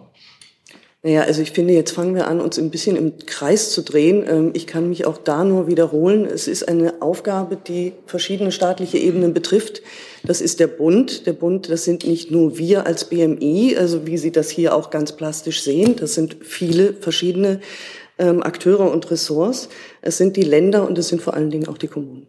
Naja, 1.07 1.21
also 1.21 1.41
ich 1.41 1.51
finde, 1.51 1.73
jetzt 1.73 1.91
fangen 1.91 2.15
wir 2.15 2.27
an, 2.27 2.41
uns 2.41 2.59
ein 2.59 2.69
bisschen 2.69 2.97
im 2.97 3.13
Kreis 3.25 3.71
zu 3.71 3.81
drehen. 3.81 4.25
Ähm, 4.27 4.51
ich 4.53 4.67
kann 4.67 4.89
mich 4.89 5.05
auch 5.05 5.17
da 5.17 5.45
nur 5.45 5.65
wiederholen. 5.67 6.25
Es 6.25 6.49
ist 6.49 6.67
eine 6.67 7.01
Aufgabe, 7.01 7.55
die 7.55 7.93
verschiedene 8.07 8.51
staatliche 8.51 8.97
Ebenen 8.97 9.33
betrifft. 9.33 9.81
Das 10.25 10.41
ist 10.41 10.59
der 10.59 10.67
Bund. 10.67 11.25
Der 11.25 11.31
Bund, 11.31 11.69
das 11.69 11.85
sind 11.85 12.05
nicht 12.05 12.29
nur 12.29 12.57
wir 12.57 12.85
als 12.85 13.05
BMI, 13.05 13.77
also 13.77 14.05
wie 14.05 14.17
Sie 14.17 14.33
das 14.33 14.49
hier 14.49 14.75
auch 14.75 14.89
ganz 14.89 15.13
plastisch 15.13 15.61
sehen. 15.61 15.95
Das 15.95 16.13
sind 16.13 16.39
viele 16.41 16.91
verschiedene 16.91 17.61
ähm, 18.17 18.43
Akteure 18.43 18.91
und 18.91 19.09
Ressorts. 19.09 19.69
Es 20.01 20.17
sind 20.17 20.35
die 20.35 20.43
Länder 20.43 20.85
und 20.85 20.97
es 20.97 21.07
sind 21.07 21.21
vor 21.21 21.35
allen 21.35 21.51
Dingen 21.51 21.69
auch 21.69 21.77
die 21.77 21.87
Kommunen. 21.87 22.27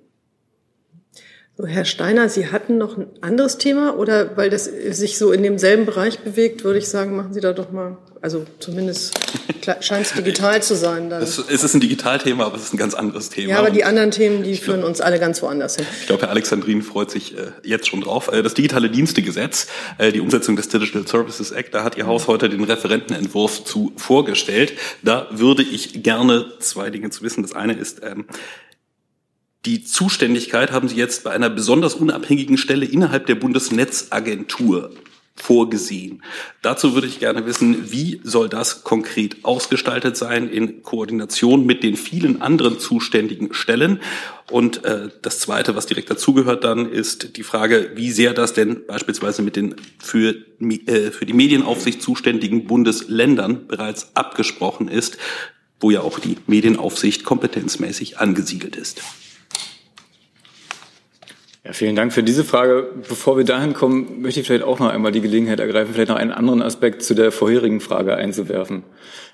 Herr 1.67 1.85
Steiner, 1.85 2.29
Sie 2.29 2.53
hatten 2.53 2.79
noch 2.79 2.97
ein 2.97 3.09
anderes 3.21 3.59
Thema 3.59 3.99
oder 3.99 4.37
weil 4.37 4.49
das 4.49 4.67
sich 4.67 5.19
so 5.19 5.33
in 5.33 5.43
demselben 5.43 5.87
Bereich 5.87 6.21
bewegt, 6.21 6.63
würde 6.63 6.79
ich 6.79 6.89
sagen, 6.89 7.17
machen 7.17 7.35
Sie 7.35 7.41
da 7.41 7.53
doch 7.53 7.73
mal, 7.73 7.99
also 8.21 8.45
zumindest 8.59 9.19
scheint 9.81 10.07
es 10.07 10.13
digital 10.13 10.63
zu 10.63 10.75
sein. 10.75 11.11
Dann. 11.11 11.23
Es, 11.23 11.39
es 11.39 11.65
ist 11.65 11.75
ein 11.75 11.81
Digitalthema, 11.81 12.47
aber 12.47 12.57
es 12.57 12.65
ist 12.65 12.75
ein 12.75 12.77
ganz 12.77 12.95
anderes 12.95 13.29
Thema. 13.29 13.51
Ja, 13.51 13.59
aber 13.59 13.71
die 13.71 13.85
anderen 13.85 14.11
Themen, 14.11 14.43
die 14.43 14.57
führen 14.57 14.83
uns 14.85 15.01
alle 15.01 15.19
ganz 15.19 15.43
woanders 15.43 15.77
hin. 15.77 15.87
Ich 16.01 16.07
glaube, 16.07 16.23
Herr 16.23 16.31
Alexandrin 16.31 16.83
freut 16.83 17.11
sich 17.11 17.37
äh, 17.37 17.53
jetzt 17.63 17.89
schon 17.89 18.01
drauf. 18.01 18.29
Äh, 18.29 18.43
das 18.43 18.55
digitale 18.55 18.91
Dienstegesetz, 18.91 19.69
äh, 19.99 20.13
die 20.13 20.21
Umsetzung 20.21 20.57
des 20.57 20.69
Digital 20.69 21.07
Services 21.07 21.53
Act, 21.53 21.75
da 21.75 21.85
hat 21.85 21.97
Ihr 21.97 22.07
Haus 22.07 22.27
heute 22.27 22.49
den 22.49 22.65
Referentenentwurf 22.65 23.65
zu 23.65 23.93
vorgestellt. 23.97 24.73
Da 25.03 25.29
würde 25.31 25.63
ich 25.63 26.03
gerne 26.03 26.47
zwei 26.61 26.91
Dinge 26.91 27.11
zu 27.11 27.23
wissen. 27.23 27.43
Das 27.43 27.53
eine 27.53 27.75
ist, 27.75 28.03
ähm, 28.03 28.27
die 29.65 29.85
Zuständigkeit 29.85 30.73
haben 30.73 30.89
Sie 30.89 30.97
jetzt 30.97 31.25
bei 31.25 31.31
einer 31.31 31.51
besonders 31.51 31.95
unabhängigen 31.95 32.57
Stelle 32.57 32.87
innerhalb 32.87 33.27
der 33.27 33.35
Bundesnetzagentur 33.35 34.91
vorgesehen. 35.41 36.23
Dazu 36.63 36.95
würde 36.95 37.07
ich 37.07 37.21
gerne 37.21 37.47
wissen, 37.47 37.91
wie 37.93 38.21
soll 38.25 38.49
das 38.49 38.85
konkret 38.85 39.45
ausgestaltet 39.45 40.17
sein 40.17 40.49
in 40.49 40.83
Koordination 40.83 41.65
mit 41.65 41.83
den 41.83 41.97
vielen 41.97 42.43
anderen 42.43 42.79
zuständigen 42.79 43.55
Stellen? 43.55 44.01
Und 44.51 44.85
äh, 44.85 45.09
das 45.23 45.41
Zweite, 45.41 45.77
was 45.77 45.87
direkt 45.87 46.11
dazugehört 46.11 46.65
dann, 46.65 46.91
ist 46.91 47.37
die 47.37 47.43
Frage, 47.43 47.93
wie 47.95 48.11
sehr 48.11 48.35
das 48.35 48.55
denn 48.55 48.87
beispielsweise 48.87 49.43
mit 49.43 49.57
den 49.57 49.77
für, 49.99 50.35
äh, 50.61 51.11
für 51.11 51.27
die 51.27 51.33
Medienaufsicht 51.33 52.03
zuständigen 52.03 52.65
Bundesländern 52.67 53.67
bereits 53.67 54.15
abgesprochen 54.15 54.89
ist, 54.89 55.19
wo 55.81 55.91
ja 55.91 56.01
auch 56.01 56.19
die 56.19 56.37
Medienaufsicht 56.47 57.25
kompetenzmäßig 57.25 58.19
angesiedelt 58.19 58.77
ist. 58.77 59.03
Ja, 61.69 61.75
vielen 61.75 61.97
Dank 61.97 62.15
für 62.15 62.23
diese 62.23 62.45
Frage. 62.45 62.89
Bevor 63.11 63.37
wir 63.37 63.45
dahin 63.45 63.75
kommen, 63.75 64.23
möchte 64.23 64.41
ich 64.41 64.47
vielleicht 64.47 64.65
auch 64.65 64.79
noch 64.79 64.89
einmal 64.89 65.13
die 65.13 65.21
Gelegenheit 65.21 65.61
ergreifen, 65.61 65.93
vielleicht 65.93 66.09
noch 66.09 66.17
einen 66.17 66.33
anderen 66.33 66.63
Aspekt 66.63 67.03
zu 67.03 67.13
der 67.13 67.31
vorherigen 67.31 67.81
Frage 67.81 68.17
einzuwerfen. 68.17 68.85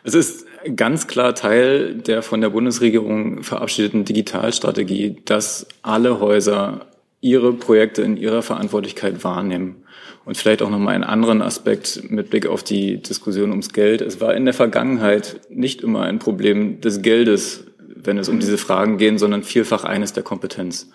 Es 0.02 0.14
ist 0.14 0.44
ganz 0.74 1.06
klar 1.06 1.36
Teil 1.36 1.94
der 1.94 2.22
von 2.22 2.40
der 2.40 2.50
Bundesregierung 2.50 3.44
verabschiedeten 3.44 4.04
Digitalstrategie, 4.04 5.18
dass 5.24 5.68
alle 5.82 6.18
Häuser 6.18 6.86
ihre 7.20 7.52
Projekte 7.52 8.02
in 8.02 8.16
ihrer 8.16 8.42
Verantwortlichkeit 8.42 9.22
wahrnehmen. 9.22 9.84
Und 10.24 10.36
vielleicht 10.36 10.60
auch 10.62 10.70
noch 10.70 10.80
mal 10.80 10.92
einen 10.92 11.04
anderen 11.04 11.40
Aspekt 11.40 12.10
mit 12.10 12.30
Blick 12.30 12.46
auf 12.48 12.64
die 12.64 13.00
Diskussion 13.00 13.50
ums 13.50 13.72
Geld. 13.72 14.00
Es 14.00 14.20
war 14.20 14.34
in 14.34 14.44
der 14.44 14.54
Vergangenheit 14.54 15.40
nicht 15.50 15.82
immer 15.82 16.02
ein 16.02 16.18
Problem 16.18 16.80
des 16.80 17.00
Geldes, 17.00 17.68
wenn 17.78 18.18
es 18.18 18.28
um 18.28 18.40
diese 18.40 18.58
Fragen 18.58 18.98
geht, 18.98 19.20
sondern 19.20 19.44
vielfach 19.44 19.84
eines 19.84 20.12
der 20.14 20.24
Kompetenz. 20.24 20.90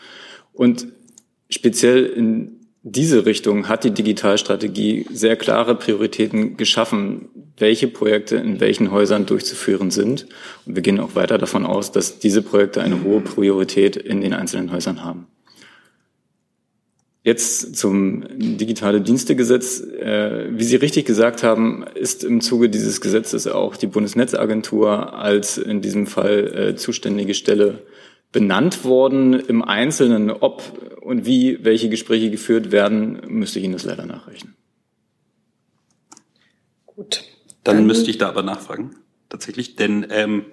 Und 0.51 0.87
speziell 1.49 2.05
in 2.05 2.59
diese 2.81 3.25
Richtung 3.25 3.67
hat 3.67 3.83
die 3.83 3.91
Digitalstrategie 3.91 5.05
sehr 5.11 5.35
klare 5.35 5.75
Prioritäten 5.75 6.55
geschaffen, 6.55 7.27
welche 7.57 7.87
Projekte 7.87 8.37
in 8.37 8.61
welchen 8.61 8.91
Häusern 8.91 9.25
durchzuführen 9.25 9.91
sind. 9.91 10.27
Und 10.65 10.75
wir 10.75 10.81
gehen 10.81 10.99
auch 10.99 11.15
weiter 11.15 11.37
davon 11.37 11.65
aus, 11.65 11.91
dass 11.91 12.19
diese 12.19 12.41
Projekte 12.41 12.81
eine 12.81 13.03
hohe 13.03 13.19
Priorität 13.19 13.97
in 13.97 14.21
den 14.21 14.33
einzelnen 14.33 14.71
Häusern 14.71 15.03
haben. 15.03 15.27
Jetzt 17.21 17.75
zum 17.75 18.23
digitale 18.39 19.01
Dienstegesetz. 19.01 19.81
Äh, 19.81 20.47
wie 20.51 20.63
Sie 20.63 20.77
richtig 20.77 21.05
gesagt 21.05 21.43
haben, 21.43 21.83
ist 21.95 22.23
im 22.23 22.39
Zuge 22.39 22.69
dieses 22.69 23.01
Gesetzes 23.01 23.45
auch 23.45 23.75
die 23.75 23.87
Bundesnetzagentur 23.87 25.13
als 25.13 25.57
in 25.57 25.81
diesem 25.81 26.07
Fall 26.07 26.69
äh, 26.71 26.75
zuständige 26.75 27.33
Stelle 27.33 27.83
benannt 28.31 28.83
worden. 28.83 29.33
Im 29.33 29.63
Einzelnen, 29.63 30.31
ob 30.31 30.99
und 31.01 31.25
wie 31.25 31.63
welche 31.63 31.89
Gespräche 31.89 32.29
geführt 32.29 32.71
werden, 32.71 33.21
müsste 33.27 33.59
ich 33.59 33.65
Ihnen 33.65 33.73
das 33.73 33.83
leider 33.83 34.05
nachreichen. 34.05 34.55
Gut. 36.85 37.23
Dann, 37.63 37.77
Dann 37.77 37.87
müsste 37.87 38.09
ich 38.09 38.17
da 38.17 38.29
aber 38.29 38.41
nachfragen, 38.41 38.95
tatsächlich, 39.27 39.75
denn 39.75 40.07
ähm, 40.09 40.45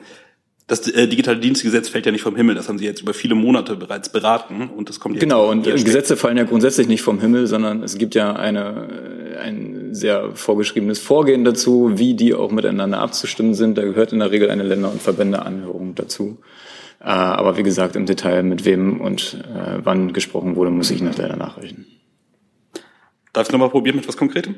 das 0.67 0.89
äh, 0.89 1.07
digitale 1.07 1.39
Dienstgesetz 1.39 1.89
fällt 1.89 2.07
ja 2.07 2.13
nicht 2.13 2.23
vom 2.23 2.35
Himmel. 2.35 2.57
Das 2.57 2.69
haben 2.69 2.79
Sie 2.79 2.85
jetzt 2.85 3.01
über 3.01 3.15
viele 3.15 3.37
Monate 3.37 3.77
bereits 3.77 4.11
beraten 4.11 4.69
und 4.69 4.89
das 4.89 4.99
kommt 4.99 5.15
jetzt 5.15 5.23
genau. 5.23 5.49
Und 5.49 5.63
Gesetze 5.63 6.17
fallen 6.17 6.37
ja 6.37 6.43
grundsätzlich 6.43 6.89
nicht 6.89 7.03
vom 7.03 7.21
Himmel, 7.21 7.47
sondern 7.47 7.85
es 7.85 7.97
gibt 7.99 8.17
ja 8.17 8.35
eine 8.35 9.27
ein 9.37 9.95
sehr 9.95 10.35
vorgeschriebenes 10.35 10.99
Vorgehen 10.99 11.45
dazu, 11.45 11.93
wie 11.95 12.15
die 12.15 12.35
auch 12.35 12.51
miteinander 12.51 12.99
abzustimmen 12.99 13.55
sind. 13.55 13.79
Da 13.79 13.83
gehört 13.83 14.13
in 14.13 14.19
der 14.19 14.31
Regel 14.31 14.51
eine 14.51 14.63
Länder- 14.63 14.91
und 14.91 15.01
Verbändeanhörung 15.01 15.95
dazu. 15.95 16.39
Äh, 17.01 17.05
aber 17.05 17.57
wie 17.57 17.63
gesagt, 17.63 17.97
im 17.97 18.07
Detail 18.07 18.43
mit 18.43 18.65
wem 18.65 19.01
und 19.01 19.45
äh, 19.45 19.79
wann 19.85 20.13
gesprochen 20.13 20.57
wurde, 20.57 20.71
muss 20.71 20.91
ich 20.91 21.03
noch 21.03 21.17
leider 21.17 21.37
nachreichen. 21.37 21.87
Darf 23.33 23.49
ich 23.49 23.53
nochmal 23.53 23.71
probieren 23.71 23.97
mit 23.97 24.09
was 24.09 24.17
Konkretem? 24.17 24.57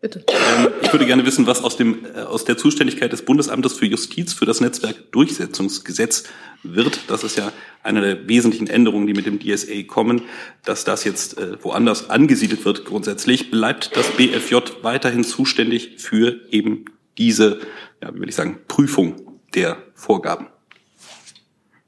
Bitte. 0.00 0.24
Ähm, 0.28 0.68
ich 0.82 0.92
würde 0.92 1.06
gerne 1.06 1.24
wissen, 1.24 1.46
was 1.46 1.62
aus, 1.62 1.76
dem, 1.76 2.04
äh, 2.14 2.20
aus 2.20 2.44
der 2.44 2.56
Zuständigkeit 2.56 3.12
des 3.12 3.22
Bundesamtes 3.22 3.74
für 3.74 3.86
Justiz 3.86 4.32
für 4.32 4.44
das 4.44 4.60
Netzwerkdurchsetzungsgesetz 4.60 6.24
wird. 6.62 7.00
Das 7.08 7.24
ist 7.24 7.36
ja 7.38 7.52
eine 7.82 8.00
der 8.00 8.28
wesentlichen 8.28 8.66
Änderungen, 8.66 9.06
die 9.06 9.14
mit 9.14 9.26
dem 9.26 9.38
DSA 9.38 9.82
kommen, 9.86 10.22
dass 10.64 10.84
das 10.84 11.04
jetzt 11.04 11.38
äh, 11.38 11.62
woanders 11.62 12.10
angesiedelt 12.10 12.64
wird 12.64 12.84
grundsätzlich. 12.84 13.50
Bleibt 13.50 13.96
das 13.96 14.10
BFJ 14.10 14.56
weiterhin 14.82 15.24
zuständig 15.24 15.94
für 15.98 16.40
eben 16.50 16.84
diese, 17.16 17.60
ja, 18.02 18.14
wie 18.14 18.20
will 18.20 18.28
ich 18.28 18.34
sagen, 18.34 18.58
Prüfung 18.68 19.40
der 19.54 19.78
Vorgaben? 19.94 20.48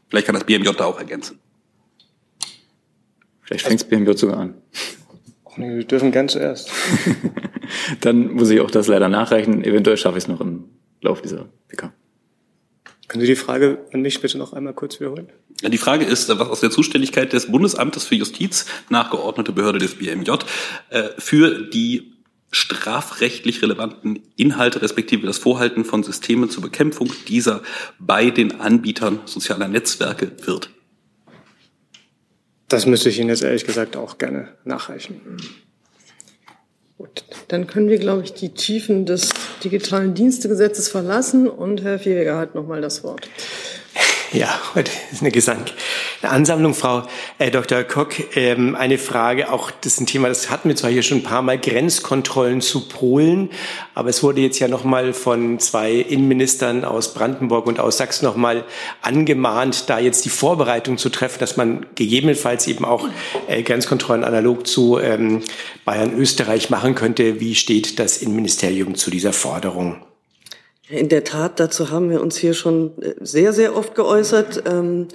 Vielleicht 0.09 0.26
kann 0.26 0.34
das 0.34 0.44
BMJ 0.44 0.70
da 0.76 0.84
auch 0.86 0.98
ergänzen. 0.98 1.38
Vielleicht 3.42 3.66
fängt 3.66 3.80
das 3.80 3.88
BMJ 3.88 4.12
sogar 4.16 4.38
an. 4.38 4.54
Nee, 5.56 5.78
wir 5.78 5.84
dürfen 5.84 6.12
ganz 6.12 6.32
zuerst. 6.32 6.70
Dann 8.00 8.32
muss 8.32 8.50
ich 8.50 8.61
auch 8.61 8.70
das 8.70 8.86
leider 8.86 9.09
nachreichen. 9.09 9.64
Eventuell 9.64 9.96
schaffe 9.96 10.18
ich 10.18 10.24
es 10.24 10.28
noch 10.28 10.40
im 10.40 10.64
Laufe 11.00 11.22
dieser 11.22 11.48
PK. 11.68 11.92
Können 13.09 13.22
Sie 13.22 13.26
die 13.26 13.36
Frage 13.36 13.78
an 13.92 14.02
mich 14.02 14.20
bitte 14.20 14.36
noch 14.36 14.52
einmal 14.52 14.74
kurz 14.74 15.00
wiederholen? 15.00 15.30
Die 15.62 15.78
Frage 15.78 16.04
ist, 16.04 16.28
was 16.28 16.48
aus 16.48 16.61
der 16.61 16.70
Zuständigkeit 16.70 17.32
des 17.32 17.50
Bundesamtes 17.50 18.04
für 18.04 18.14
Justiz, 18.14 18.66
nachgeordnete 18.90 19.52
Behörde 19.52 19.78
des 19.78 19.96
BMJ, 19.96 20.30
äh, 20.90 21.09
für 21.16 21.68
die 21.70 22.12
strafrechtlich 22.51 23.62
relevanten 23.62 24.20
Inhalte 24.36 24.80
respektive 24.80 25.26
das 25.26 25.38
Vorhalten 25.38 25.84
von 25.84 26.03
Systemen 26.03 26.51
zur 26.51 26.62
Bekämpfung 26.62 27.11
dieser 27.26 27.62
bei 27.99 28.30
den 28.30 28.61
Anbietern 28.61 29.20
sozialer 29.26 29.68
Netzwerke 29.68 30.32
wird? 30.44 30.70
Das 32.68 32.86
müsste 32.86 33.09
ich 33.09 33.18
Ihnen 33.18 33.30
jetzt 33.30 33.42
ehrlich 33.42 33.64
gesagt 33.64 33.96
auch 33.96 34.18
gerne 34.18 34.49
nachreichen. 34.64 35.20
Gut, 36.99 37.24
dann 37.46 37.66
können 37.66 37.88
wir, 37.88 37.99
glaube 37.99 38.24
ich, 38.24 38.34
die 38.34 38.51
Tiefen 38.51 39.07
des 39.07 39.30
digitalen 39.62 40.14
Dienstegesetzes 40.14 40.88
verlassen 40.88 41.49
und 41.49 41.82
Herr 41.82 42.01
Vieger 42.01 42.36
hat 42.36 42.55
nochmal 42.55 42.80
das 42.80 43.05
Wort. 43.05 43.28
Ja, 44.33 44.49
heute 44.74 44.91
ist 45.11 45.22
eine 45.22 45.31
Gesang 45.31 45.64
eine 46.22 46.33
Ansammlung, 46.33 46.74
Frau 46.74 47.03
äh, 47.39 47.51
Dr. 47.51 47.85
Koch. 47.85 48.09
Ähm, 48.35 48.74
eine 48.74 48.99
Frage, 48.99 49.53
auch 49.53 49.70
das 49.70 49.95
ist 49.95 50.01
ein 50.01 50.07
Thema, 50.07 50.29
das 50.29 50.51
hatten 50.51 50.68
wir 50.68 50.76
zwar 50.76 50.91
hier 50.91 51.03
schon 51.03 51.18
ein 51.18 51.22
paar 51.22 51.43
Mal, 51.43 51.59
Grenzkontrollen 51.59 52.61
zu 52.61 52.89
Polen, 52.89 53.51
aber 53.95 54.09
es 54.11 54.22
wurde 54.22 54.41
jetzt 54.41 54.59
ja 54.59 54.68
nochmal 54.68 55.12
von 55.12 55.59
zwei 55.61 55.93
Innenministern 55.93 56.85
aus 56.85 57.14
Brandenburg 57.14 57.66
und 57.66 57.79
aus 57.79 57.99
Sachsen 57.99 58.24
nochmal 58.24 58.64
angemahnt, 59.03 59.89
da 59.89 59.99
jetzt 59.99 60.24
die 60.24 60.31
Vorbereitung 60.31 60.99
zu 60.99 61.09
treffen, 61.09 61.39
dass 61.39 61.57
man 61.57 61.87
gegebenenfalls 61.95 62.66
eben 62.66 62.85
auch 62.85 63.09
äh, 63.47 63.62
Grenzkontrollen 63.62 64.24
analog 64.24 64.66
zu 64.66 64.99
ähm, 64.99 65.43
Bayern, 65.85 66.12
Österreich 66.18 66.70
machen 66.70 66.95
könnte. 66.95 67.41
Wie 67.41 67.55
steht 67.55 67.99
das 67.99 68.18
Innenministerium 68.18 68.97
zu 68.97 69.11
dieser 69.11 69.33
Forderung? 69.33 70.07
In 70.91 71.11
der 71.11 71.24
Tat, 71.24 71.61
dazu 71.61 71.91
haben 71.91 72.09
wir 72.09 72.22
uns 72.22 72.36
hier 72.36 72.55
schon 72.55 72.93
äh, 73.03 73.14
sehr, 73.20 73.53
sehr 73.53 73.76
oft 73.76 73.95
geäußert. 73.95 74.62
Ähm, 74.66 75.09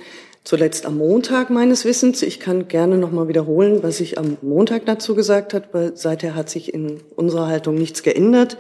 zuletzt 0.44 0.86
am 0.86 0.98
Montag 0.98 1.50
meines 1.50 1.86
Wissens. 1.86 2.22
Ich 2.22 2.40
kann 2.40 2.68
gerne 2.68 2.98
noch 2.98 3.12
mal 3.12 3.28
wiederholen, 3.28 3.82
was 3.82 4.00
ich 4.00 4.18
am 4.18 4.38
Montag 4.42 4.86
dazu 4.86 5.16
gesagt 5.16 5.54
habe, 5.54 5.66
weil 5.72 5.98
seither 5.98 6.36
hat 6.36 6.50
sich 6.50 6.74
in 6.74 7.00
unserer 7.16 7.48
Haltung 7.48 7.76
nichts 7.76 8.04
geändert. 8.04 8.58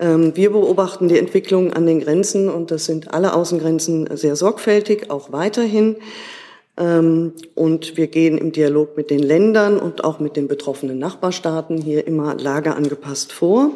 Ähm, 0.00 0.34
wir 0.34 0.50
beobachten 0.50 1.08
die 1.08 1.18
Entwicklung 1.18 1.72
an 1.72 1.86
den 1.86 2.00
Grenzen 2.00 2.48
und 2.48 2.70
das 2.70 2.86
sind 2.86 3.14
alle 3.14 3.34
Außengrenzen 3.34 4.16
sehr 4.16 4.34
sorgfältig, 4.34 5.10
auch 5.10 5.30
weiterhin. 5.30 5.96
Ähm, 6.76 7.34
und 7.54 7.96
wir 7.96 8.08
gehen 8.08 8.38
im 8.38 8.50
Dialog 8.50 8.96
mit 8.96 9.10
den 9.10 9.22
Ländern 9.22 9.78
und 9.78 10.02
auch 10.02 10.18
mit 10.18 10.36
den 10.36 10.48
betroffenen 10.48 10.98
Nachbarstaaten 10.98 11.80
hier 11.80 12.08
immer 12.08 12.34
lageangepasst 12.34 13.30
vor. 13.30 13.70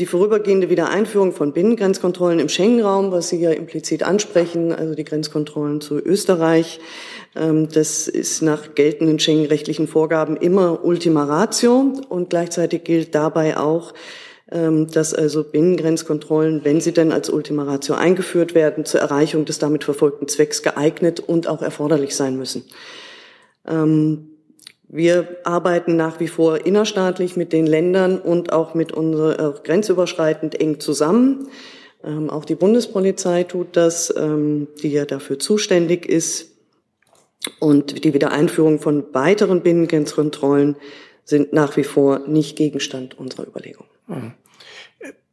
Die 0.00 0.06
vorübergehende 0.06 0.70
Wiedereinführung 0.70 1.32
von 1.32 1.52
Binnengrenzkontrollen 1.52 2.38
im 2.38 2.48
Schengen-Raum, 2.48 3.12
was 3.12 3.28
Sie 3.28 3.38
ja 3.38 3.50
implizit 3.50 4.02
ansprechen, 4.02 4.72
also 4.72 4.94
die 4.94 5.04
Grenzkontrollen 5.04 5.82
zu 5.82 5.98
Österreich, 5.98 6.80
ähm, 7.36 7.68
das 7.68 8.08
ist 8.08 8.40
nach 8.40 8.74
geltenden 8.74 9.18
Schengen-rechtlichen 9.18 9.86
Vorgaben 9.86 10.38
immer 10.38 10.86
Ultima 10.86 11.24
Ratio 11.24 11.92
und 12.08 12.30
gleichzeitig 12.30 12.84
gilt 12.84 13.14
dabei 13.14 13.58
auch, 13.58 13.92
ähm, 14.50 14.90
dass 14.90 15.12
also 15.12 15.44
Binnengrenzkontrollen, 15.44 16.64
wenn 16.64 16.80
sie 16.80 16.92
denn 16.92 17.12
als 17.12 17.28
Ultima 17.28 17.64
Ratio 17.64 17.94
eingeführt 17.94 18.54
werden, 18.54 18.86
zur 18.86 19.00
Erreichung 19.00 19.44
des 19.44 19.58
damit 19.58 19.84
verfolgten 19.84 20.28
Zwecks 20.28 20.62
geeignet 20.62 21.20
und 21.20 21.46
auch 21.46 21.60
erforderlich 21.60 22.16
sein 22.16 22.38
müssen. 22.38 22.64
Ähm, 23.68 24.29
wir 24.92 25.38
arbeiten 25.44 25.94
nach 25.94 26.18
wie 26.18 26.26
vor 26.26 26.66
innerstaatlich 26.66 27.36
mit 27.36 27.52
den 27.52 27.66
Ländern 27.66 28.18
und 28.18 28.52
auch 28.52 28.74
mit 28.74 28.90
unserer 28.90 29.38
äh, 29.38 29.60
grenzüberschreitend 29.62 30.60
eng 30.60 30.80
zusammen. 30.80 31.46
Ähm, 32.02 32.28
auch 32.28 32.44
die 32.44 32.56
Bundespolizei 32.56 33.44
tut 33.44 33.76
das, 33.76 34.12
ähm, 34.16 34.66
die 34.82 34.88
ja 34.90 35.04
dafür 35.04 35.38
zuständig 35.38 36.06
ist. 36.06 36.48
Und 37.60 38.04
die 38.04 38.14
Wiedereinführung 38.14 38.80
von 38.80 39.04
weiteren 39.12 39.62
Binnengrenzkontrollen 39.62 40.76
sind 41.24 41.52
nach 41.52 41.76
wie 41.76 41.84
vor 41.84 42.26
nicht 42.26 42.56
Gegenstand 42.56 43.16
unserer 43.16 43.46
Überlegungen. 43.46 43.90
Mhm. 44.08 44.32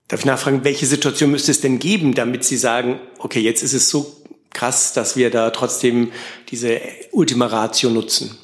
Darf 0.08 0.20
ich 0.20 0.26
nachfragen, 0.26 0.64
welche 0.64 0.86
Situation 0.86 1.32
müsste 1.32 1.52
es 1.52 1.62
denn 1.62 1.80
geben, 1.80 2.14
damit 2.14 2.44
Sie 2.44 2.58
sagen, 2.58 3.00
okay, 3.18 3.40
jetzt 3.40 3.64
ist 3.64 3.74
es 3.74 3.90
so 3.90 4.16
krass, 4.54 4.94
dass 4.94 5.18
wir 5.18 5.32
da 5.32 5.50
trotzdem 5.50 6.12
diese 6.50 6.80
Ultima 7.12 7.48
Ratio 7.48 7.90
nutzen? 7.90 8.38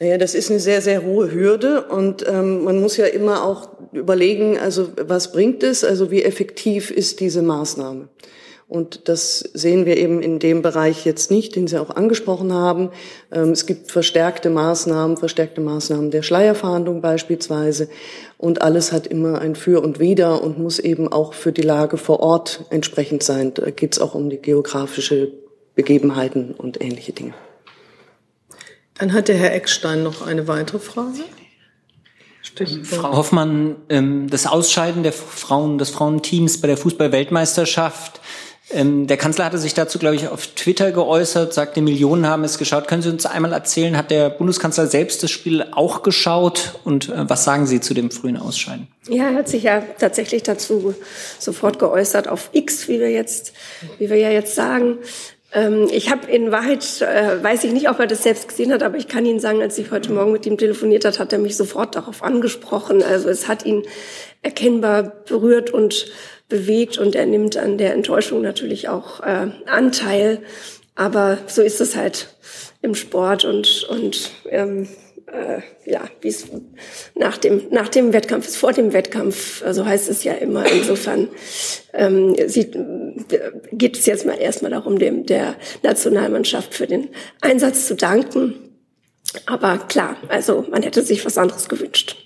Naja, 0.00 0.18
das 0.18 0.34
ist 0.34 0.50
eine 0.50 0.60
sehr, 0.60 0.82
sehr 0.82 1.04
hohe 1.04 1.32
Hürde 1.32 1.84
und 1.84 2.24
ähm, 2.28 2.64
man 2.64 2.80
muss 2.80 2.96
ja 2.96 3.06
immer 3.06 3.44
auch 3.44 3.68
überlegen, 3.92 4.58
also 4.58 4.88
was 5.00 5.30
bringt 5.30 5.62
es, 5.62 5.84
also 5.84 6.10
wie 6.10 6.24
effektiv 6.24 6.90
ist 6.90 7.20
diese 7.20 7.42
Maßnahme. 7.42 8.08
Und 8.66 9.08
das 9.08 9.38
sehen 9.38 9.84
wir 9.84 9.98
eben 9.98 10.22
in 10.22 10.38
dem 10.38 10.62
Bereich 10.62 11.04
jetzt 11.04 11.30
nicht, 11.30 11.54
den 11.54 11.66
Sie 11.66 11.80
auch 11.80 11.90
angesprochen 11.90 12.52
haben. 12.52 12.90
Ähm, 13.30 13.50
es 13.50 13.66
gibt 13.66 13.92
verstärkte 13.92 14.50
Maßnahmen, 14.50 15.16
verstärkte 15.16 15.60
Maßnahmen 15.60 16.10
der 16.10 16.22
Schleierfahndung 16.22 17.00
beispielsweise. 17.00 17.88
Und 18.38 18.62
alles 18.62 18.90
hat 18.90 19.06
immer 19.06 19.38
ein 19.38 19.54
Für 19.54 19.82
und 19.82 20.00
Wider 20.00 20.42
und 20.42 20.58
muss 20.58 20.78
eben 20.78 21.06
auch 21.06 21.34
für 21.34 21.52
die 21.52 21.62
Lage 21.62 21.98
vor 21.98 22.20
Ort 22.20 22.64
entsprechend 22.70 23.22
sein. 23.22 23.52
Da 23.54 23.70
geht 23.70 23.92
es 23.92 24.00
auch 24.00 24.14
um 24.14 24.30
die 24.30 24.38
geografische 24.38 25.30
Begebenheiten 25.74 26.54
und 26.56 26.82
ähnliche 26.82 27.12
Dinge. 27.12 27.34
Dann 28.98 29.12
hat 29.12 29.28
der 29.28 29.36
Herr 29.36 29.52
Eckstein 29.52 30.02
noch 30.02 30.26
eine 30.26 30.46
weitere 30.46 30.78
Frage. 30.78 31.24
Frau 32.84 33.16
Hoffmann, 33.16 33.76
ähm, 33.88 34.28
das 34.30 34.46
Ausscheiden 34.46 35.02
der 35.02 35.12
Frauen, 35.12 35.78
des 35.78 35.90
Frauenteams 35.90 36.60
bei 36.60 36.68
der 36.68 36.76
Fußball-Weltmeisterschaft. 36.76 38.20
Ähm, 38.70 39.06
der 39.06 39.16
Kanzler 39.16 39.44
hatte 39.44 39.58
sich 39.58 39.74
dazu, 39.74 39.98
glaube 39.98 40.16
ich, 40.16 40.28
auf 40.28 40.46
Twitter 40.48 40.90
geäußert, 40.92 41.52
sagte, 41.52 41.82
Millionen 41.82 42.26
haben 42.26 42.44
es 42.44 42.56
geschaut. 42.56 42.88
Können 42.88 43.02
Sie 43.02 43.10
uns 43.10 43.26
einmal 43.26 43.52
erzählen, 43.52 43.96
hat 43.96 44.10
der 44.10 44.30
Bundeskanzler 44.30 44.86
selbst 44.86 45.22
das 45.22 45.30
Spiel 45.30 45.66
auch 45.72 46.02
geschaut? 46.02 46.78
Und 46.84 47.08
äh, 47.08 47.28
was 47.28 47.44
sagen 47.44 47.66
Sie 47.66 47.80
zu 47.80 47.92
dem 47.92 48.10
frühen 48.10 48.36
Ausscheiden? 48.36 48.88
Ja, 49.08 49.30
er 49.30 49.34
hat 49.34 49.48
sich 49.48 49.64
ja 49.64 49.82
tatsächlich 49.98 50.44
dazu 50.44 50.94
sofort 51.38 51.78
geäußert 51.78 52.26
auf 52.28 52.50
X, 52.52 52.88
wie 52.88 53.00
wir 53.00 53.10
jetzt, 53.10 53.52
wie 53.98 54.08
wir 54.08 54.16
ja 54.16 54.30
jetzt 54.30 54.54
sagen. 54.54 54.98
Ähm, 55.54 55.88
ich 55.90 56.10
habe 56.10 56.30
in 56.30 56.50
Wahrheit, 56.50 57.00
äh, 57.00 57.42
weiß 57.42 57.64
ich 57.64 57.72
nicht, 57.72 57.88
ob 57.88 58.00
er 58.00 58.06
das 58.06 58.24
selbst 58.24 58.48
gesehen 58.48 58.72
hat, 58.72 58.82
aber 58.82 58.98
ich 58.98 59.08
kann 59.08 59.24
Ihnen 59.24 59.40
sagen, 59.40 59.62
als 59.62 59.78
ich 59.78 59.90
heute 59.90 60.12
Morgen 60.12 60.32
mit 60.32 60.44
ihm 60.46 60.58
telefoniert 60.58 61.04
hat, 61.04 61.18
hat 61.18 61.32
er 61.32 61.38
mich 61.38 61.56
sofort 61.56 61.94
darauf 61.94 62.22
angesprochen. 62.22 63.02
Also 63.02 63.28
es 63.28 63.48
hat 63.48 63.64
ihn 63.64 63.84
erkennbar 64.42 65.04
berührt 65.26 65.70
und 65.70 66.10
bewegt 66.48 66.98
und 66.98 67.14
er 67.14 67.26
nimmt 67.26 67.56
an 67.56 67.78
der 67.78 67.94
Enttäuschung 67.94 68.42
natürlich 68.42 68.88
auch 68.88 69.20
äh, 69.20 69.48
Anteil. 69.66 70.40
Aber 70.96 71.38
so 71.46 71.62
ist 71.62 71.80
es 71.80 71.96
halt 71.96 72.28
im 72.82 72.94
Sport 72.94 73.44
und, 73.44 73.84
und 73.88 74.30
ähm, 74.50 74.88
äh, 75.26 75.60
ja, 75.90 76.02
wie 76.20 76.28
es 76.28 76.46
nach 77.14 77.38
dem, 77.38 77.62
nach 77.70 77.88
dem 77.88 78.12
Wettkampf 78.12 78.46
ist, 78.46 78.56
vor 78.56 78.72
dem 78.72 78.92
Wettkampf, 78.92 79.60
so 79.60 79.64
also 79.64 79.86
heißt 79.86 80.08
es 80.08 80.24
ja 80.24 80.34
immer. 80.34 80.70
Insofern 80.70 81.28
ähm, 81.92 82.36
sieht, 82.46 82.76
geht 83.72 83.96
es 83.96 84.06
jetzt 84.06 84.26
mal 84.26 84.34
erstmal 84.34 84.70
darum, 84.70 84.98
dem 84.98 85.26
der 85.26 85.56
Nationalmannschaft 85.82 86.74
für 86.74 86.86
den 86.86 87.08
Einsatz 87.40 87.86
zu 87.86 87.96
danken. 87.96 88.54
Aber 89.46 89.78
klar, 89.78 90.16
also 90.28 90.64
man 90.70 90.82
hätte 90.82 91.02
sich 91.02 91.24
was 91.24 91.38
anderes 91.38 91.68
gewünscht. 91.68 92.16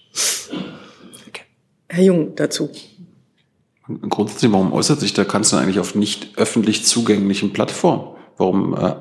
Okay. 1.29 1.43
Herr 1.89 2.05
Jung 2.05 2.35
dazu. 2.35 2.71
Grundsätzlich, 4.09 4.53
warum 4.53 4.73
äußert 4.73 5.01
sich 5.01 5.15
der 5.15 5.25
Kanzler 5.25 5.61
eigentlich 5.61 5.79
auf 5.79 5.95
nicht 5.95 6.37
öffentlich 6.37 6.85
zugänglichen 6.85 7.55
Plattformen? 7.55 8.17
Warum 8.37 8.75
äh, 8.75 8.97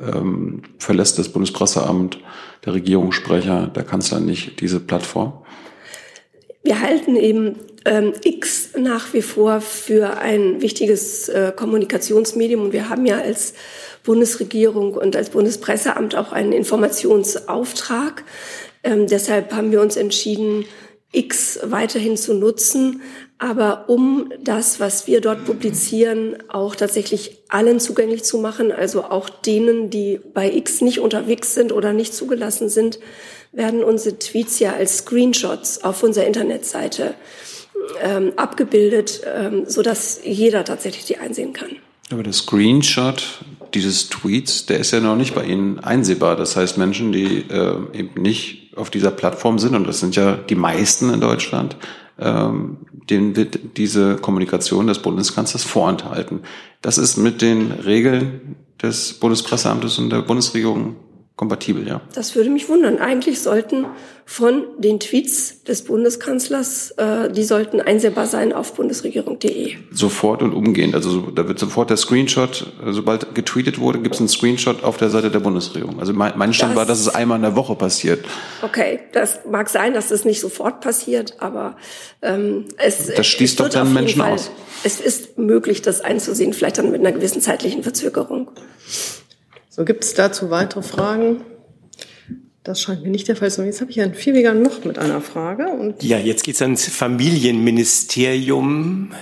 ähm, 0.00 0.62
verlässt 0.78 1.18
das 1.18 1.28
Bundespresseamt, 1.28 2.18
der 2.64 2.74
Regierungssprecher, 2.74 3.68
der 3.68 3.84
Kanzler 3.84 4.20
nicht 4.20 4.60
diese 4.60 4.80
Plattform? 4.80 5.32
Wir 6.62 6.80
halten 6.80 7.16
eben 7.16 7.56
ähm, 7.84 8.12
X 8.24 8.70
nach 8.76 9.14
wie 9.14 9.22
vor 9.22 9.60
für 9.60 10.18
ein 10.18 10.60
wichtiges 10.60 11.28
äh, 11.28 11.52
Kommunikationsmedium 11.54 12.62
und 12.62 12.72
wir 12.72 12.88
haben 12.88 13.06
ja 13.06 13.18
als 13.18 13.54
Bundesregierung 14.02 14.94
und 14.94 15.14
als 15.16 15.30
Bundespresseamt 15.30 16.16
auch 16.16 16.32
einen 16.32 16.52
Informationsauftrag. 16.52 18.24
Ähm, 18.82 19.06
deshalb 19.06 19.52
haben 19.52 19.70
wir 19.70 19.80
uns 19.80 19.96
entschieden, 19.96 20.64
X 21.12 21.60
weiterhin 21.62 22.16
zu 22.16 22.34
nutzen, 22.34 23.00
aber 23.38 23.88
um 23.88 24.32
das, 24.42 24.80
was 24.80 25.06
wir 25.06 25.20
dort 25.20 25.44
publizieren, 25.44 26.36
auch 26.48 26.74
tatsächlich 26.74 27.38
allen 27.48 27.80
zugänglich 27.80 28.24
zu 28.24 28.38
machen, 28.38 28.72
also 28.72 29.04
auch 29.04 29.28
denen, 29.28 29.90
die 29.90 30.20
bei 30.32 30.50
X 30.50 30.80
nicht 30.80 31.00
unterwegs 31.00 31.54
sind 31.54 31.72
oder 31.72 31.92
nicht 31.92 32.14
zugelassen 32.14 32.68
sind, 32.70 32.98
werden 33.52 33.84
unsere 33.84 34.18
Tweets 34.18 34.58
ja 34.58 34.72
als 34.72 34.98
Screenshots 34.98 35.84
auf 35.84 36.02
unserer 36.02 36.26
Internetseite 36.26 37.14
ähm, 38.02 38.32
abgebildet, 38.36 39.20
ähm, 39.26 39.64
so 39.66 39.82
dass 39.82 40.20
jeder 40.24 40.64
tatsächlich 40.64 41.04
die 41.04 41.18
einsehen 41.18 41.52
kann. 41.52 41.70
Aber 42.10 42.22
der 42.22 42.32
Screenshot 42.32 43.40
dieses 43.74 44.08
Tweets, 44.08 44.66
der 44.66 44.78
ist 44.78 44.92
ja 44.92 45.00
noch 45.00 45.16
nicht 45.16 45.34
bei 45.34 45.44
Ihnen 45.44 45.80
einsehbar. 45.80 46.36
Das 46.36 46.56
heißt, 46.56 46.78
Menschen, 46.78 47.12
die 47.12 47.44
äh, 47.50 47.76
eben 47.92 48.22
nicht 48.22 48.72
auf 48.76 48.90
dieser 48.90 49.10
Plattform 49.10 49.58
sind, 49.58 49.74
und 49.74 49.86
das 49.86 50.00
sind 50.00 50.16
ja 50.16 50.36
die 50.36 50.54
meisten 50.54 51.12
in 51.12 51.20
Deutschland, 51.20 51.76
ähm, 52.18 52.78
denen 53.10 53.36
wird 53.36 53.76
diese 53.76 54.16
Kommunikation 54.16 54.86
des 54.86 55.00
Bundeskanzlers 55.00 55.64
vorenthalten. 55.64 56.40
Das 56.82 56.98
ist 56.98 57.16
mit 57.16 57.42
den 57.42 57.72
Regeln 57.72 58.56
des 58.82 59.14
Bundespresseamtes 59.14 59.98
und 59.98 60.10
der 60.10 60.22
Bundesregierung 60.22 60.96
kompatibel, 61.36 61.86
ja. 61.86 62.00
Das 62.14 62.34
würde 62.34 62.48
mich 62.48 62.70
wundern. 62.70 62.98
Eigentlich 62.98 63.40
sollten 63.40 63.84
von 64.24 64.64
den 64.78 64.98
Tweets 64.98 65.62
des 65.64 65.84
Bundeskanzlers, 65.84 66.92
äh, 66.92 67.30
die 67.30 67.44
sollten 67.44 67.82
einsehbar 67.82 68.26
sein 68.26 68.54
auf 68.54 68.72
bundesregierung.de. 68.72 69.74
Sofort 69.92 70.42
und 70.42 70.54
umgehend. 70.54 70.94
Also 70.94 71.30
da 71.30 71.46
wird 71.46 71.58
sofort 71.58 71.90
der 71.90 71.98
Screenshot, 71.98 72.72
äh, 72.84 72.92
sobald 72.92 73.34
getweetet 73.34 73.78
wurde, 73.78 74.00
gibt 74.00 74.14
es 74.14 74.20
einen 74.20 74.30
Screenshot 74.30 74.82
auf 74.82 74.96
der 74.96 75.10
Seite 75.10 75.30
der 75.30 75.40
Bundesregierung. 75.40 76.00
Also 76.00 76.14
mein, 76.14 76.32
mein 76.36 76.54
Stand 76.54 76.72
das, 76.72 76.76
war, 76.78 76.86
dass 76.86 77.00
es 77.00 77.14
einmal 77.14 77.36
in 77.36 77.42
der 77.42 77.54
Woche 77.54 77.74
passiert. 77.74 78.24
Okay, 78.62 79.00
das 79.12 79.40
mag 79.48 79.68
sein, 79.68 79.92
dass 79.92 80.10
es 80.10 80.24
nicht 80.24 80.40
sofort 80.40 80.80
passiert, 80.80 81.34
aber 81.40 81.76
ähm, 82.22 82.64
es 82.78 83.12
Das 83.14 83.26
schließt 83.26 83.60
doch 83.60 83.68
dann 83.68 83.92
Menschen 83.92 84.22
Fall, 84.22 84.32
aus. 84.32 84.50
Es 84.84 85.00
ist 85.00 85.36
möglich, 85.36 85.82
das 85.82 86.00
einzusehen, 86.00 86.54
vielleicht 86.54 86.78
dann 86.78 86.90
mit 86.90 87.00
einer 87.00 87.12
gewissen 87.12 87.42
zeitlichen 87.42 87.82
Verzögerung. 87.82 88.50
So, 89.76 89.84
gibt 89.84 90.02
es 90.04 90.14
dazu 90.14 90.48
weitere 90.48 90.82
Fragen? 90.82 91.42
Das 92.64 92.80
scheint 92.80 93.02
mir 93.02 93.10
nicht 93.10 93.28
der 93.28 93.36
Fall 93.36 93.50
zu 93.50 93.56
sein. 93.56 93.66
Jetzt 93.66 93.82
habe 93.82 93.90
ich 93.90 93.98
Herrn 93.98 94.14
Viehweger 94.14 94.54
noch 94.54 94.84
mit 94.84 94.98
einer 94.98 95.20
Frage. 95.20 95.68
Und 95.68 96.02
ja, 96.02 96.16
jetzt 96.16 96.44
geht 96.44 96.54
es 96.54 96.62
ans 96.62 96.88
Familienministerium. 96.88 99.12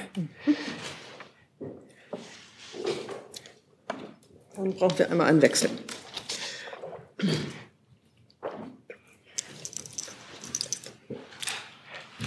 Dann 4.54 4.74
brauchen 4.74 4.96
wir 4.96 5.10
einmal 5.10 5.26
einen 5.26 5.42
Wechsel. 5.42 5.70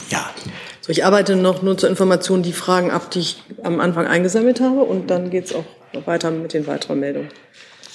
Ja. 0.10 0.36
So, 0.82 0.92
ich 0.92 1.06
arbeite 1.06 1.38
noch 1.38 1.62
nur 1.62 1.78
zur 1.78 1.88
Information 1.88 2.44
die 2.44 2.52
Fragen 2.52 2.92
ab, 2.92 3.10
die 3.10 3.20
ich 3.20 3.42
am 3.64 3.80
Anfang 3.80 4.06
eingesammelt 4.06 4.60
habe. 4.60 4.82
Und 4.82 5.10
dann 5.10 5.30
geht 5.30 5.46
es 5.46 5.56
auch 5.56 5.64
weiter 6.06 6.30
mit 6.30 6.52
den 6.52 6.68
weiteren 6.68 7.00
Meldungen. 7.00 7.30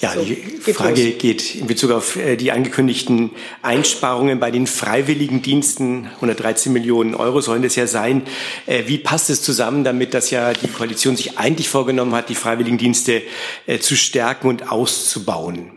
Ja, 0.03 0.15
so, 0.15 0.21
die 0.25 0.73
Frage 0.73 1.01
los. 1.01 1.17
geht 1.17 1.55
in 1.55 1.65
Bezug 1.65 1.91
auf 1.91 2.17
äh, 2.17 2.35
die 2.35 2.51
angekündigten 2.51 3.31
Einsparungen 3.61 4.37
bei 4.37 4.51
den 4.51 4.67
Freiwilligendiensten. 4.67 6.09
113 6.15 6.73
Millionen 6.73 7.15
Euro 7.15 7.39
sollen 7.39 7.63
das 7.63 7.77
ja 7.77 7.87
sein. 7.87 8.23
Äh, 8.65 8.83
wie 8.87 8.97
passt 8.97 9.29
es 9.29 9.41
zusammen 9.41 9.85
damit, 9.85 10.13
dass 10.13 10.29
ja 10.29 10.51
die 10.51 10.67
Koalition 10.67 11.15
sich 11.15 11.37
eigentlich 11.37 11.69
vorgenommen 11.69 12.13
hat, 12.15 12.27
die 12.27 12.35
Freiwilligendienste 12.35 13.21
äh, 13.65 13.79
zu 13.79 13.95
stärken 13.95 14.49
und 14.49 14.69
auszubauen? 14.69 15.71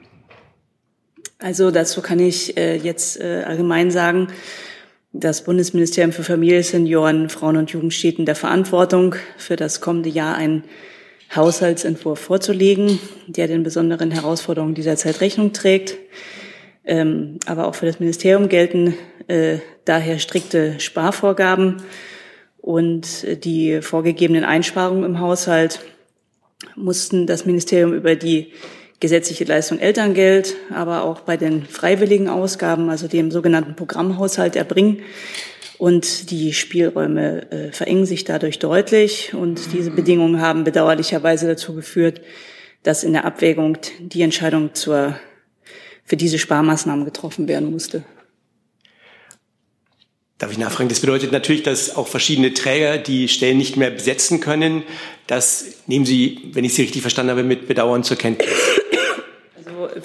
Also 1.39 1.71
dazu 1.71 2.03
kann 2.03 2.19
ich 2.19 2.57
jetzt 2.57 3.21
allgemein 3.21 3.91
sagen, 3.91 4.29
das 5.13 5.45
Bundesministerium 5.45 6.13
für 6.13 6.25
Familie, 6.25 6.63
Senioren, 6.63 7.29
Frauen 7.29 7.59
und 7.59 7.71
Jugend 7.71 7.93
steht 7.93 8.19
in 8.19 8.25
der 8.25 8.37
Verantwortung, 8.37 9.17
für 9.37 9.55
das 9.55 9.83
kommende 9.83 10.09
Jahr 10.09 10.35
ein 10.35 10.65
Haushaltsentwurf 11.35 12.21
vorzulegen, 12.21 12.99
der 13.27 13.49
den 13.49 13.63
besonderen 13.63 14.11
Herausforderungen 14.11 14.75
dieser 14.75 14.97
Zeit 14.97 15.21
Rechnung 15.21 15.53
trägt. 15.53 15.97
Ähm, 16.85 17.39
aber 17.47 17.67
auch 17.67 17.75
für 17.75 17.87
das 17.87 17.99
Ministerium 17.99 18.49
gelten 18.49 18.95
äh, 19.27 19.59
daher 19.85 20.19
strikte 20.19 20.79
Sparvorgaben 20.79 21.83
und 22.59 23.45
die 23.45 23.81
vorgegebenen 23.81 24.45
Einsparungen 24.45 25.05
im 25.05 25.21
Haushalt 25.21 25.81
mussten 26.75 27.27
das 27.27 27.47
Ministerium 27.47 27.93
über 27.93 28.17
die 28.17 28.53
gesetzliche 28.99 29.45
Leistung 29.45 29.79
Elterngeld, 29.79 30.57
aber 30.75 31.05
auch 31.05 31.21
bei 31.21 31.37
den 31.37 31.65
freiwilligen 31.65 32.29
Ausgaben, 32.29 32.89
also 32.89 33.09
dem 33.09 33.31
sogenannten 33.31 33.77
Programmhaushalt 33.77 34.57
erbringen. 34.57 35.03
Und 35.79 36.31
die 36.31 36.53
Spielräume 36.53 37.51
äh, 37.51 37.73
verengen 37.73 38.07
sich 38.07 38.25
dadurch 38.25 38.59
deutlich. 38.59 39.35
Und 39.35 39.73
diese 39.73 39.91
Bedingungen 39.91 40.41
haben 40.41 40.65
bedauerlicherweise 40.65 41.47
dazu 41.47 41.75
geführt, 41.75 42.21
dass 42.83 43.05
in 43.05 43.13
der 43.13 43.25
Abwägung 43.25 43.79
die 44.01 44.23
Entscheidung 44.23 44.75
zur, 44.75 45.19
für 46.05 46.17
diese 46.17 46.39
Sparmaßnahmen 46.39 47.05
getroffen 47.05 47.49
werden 47.49 47.71
musste. 47.71 48.05
Darf 50.39 50.53
ich 50.53 50.59
nachfragen? 50.59 50.91
Das 50.91 51.01
bedeutet 51.01 51.33
natürlich, 51.33 51.63
dass 51.63 51.97
auch 51.97 52.09
verschiedene 52.09 52.53
Träger 52.53 52.99
die 52.99 53.29
Stellen 53.29 53.57
nicht 53.57 53.77
mehr 53.77 53.91
besetzen 53.91 54.41
können. 54.41 54.83
Das 55.27 55.65
nehmen 55.87 56.05
Sie, 56.05 56.51
wenn 56.53 56.65
ich 56.65 56.75
Sie 56.75 56.83
richtig 56.83 57.01
verstanden 57.01 57.31
habe, 57.31 57.43
mit 57.43 57.67
Bedauern 57.67 58.05
zur 58.05 58.19
Kenntnis 58.19 58.76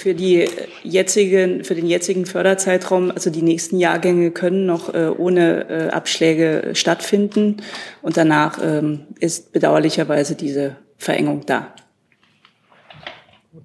für 0.02 0.16
die 0.16 0.50
jetzigen, 0.84 1.64
für 1.64 1.76
den 1.76 1.86
jetzigen 1.86 2.26
Förderzeitraum, 2.26 3.12
also 3.12 3.30
die 3.30 3.44
nächsten 3.44 3.78
Jahrgänge 3.78 4.32
können 4.32 4.66
noch 4.66 4.94
äh, 4.94 5.10
ohne 5.16 5.70
äh, 5.70 5.90
Abschläge 5.90 6.72
stattfinden 6.74 7.58
und 8.02 8.18
danach 8.18 8.58
ähm, 8.64 9.06
ist 9.20 9.54
bedauerlicherweise 9.54 10.34
diese 10.34 10.78
Verengung 10.98 11.46
da. 11.46 11.74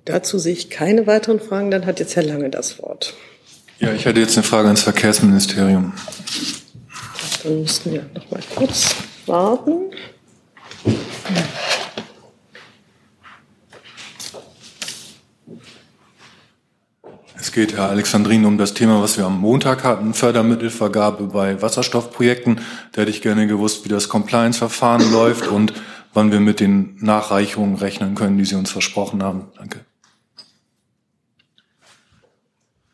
Dazu 0.05 0.39
sehe 0.39 0.53
ich 0.53 0.69
keine 0.69 1.07
weiteren 1.07 1.41
Fragen. 1.41 1.71
Dann 1.71 1.87
hat 1.87 2.01
jetzt 2.01 2.17
Herr 2.17 2.23
Lange 2.23 2.51
das 2.51 2.81
Wort. 2.81 3.15
Ja, 3.79 3.93
ich 3.93 4.07
hatte 4.07 4.21
jetzt 4.21 4.37
eine 4.37 4.45
Frage 4.45 4.69
ans 4.69 4.83
Verkehrsministerium. 4.83 5.95
Dann 7.43 7.63
müssten 7.63 7.93
wir 7.93 8.07
noch 8.15 8.31
mal 8.31 8.41
kurz 8.55 8.95
warten. 9.27 9.91
Es 17.39 17.53
geht, 17.53 17.77
Herr 17.77 17.91
Alexandrin, 17.91 18.47
um 18.47 18.57
das 18.57 18.73
Thema, 18.73 19.03
was 19.03 19.19
wir 19.19 19.27
am 19.27 19.41
Montag 19.41 19.85
hatten, 19.85 20.15
Fördermittelvergabe 20.15 21.25
bei 21.25 21.61
Wasserstoffprojekten. 21.61 22.61
Da 22.93 23.03
hätte 23.03 23.11
ich 23.11 23.21
gerne 23.21 23.47
gewusst, 23.47 23.85
wie 23.85 23.91
das 23.91 24.09
Compliance-Verfahren 24.09 25.13
läuft 25.13 25.47
und 25.49 25.75
wann 26.15 26.33
wir 26.33 26.41
mit 26.41 26.61
den 26.61 26.97
Nachreichungen 27.01 27.77
rechnen 27.77 28.15
können, 28.15 28.39
die 28.39 28.47
Sie 28.47 28.55
uns 28.55 28.71
versprochen 28.71 29.23
haben. 29.23 29.49
Danke. 29.59 29.81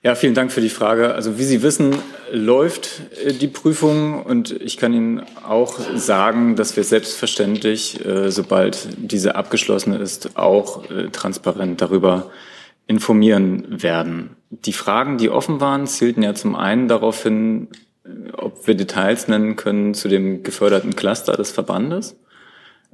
Ja, 0.03 0.17
vielen 0.17 0.35
Dank 0.35 0.51
für 0.51 0.61
die 0.61 0.69
Frage. 0.69 1.15
Also 1.15 1.39
wie 1.39 1.45
Sie 1.45 1.63
wissen, 1.63 1.95
läuft 2.33 3.03
äh, 3.25 3.33
die 3.33 3.47
Prüfung 3.47 4.25
und 4.25 4.51
ich 4.51 4.77
kann 4.77 4.93
Ihnen 4.93 5.23
auch 5.49 5.79
sagen, 5.95 6.57
dass 6.57 6.75
wir 6.75 6.83
selbstverständlich, 6.83 8.05
äh, 8.05 8.33
sobald 8.33 8.89
diese 8.97 9.37
abgeschlossen 9.37 9.93
ist, 9.93 10.37
auch 10.37 10.91
äh, 10.91 11.11
transparent 11.11 11.81
darüber 11.81 12.33
informieren 12.93 13.83
werden. 13.83 14.37
Die 14.51 14.75
Fragen, 14.75 15.17
die 15.17 15.31
offen 15.31 15.61
waren, 15.61 15.87
zielten 15.87 16.23
ja 16.23 16.35
zum 16.35 16.55
einen 16.55 16.87
darauf 16.89 17.23
hin, 17.23 17.69
ob 18.37 18.67
wir 18.67 18.75
Details 18.75 19.29
nennen 19.29 19.57
können 19.57 19.95
zu 19.95 20.09
dem 20.09 20.43
geförderten 20.43 20.95
Cluster 20.95 21.33
des 21.33 21.51
Verbandes. 21.51 22.17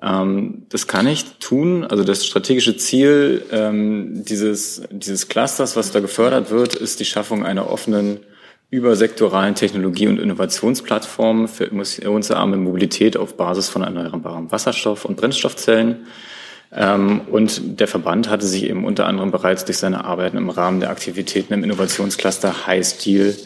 Ähm, 0.00 0.66
das 0.68 0.86
kann 0.86 1.08
ich 1.08 1.38
tun. 1.40 1.84
Also 1.84 2.04
das 2.04 2.24
strategische 2.24 2.76
Ziel 2.76 3.42
ähm, 3.50 4.24
dieses, 4.24 4.82
dieses 4.90 5.28
Clusters, 5.28 5.74
was 5.74 5.90
da 5.90 5.98
gefördert 5.98 6.50
wird, 6.50 6.74
ist 6.74 7.00
die 7.00 7.04
Schaffung 7.04 7.44
einer 7.44 7.68
offenen 7.70 8.20
übersektoralen 8.70 9.54
Technologie- 9.54 10.08
und 10.08 10.20
Innovationsplattform 10.20 11.48
für 11.48 11.70
emissionsarme 11.70 12.56
Mobilität 12.58 13.16
auf 13.16 13.36
Basis 13.36 13.68
von 13.68 13.82
erneuerbarem 13.82 14.52
Wasserstoff 14.52 15.06
und 15.06 15.16
Brennstoffzellen 15.16 16.06
und 16.70 17.80
der 17.80 17.88
Verband 17.88 18.28
hatte 18.28 18.46
sich 18.46 18.64
eben 18.64 18.84
unter 18.84 19.06
anderem 19.06 19.30
bereits 19.30 19.64
durch 19.64 19.78
seine 19.78 20.04
Arbeiten 20.04 20.36
im 20.36 20.50
Rahmen 20.50 20.80
der 20.80 20.90
Aktivitäten 20.90 21.54
im 21.54 21.64
Innovationscluster 21.64 22.66
High 22.66 22.86
Steel, 22.86 23.36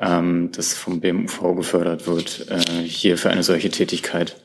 ähm, 0.00 0.50
das 0.52 0.74
vom 0.74 1.00
BMUV 1.00 1.56
gefördert 1.56 2.06
wird, 2.06 2.46
äh, 2.50 2.82
hier 2.82 3.18
für 3.18 3.30
eine 3.30 3.42
solche 3.42 3.70
Tätigkeit 3.70 4.36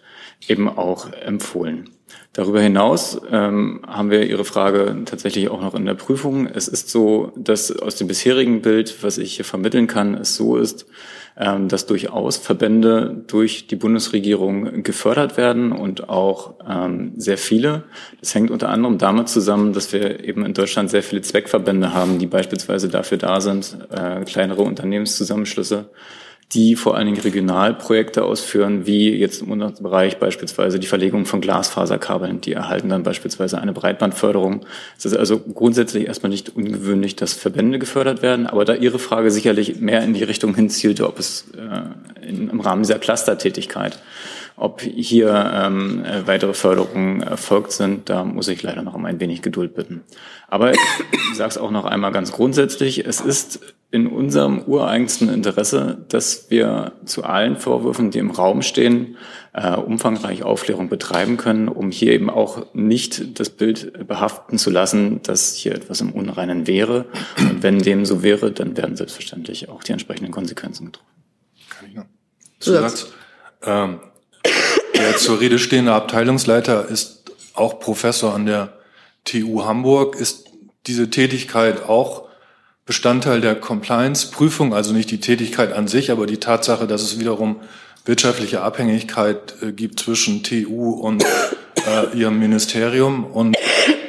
eben 0.48 0.68
auch 0.70 1.12
empfohlen. 1.12 1.90
Darüber 2.34 2.62
hinaus 2.62 3.20
ähm, 3.32 3.82
haben 3.88 4.12
wir 4.12 4.28
Ihre 4.28 4.46
Frage 4.46 4.96
tatsächlich 5.06 5.50
auch 5.50 5.62
noch 5.62 5.74
in 5.74 5.86
der 5.86 5.96
Prüfung. 5.96 6.46
Es 6.48 6.68
ist 6.68 6.90
so, 6.90 7.32
dass 7.36 7.72
aus 7.72 7.96
dem 7.96 8.08
bisherigen 8.08 8.62
Bild, 8.62 9.04
was 9.04 9.18
ich 9.18 9.36
hier 9.36 9.46
vermitteln 9.46 9.88
kann, 9.88 10.14
es 10.14 10.36
so 10.36 10.56
ist, 10.56 10.86
ähm, 10.86 10.90
dass 11.40 11.86
durchaus 11.86 12.36
Verbände 12.36 13.24
durch 13.28 13.68
die 13.68 13.78
Bundesregierung 13.78 14.84
gefördert 14.84 15.38
werden 15.38 15.72
und 15.72 16.10
auch 16.10 16.56
ähm, 16.70 17.14
sehr 17.16 17.38
viele. 17.38 17.84
Das 18.20 18.36
hängt 18.36 18.52
unter 18.52 18.68
anderem 18.68 18.98
damit 18.98 19.30
zusammen, 19.30 19.72
dass 19.72 19.94
wir 19.94 20.26
eben 20.26 20.46
in 20.46 20.54
Deutschland 20.54 20.90
sehr 20.90 21.02
viele 21.02 21.22
Zweckverbände 21.22 21.94
haben, 21.94 22.20
die 22.20 22.28
beispielsweise 22.28 22.90
dafür 22.90 23.18
da 23.18 23.40
sind, 23.40 23.78
äh, 23.90 24.26
kleinere 24.26 24.64
Unternehmenszusammenschlüsse 24.64 25.90
die 26.54 26.76
vor 26.76 26.98
allen 26.98 27.06
Dingen 27.06 27.22
Regionalprojekte 27.22 28.24
ausführen, 28.24 28.88
wie 28.88 29.16
jetzt 29.16 29.44
im 29.44 29.60
Bereich 29.82 30.18
beispielsweise 30.18 30.80
die 30.80 30.88
Verlegung 30.88 31.26
von 31.26 31.42
Glasfaserkabeln. 31.42 32.42
Die 32.42 32.54
erhalten 32.54 32.90
dann 32.90 33.04
beispielsweise 33.04 33.60
eine 33.60 33.72
Breitbandförderung. 33.72 34.66
Es 34.98 35.06
ist 35.06 35.16
also 35.16 35.40
grundsätzlich 35.40 36.08
erstmal 36.08 36.32
nicht 36.32 36.56
ungewöhnlich, 36.56 37.16
dass 37.16 37.34
Verbände 37.34 37.78
gefördert 37.78 38.24
werden, 38.24 38.48
aber 38.48 38.66
da 38.66 38.74
Ihre 38.74 38.98
Frage 38.98 39.30
sicherlich 39.30 39.80
mehr 39.80 40.02
in 40.04 40.16
die 40.16 40.24
Richtung 40.24 40.56
hinzielte, 40.56 41.08
ob 41.08 41.20
es 41.20 41.46
äh, 41.56 42.28
in, 42.28 42.50
im 42.50 42.60
Rahmen 42.62 42.82
dieser 42.82 42.98
Clustertätigkeit 42.98 44.00
ob 44.62 44.82
hier 44.82 45.52
ähm, 45.56 46.04
weitere 46.26 46.54
Förderungen 46.54 47.22
erfolgt 47.22 47.72
sind, 47.72 48.10
da 48.10 48.26
muss 48.26 48.50
ich 48.50 48.62
leider 48.62 48.82
noch 48.82 48.94
um 48.94 49.06
ein 49.06 49.22
wenig 49.22 49.42
Geduld 49.42 49.74
bitten. 49.74 50.02
Aber 50.50 50.74
ich 50.74 50.80
sage 51.34 51.50
es 51.50 51.58
auch 51.58 51.72
noch 51.72 51.86
einmal 51.86 52.12
ganz 52.12 52.34
grundsätzlich, 52.34 53.06
es 53.06 53.22
ist 53.22 53.62
in 53.92 54.06
unserem 54.06 54.62
ureigensten 54.64 55.30
Interesse, 55.30 56.06
dass 56.10 56.52
wir 56.52 56.92
zu 57.06 57.24
allen 57.24 57.58
Vorwürfen, 57.58 58.12
die 58.12 58.20
im 58.20 58.30
Raum 58.30 58.62
stehen, 58.62 59.18
äh, 59.54 59.76
umfangreich 59.76 60.44
Aufklärung 60.44 60.90
betreiben 60.90 61.38
können, 61.38 61.68
um 61.68 61.90
hier 61.90 62.14
eben 62.14 62.30
auch 62.30 62.68
nicht 62.74 63.40
das 63.40 63.50
Bild 63.50 64.08
behaften 64.08 64.60
zu 64.60 64.70
lassen, 64.70 65.22
dass 65.24 65.56
hier 65.56 65.74
etwas 65.74 66.02
im 66.02 66.12
Unreinen 66.12 66.68
wäre. 66.68 67.06
Und 67.40 67.64
wenn 67.64 67.80
dem 67.80 68.06
so 68.06 68.22
wäre, 68.22 68.52
dann 68.52 68.78
werden 68.78 68.96
selbstverständlich 68.96 69.70
auch 69.70 69.84
die 69.84 69.94
entsprechenden 69.94 70.32
Konsequenzen 70.32 70.86
getroffen. 70.86 71.08
Kann 71.72 71.90
ich 71.90 71.96
noch? 71.96 72.06
Zusatz. 72.60 73.08
Ähm, 73.64 74.00
der 74.96 75.18
zur 75.18 75.40
Rede 75.40 75.58
stehende 75.58 75.94
Abteilungsleiter 75.94 76.88
ist 76.88 77.32
auch 77.56 77.80
Professor 77.80 78.36
an 78.36 78.46
der 78.46 78.78
TU 79.26 79.66
Hamburg. 79.66 80.16
Ist 80.16 80.46
diese 80.86 81.10
Tätigkeit 81.10 81.84
auch 81.84 82.29
Bestandteil 82.90 83.40
der 83.40 83.54
Compliance-Prüfung, 83.54 84.74
also 84.74 84.94
nicht 84.94 85.12
die 85.12 85.20
Tätigkeit 85.20 85.74
an 85.74 85.88
sich, 85.88 86.10
aber 86.10 86.26
die 86.26 86.38
Tatsache, 86.38 86.88
dass 86.88 87.04
es 87.04 87.20
wiederum 87.20 87.58
wirtschaftliche 88.04 88.62
Abhängigkeit 88.62 89.54
äh, 89.62 89.74
gibt 89.74 90.00
zwischen 90.00 90.42
TU 90.42 90.94
und 90.94 91.24
äh, 91.24 92.18
ihrem 92.18 92.40
Ministerium. 92.40 93.26
Und 93.26 93.56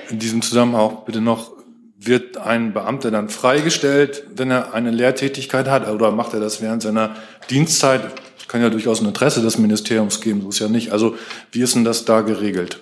in 0.08 0.18
diesem 0.18 0.40
Zusammenhang 0.40 0.96
bitte 1.04 1.20
noch, 1.20 1.52
wird 1.98 2.38
ein 2.38 2.72
Beamter 2.72 3.10
dann 3.10 3.28
freigestellt, 3.28 4.24
wenn 4.34 4.50
er 4.50 4.72
eine 4.72 4.90
Lehrtätigkeit 4.90 5.68
hat, 5.68 5.86
oder 5.86 6.10
macht 6.10 6.32
er 6.32 6.40
das 6.40 6.62
während 6.62 6.80
seiner 6.80 7.16
Dienstzeit? 7.50 8.00
Das 8.38 8.48
kann 8.48 8.62
ja 8.62 8.70
durchaus 8.70 9.02
ein 9.02 9.08
Interesse 9.08 9.42
des 9.42 9.58
Ministeriums 9.58 10.22
geben, 10.22 10.40
so 10.40 10.48
ist 10.48 10.58
ja 10.58 10.68
nicht. 10.68 10.90
Also 10.90 11.18
wie 11.52 11.60
ist 11.60 11.74
denn 11.74 11.84
das 11.84 12.06
da 12.06 12.22
geregelt? 12.22 12.80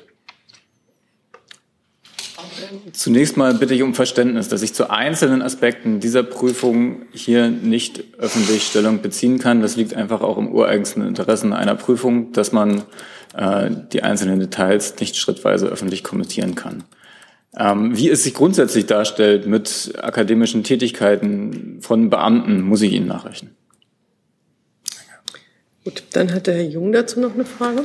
Zunächst 2.92 3.36
mal 3.36 3.54
bitte 3.54 3.74
ich 3.74 3.82
um 3.82 3.94
Verständnis, 3.94 4.48
dass 4.48 4.62
ich 4.62 4.74
zu 4.74 4.90
einzelnen 4.90 5.42
Aspekten 5.42 6.00
dieser 6.00 6.22
Prüfung 6.22 7.02
hier 7.12 7.48
nicht 7.48 8.04
öffentlich 8.18 8.64
Stellung 8.64 9.00
beziehen 9.02 9.38
kann. 9.38 9.62
Das 9.62 9.76
liegt 9.76 9.94
einfach 9.94 10.20
auch 10.20 10.38
im 10.38 10.52
ureigensten 10.52 11.06
Interesse 11.06 11.54
einer 11.54 11.74
Prüfung, 11.74 12.32
dass 12.32 12.52
man 12.52 12.82
äh, 13.36 13.70
die 13.92 14.02
einzelnen 14.02 14.40
Details 14.40 14.98
nicht 15.00 15.16
schrittweise 15.16 15.66
öffentlich 15.66 16.04
kommentieren 16.04 16.54
kann. 16.54 16.84
Ähm, 17.56 17.96
wie 17.96 18.10
es 18.10 18.24
sich 18.24 18.34
grundsätzlich 18.34 18.86
darstellt 18.86 19.46
mit 19.46 19.92
akademischen 20.00 20.64
Tätigkeiten 20.64 21.78
von 21.80 22.10
Beamten, 22.10 22.62
muss 22.62 22.82
ich 22.82 22.92
Ihnen 22.92 23.06
nachrechnen. 23.06 23.54
Gut, 25.84 26.02
dann 26.12 26.32
hat 26.34 26.46
der 26.46 26.54
Herr 26.54 26.68
Jung 26.68 26.92
dazu 26.92 27.18
noch 27.20 27.34
eine 27.34 27.44
Frage. 27.46 27.82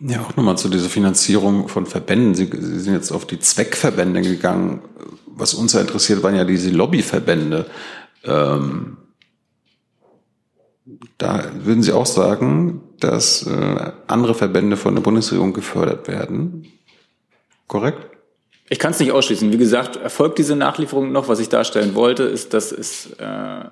Ja, 0.00 0.22
auch 0.22 0.36
nochmal 0.36 0.58
zu 0.58 0.68
dieser 0.68 0.88
Finanzierung 0.88 1.68
von 1.68 1.86
Verbänden. 1.86 2.34
Sie, 2.34 2.50
Sie 2.52 2.80
sind 2.80 2.92
jetzt 2.92 3.12
auf 3.12 3.26
die 3.26 3.38
Zweckverbände 3.38 4.22
gegangen. 4.22 4.82
Was 5.26 5.54
uns 5.54 5.72
ja 5.72 5.80
interessiert, 5.80 6.22
waren 6.22 6.36
ja 6.36 6.44
diese 6.44 6.70
Lobbyverbände. 6.70 7.66
Ähm, 8.24 8.98
da 11.18 11.50
würden 11.54 11.82
Sie 11.82 11.92
auch 11.92 12.06
sagen, 12.06 12.82
dass 13.00 13.46
äh, 13.46 13.92
andere 14.06 14.34
Verbände 14.34 14.76
von 14.76 14.94
der 14.94 15.02
Bundesregierung 15.02 15.52
gefördert 15.52 16.08
werden. 16.08 16.66
Korrekt? 17.66 18.16
Ich 18.68 18.78
kann 18.78 18.92
es 18.92 19.00
nicht 19.00 19.12
ausschließen. 19.12 19.52
Wie 19.52 19.58
gesagt, 19.58 19.96
erfolgt 19.96 20.38
diese 20.38 20.56
Nachlieferung 20.56 21.12
noch. 21.12 21.28
Was 21.28 21.38
ich 21.38 21.48
darstellen 21.48 21.94
wollte, 21.94 22.24
ist, 22.24 22.52
dass 22.52 22.72
es 22.72 23.12
äh, 23.18 23.64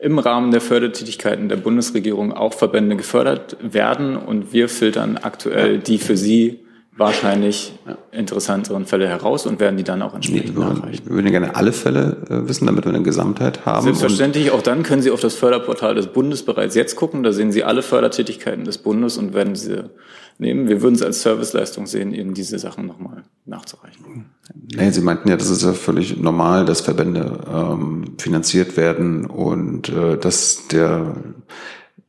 im 0.00 0.18
Rahmen 0.18 0.50
der 0.50 0.60
Fördertätigkeiten 0.60 1.48
der 1.48 1.56
Bundesregierung 1.56 2.32
auch 2.32 2.54
Verbände 2.54 2.96
gefördert 2.96 3.56
werden. 3.60 4.16
Und 4.16 4.52
wir 4.52 4.68
filtern 4.68 5.18
aktuell 5.18 5.78
die 5.78 5.98
für 5.98 6.16
Sie 6.16 6.60
wahrscheinlich 7.00 7.72
interessanteren 8.12 8.84
Fälle 8.86 9.08
heraus 9.08 9.46
und 9.46 9.58
werden 9.58 9.76
die 9.76 9.82
dann 9.82 10.02
auch 10.02 10.14
entsprechend 10.14 10.56
nee, 10.56 10.64
nachreichen. 10.64 11.06
Wir 11.06 11.14
würden 11.14 11.30
gerne 11.30 11.56
alle 11.56 11.72
Fälle 11.72 12.18
äh, 12.28 12.48
wissen, 12.48 12.66
damit 12.66 12.84
wir 12.84 12.92
eine 12.92 13.02
Gesamtheit 13.02 13.66
haben. 13.66 13.82
Selbstverständlich, 13.82 14.52
auch 14.52 14.62
dann 14.62 14.84
können 14.84 15.02
Sie 15.02 15.10
auf 15.10 15.20
das 15.20 15.34
Förderportal 15.34 15.94
des 15.96 16.08
Bundes 16.08 16.44
bereits 16.44 16.76
jetzt 16.76 16.94
gucken. 16.94 17.22
Da 17.22 17.32
sehen 17.32 17.50
Sie 17.50 17.64
alle 17.64 17.82
Fördertätigkeiten 17.82 18.64
des 18.64 18.78
Bundes 18.78 19.16
und 19.16 19.34
werden 19.34 19.54
diese 19.54 19.90
nehmen. 20.38 20.68
Wir 20.68 20.82
würden 20.82 20.94
es 20.94 21.02
als 21.02 21.22
Serviceleistung 21.22 21.86
sehen, 21.86 22.12
eben 22.12 22.34
diese 22.34 22.58
Sachen 22.58 22.86
nochmal 22.86 23.24
nachzureichen. 23.46 24.26
Nee, 24.74 24.90
Sie 24.90 25.00
meinten 25.00 25.28
ja, 25.28 25.36
das 25.36 25.50
ist 25.50 25.62
ja 25.62 25.72
völlig 25.72 26.18
normal, 26.18 26.64
dass 26.66 26.82
Verbände 26.82 27.40
ähm, 27.52 28.14
finanziert 28.18 28.76
werden 28.76 29.26
und 29.26 29.88
äh, 29.88 30.18
dass 30.18 30.68
der 30.68 31.14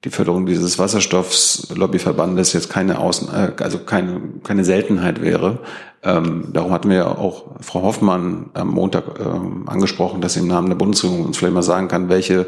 die 0.04 0.10
Förderung 0.10 0.46
dieses 0.46 0.80
Wasserstoffs-Lobbyverbandes 0.80 2.54
jetzt 2.54 2.70
keine 2.70 3.00
Außen, 3.00 3.30
äh, 3.30 3.52
also 3.62 3.80
keine, 3.80 4.22
keine 4.44 4.66
Seltenheit 4.66 5.22
wäre. 5.22 5.60
Ähm, 6.04 6.50
darum 6.54 6.72
hatten 6.72 6.90
wir 6.90 6.98
ja 6.98 7.18
auch 7.18 7.62
Frau 7.62 7.84
Hoffmann 7.84 8.50
am 8.54 8.70
Montag 8.70 9.20
ähm, 9.20 9.70
angesprochen, 9.70 10.22
dass 10.22 10.34
sie 10.34 10.40
im 10.40 10.48
Namen 10.48 10.70
der 10.70 10.76
Bundesregierung 10.76 11.26
uns 11.26 11.38
vielleicht 11.38 11.54
mal 11.54 11.62
sagen 11.62 11.88
kann, 11.88 12.10
welche 12.10 12.48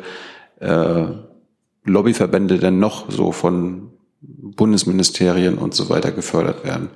äh, 0.60 1.06
Lobbyverbände 1.86 2.58
denn 2.58 2.80
noch 2.80 3.12
so 3.12 3.32
von 3.32 3.92
Bundesministerien 4.22 5.58
und 5.58 5.76
so 5.76 5.90
weiter 5.90 6.12
gefördert 6.12 6.64
werden. 6.64 6.90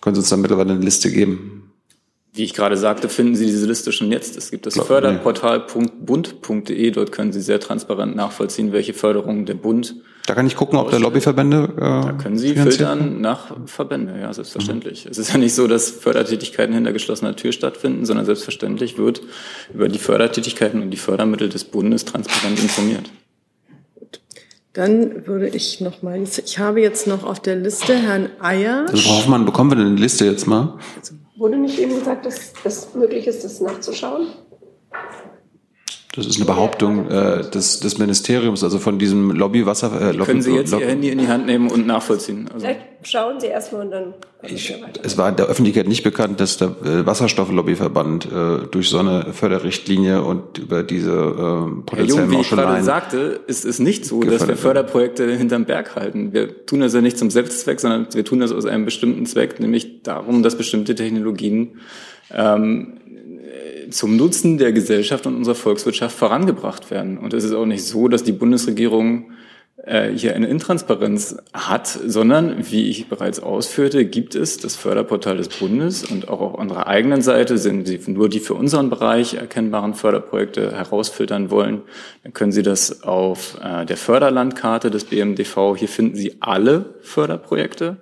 Können 0.00 0.14
Sie 0.14 0.20
uns 0.20 0.30
da 0.30 0.36
mittlerweile 0.36 0.72
eine 0.72 0.84
Liste 0.84 1.10
geben? 1.10 1.67
Wie 2.32 2.44
ich 2.44 2.54
gerade 2.54 2.76
sagte, 2.76 3.08
finden 3.08 3.34
Sie 3.36 3.46
diese 3.46 3.66
Liste 3.66 3.90
schon 3.90 4.12
jetzt. 4.12 4.36
Es 4.36 4.50
gibt 4.50 4.66
das 4.66 4.74
Förderportal.bund.de. 4.74 6.90
Dort 6.90 7.12
können 7.12 7.32
Sie 7.32 7.40
sehr 7.40 7.58
transparent 7.58 8.14
nachvollziehen, 8.14 8.72
welche 8.72 8.92
Förderungen 8.94 9.46
der 9.46 9.54
Bund. 9.54 9.96
Da 10.26 10.34
kann 10.34 10.46
ich 10.46 10.56
gucken, 10.56 10.78
ob 10.78 10.90
der 10.90 11.00
Lobbyverbände. 11.00 11.72
Äh, 11.76 11.80
da 11.80 12.12
können 12.12 12.36
Sie 12.36 12.54
filtern 12.54 13.22
nach 13.22 13.56
Verbände, 13.64 14.20
ja, 14.20 14.30
selbstverständlich. 14.30 15.06
Mhm. 15.06 15.10
Es 15.10 15.16
ist 15.16 15.32
ja 15.32 15.38
nicht 15.38 15.54
so, 15.54 15.66
dass 15.66 15.88
Fördertätigkeiten 15.90 16.74
hinter 16.74 16.92
geschlossener 16.92 17.34
Tür 17.34 17.52
stattfinden, 17.52 18.04
sondern 18.04 18.26
selbstverständlich 18.26 18.98
wird 18.98 19.22
über 19.72 19.88
die 19.88 19.98
Fördertätigkeiten 19.98 20.82
und 20.82 20.90
die 20.90 20.98
Fördermittel 20.98 21.48
des 21.48 21.64
Bundes 21.64 22.04
transparent 22.04 22.62
informiert. 22.62 23.10
Dann 24.74 25.26
würde 25.26 25.48
ich 25.48 25.80
noch 25.80 26.02
mal, 26.02 26.22
ich 26.22 26.58
habe 26.58 26.82
jetzt 26.82 27.06
noch 27.06 27.24
auf 27.24 27.40
der 27.40 27.56
Liste 27.56 27.96
Herrn 27.96 28.28
Eier. 28.38 28.84
Also 28.86 29.08
Frau 29.08 29.16
Hoffmann, 29.16 29.46
bekommen 29.46 29.70
wir 29.70 29.76
denn 29.76 29.96
die 29.96 30.02
Liste 30.02 30.26
jetzt 30.26 30.46
mal? 30.46 30.76
Also, 30.98 31.14
wurde 31.38 31.56
nicht 31.56 31.78
eben 31.78 31.98
gesagt, 31.98 32.26
dass 32.26 32.52
es 32.64 32.94
möglich 32.94 33.26
ist, 33.26 33.44
das 33.44 33.60
nachzuschauen? 33.60 34.28
Das 36.18 36.26
ist 36.26 36.36
eine 36.36 36.46
Behauptung 36.46 37.08
äh, 37.08 37.48
des, 37.48 37.78
des 37.78 37.98
Ministeriums, 37.98 38.64
also 38.64 38.80
von 38.80 38.98
diesem 38.98 39.30
Lobbywasser. 39.30 40.00
Äh, 40.00 40.10
Lobby, 40.10 40.24
Können 40.24 40.42
Sie 40.42 40.52
jetzt 40.52 40.72
Lobby 40.72 40.82
Ihr 40.82 40.90
Handy 40.90 41.08
in 41.10 41.18
die 41.18 41.28
Hand 41.28 41.46
nehmen 41.46 41.70
und 41.70 41.86
nachvollziehen? 41.86 42.48
Also 42.52 42.66
Vielleicht 42.66 42.80
schauen 43.04 43.38
Sie 43.38 43.46
erstmal 43.46 43.82
und 43.82 43.92
dann. 43.92 44.14
Ich, 44.42 44.74
es 45.04 45.16
war 45.16 45.30
der 45.30 45.46
Öffentlichkeit 45.46 45.86
nicht 45.86 46.02
bekannt, 46.02 46.40
dass 46.40 46.56
der 46.56 46.74
äh, 46.84 47.06
Wasserstofflobbyverband 47.06 48.26
äh, 48.26 48.66
durch 48.68 48.88
so 48.88 48.98
eine 48.98 49.32
Förderrichtlinie 49.32 50.22
und 50.22 50.58
über 50.58 50.82
diese 50.82 51.12
äh, 51.12 51.82
potenziellen 51.84 51.96
Herr 51.96 52.04
Jung, 52.06 52.30
wie 52.32 52.40
ich 52.40 52.50
gerade 52.50 52.82
sagte, 52.82 53.40
ist 53.46 53.64
es 53.64 53.78
nicht 53.78 54.04
so, 54.04 54.20
dass 54.24 54.48
wir 54.48 54.56
Förderprojekte 54.56 55.30
hinterm 55.36 55.66
Berg 55.66 55.94
halten. 55.94 56.32
Wir 56.32 56.66
tun 56.66 56.80
das 56.80 56.94
ja 56.94 57.00
nicht 57.00 57.16
zum 57.16 57.30
Selbstzweck, 57.30 57.78
sondern 57.78 58.08
wir 58.12 58.24
tun 58.24 58.40
das 58.40 58.50
aus 58.50 58.66
einem 58.66 58.84
bestimmten 58.84 59.24
Zweck, 59.24 59.60
nämlich 59.60 60.02
darum, 60.02 60.42
dass 60.42 60.56
bestimmte 60.56 60.96
Technologien 60.96 61.78
ähm, 62.34 62.98
zum 63.90 64.16
Nutzen 64.16 64.58
der 64.58 64.72
Gesellschaft 64.72 65.26
und 65.26 65.36
unserer 65.36 65.54
Volkswirtschaft 65.54 66.16
vorangebracht 66.16 66.90
werden. 66.90 67.18
Und 67.18 67.34
es 67.34 67.44
ist 67.44 67.52
auch 67.52 67.66
nicht 67.66 67.84
so, 67.84 68.08
dass 68.08 68.24
die 68.24 68.32
Bundesregierung 68.32 69.32
äh, 69.84 70.10
hier 70.10 70.34
eine 70.34 70.48
Intransparenz 70.48 71.36
hat, 71.52 71.86
sondern, 71.86 72.70
wie 72.70 72.88
ich 72.88 73.08
bereits 73.08 73.40
ausführte, 73.40 74.04
gibt 74.04 74.34
es 74.34 74.58
das 74.58 74.74
Förderportal 74.74 75.36
des 75.36 75.48
Bundes 75.48 76.04
und 76.04 76.28
auch 76.28 76.40
auf 76.40 76.54
unserer 76.54 76.88
eigenen 76.88 77.22
Seite 77.22 77.58
sind 77.58 77.86
Sie 77.86 78.00
nur 78.08 78.28
die 78.28 78.40
für 78.40 78.54
unseren 78.54 78.90
Bereich 78.90 79.34
erkennbaren 79.34 79.94
Förderprojekte 79.94 80.72
herausfiltern 80.72 81.50
wollen, 81.50 81.82
dann 82.24 82.32
können 82.32 82.52
Sie 82.52 82.62
das 82.62 83.04
auf 83.04 83.56
äh, 83.62 83.86
der 83.86 83.96
Förderlandkarte 83.96 84.90
des 84.90 85.04
BMDV, 85.04 85.76
hier 85.76 85.88
finden 85.88 86.16
Sie 86.16 86.36
alle 86.40 86.94
Förderprojekte, 87.02 87.98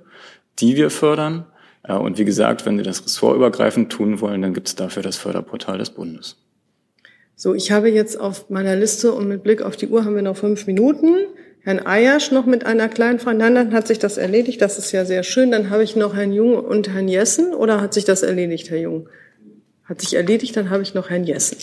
die 0.59 0.77
wir 0.77 0.91
fördern. 0.91 1.45
Und 1.95 2.19
wie 2.19 2.25
gesagt, 2.25 2.67
wenn 2.67 2.77
Sie 2.77 2.83
das 2.83 3.05
ressortübergreifend 3.05 3.91
tun 3.91 4.21
wollen, 4.21 4.43
dann 4.43 4.55
gibt 4.55 4.69
es 4.69 4.75
dafür 4.75 5.03
das 5.03 5.17
Förderportal 5.17 5.79
des 5.79 5.91
Bundes. 5.91 6.37
So, 7.37 7.55
ich 7.55 7.71
habe 7.71 7.91
jetzt 7.91 8.19
auf 8.19 8.51
meiner 8.51 8.77
Liste 8.77 9.13
und 9.13 9.29
mit 9.29 9.43
Blick 9.43 9.63
auf 9.63 9.77
die 9.77 9.89
Uhr 9.89 10.05
haben 10.05 10.15
wir 10.15 10.23
noch 10.23 10.37
fünf 10.37 10.67
Minuten. 10.67 11.15
Herrn 11.61 11.85
Eiersch 11.85 12.31
noch 12.31 12.47
mit 12.47 12.65
einer 12.65 12.89
kleinen 12.89 13.19
Frage. 13.19 13.39
Dann 13.39 13.75
hat 13.75 13.87
sich 13.89 13.99
das 13.99 14.17
erledigt. 14.17 14.63
Das 14.63 14.79
ist 14.79 14.93
ja 14.93 15.05
sehr 15.05 15.23
schön. 15.23 15.51
Dann 15.51 15.69
habe 15.69 15.83
ich 15.83 15.97
noch 15.97 16.15
Herrn 16.15 16.33
Jung 16.33 16.55
und 16.55 16.89
Herrn 16.89 17.09
Jessen. 17.09 17.55
Oder 17.55 17.81
hat 17.81 17.93
sich 17.93 18.05
das 18.05 18.23
erledigt, 18.23 18.71
Herr 18.71 18.79
Jung? 18.79 19.09
Hat 19.85 20.01
sich 20.01 20.15
erledigt, 20.15 20.57
dann 20.57 20.71
habe 20.71 20.83
ich 20.83 20.95
noch 20.95 21.11
Herrn 21.11 21.25
Jessen. 21.25 21.59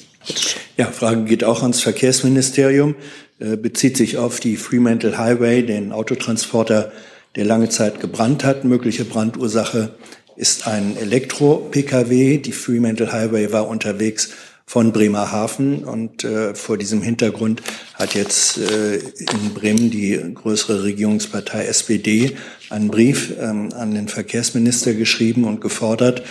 Ja, 0.78 0.86
Frage 0.86 1.24
geht 1.24 1.44
auch 1.44 1.62
ans 1.62 1.82
Verkehrsministerium, 1.82 2.96
äh, 3.40 3.58
bezieht 3.58 3.98
sich 3.98 4.18
auf 4.18 4.40
die 4.40 4.56
Fremantle 4.56 5.18
Highway, 5.18 5.64
den 5.64 5.92
Autotransporter 5.92 6.92
der 7.36 7.46
lange 7.46 7.70
Zeit 7.70 8.00
gebrannt 8.00 8.44
hat. 8.44 8.64
Mögliche 8.64 9.06
Brandursache 9.06 9.96
ist 10.36 10.68
ein 10.68 10.98
Elektro-Pkw. 10.98 12.38
Die 12.38 12.52
Fremantle 12.52 13.12
Highway 13.12 13.52
war 13.52 13.68
unterwegs 13.68 14.30
von 14.66 14.92
Bremerhaven 14.92 15.84
und 15.84 16.24
äh, 16.24 16.56
vor 16.56 16.78
diesem 16.78 17.02
Hintergrund 17.02 17.62
hat 17.96 18.16
jetzt 18.16 18.58
äh, 18.58 18.96
in 18.96 19.54
Bremen 19.54 19.92
die 19.92 20.20
größere 20.34 20.84
Regierungspartei 20.84 21.66
SPD 21.66 22.32
einen 22.70 22.88
Brief 22.88 23.34
ähm, 23.40 23.72
an 23.74 23.94
den 23.94 24.08
Verkehrsminister 24.08 24.94
geschrieben 24.94 25.44
und 25.44 25.60
gefordert, 25.62 26.24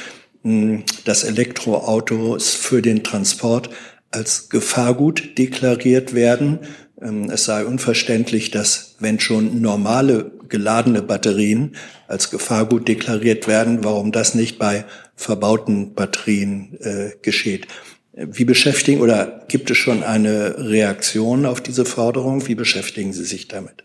mh, 0.43 0.83
dass 1.05 1.25
Elektroautos 1.25 2.55
für 2.55 2.83
den 2.83 3.05
Transport 3.05 3.71
als 4.11 4.49
Gefahrgut 4.49 5.39
deklariert 5.39 6.15
werden. 6.15 6.61
Ähm, 7.01 7.31
es 7.31 7.45
sei 7.45 7.65
unverständlich, 7.65 8.51
dass 8.51 8.97
wenn 8.99 9.21
schon 9.21 9.61
normale 9.61 10.33
geladene 10.53 11.03
Batterien 11.03 11.75
als 12.07 12.31
Gefahrgut 12.31 12.87
deklariert 12.87 13.49
werden, 13.49 13.83
warum 13.83 14.13
das 14.13 14.37
nicht 14.37 14.61
bei 14.61 14.85
verbauten 15.17 15.95
Batterien 15.95 16.79
äh, 16.81 17.11
geschieht. 17.23 17.67
Wie 18.13 18.45
beschäftigen 18.45 19.01
oder 19.01 19.45
gibt 19.49 19.71
es 19.71 19.79
schon 19.79 20.03
eine 20.03 20.57
Reaktion 20.59 21.47
auf 21.47 21.61
diese 21.61 21.87
Forderung? 21.87 22.47
Wie 22.47 22.55
beschäftigen 22.55 23.13
Sie 23.15 23.25
sich 23.25 23.49
damit? 23.49 23.83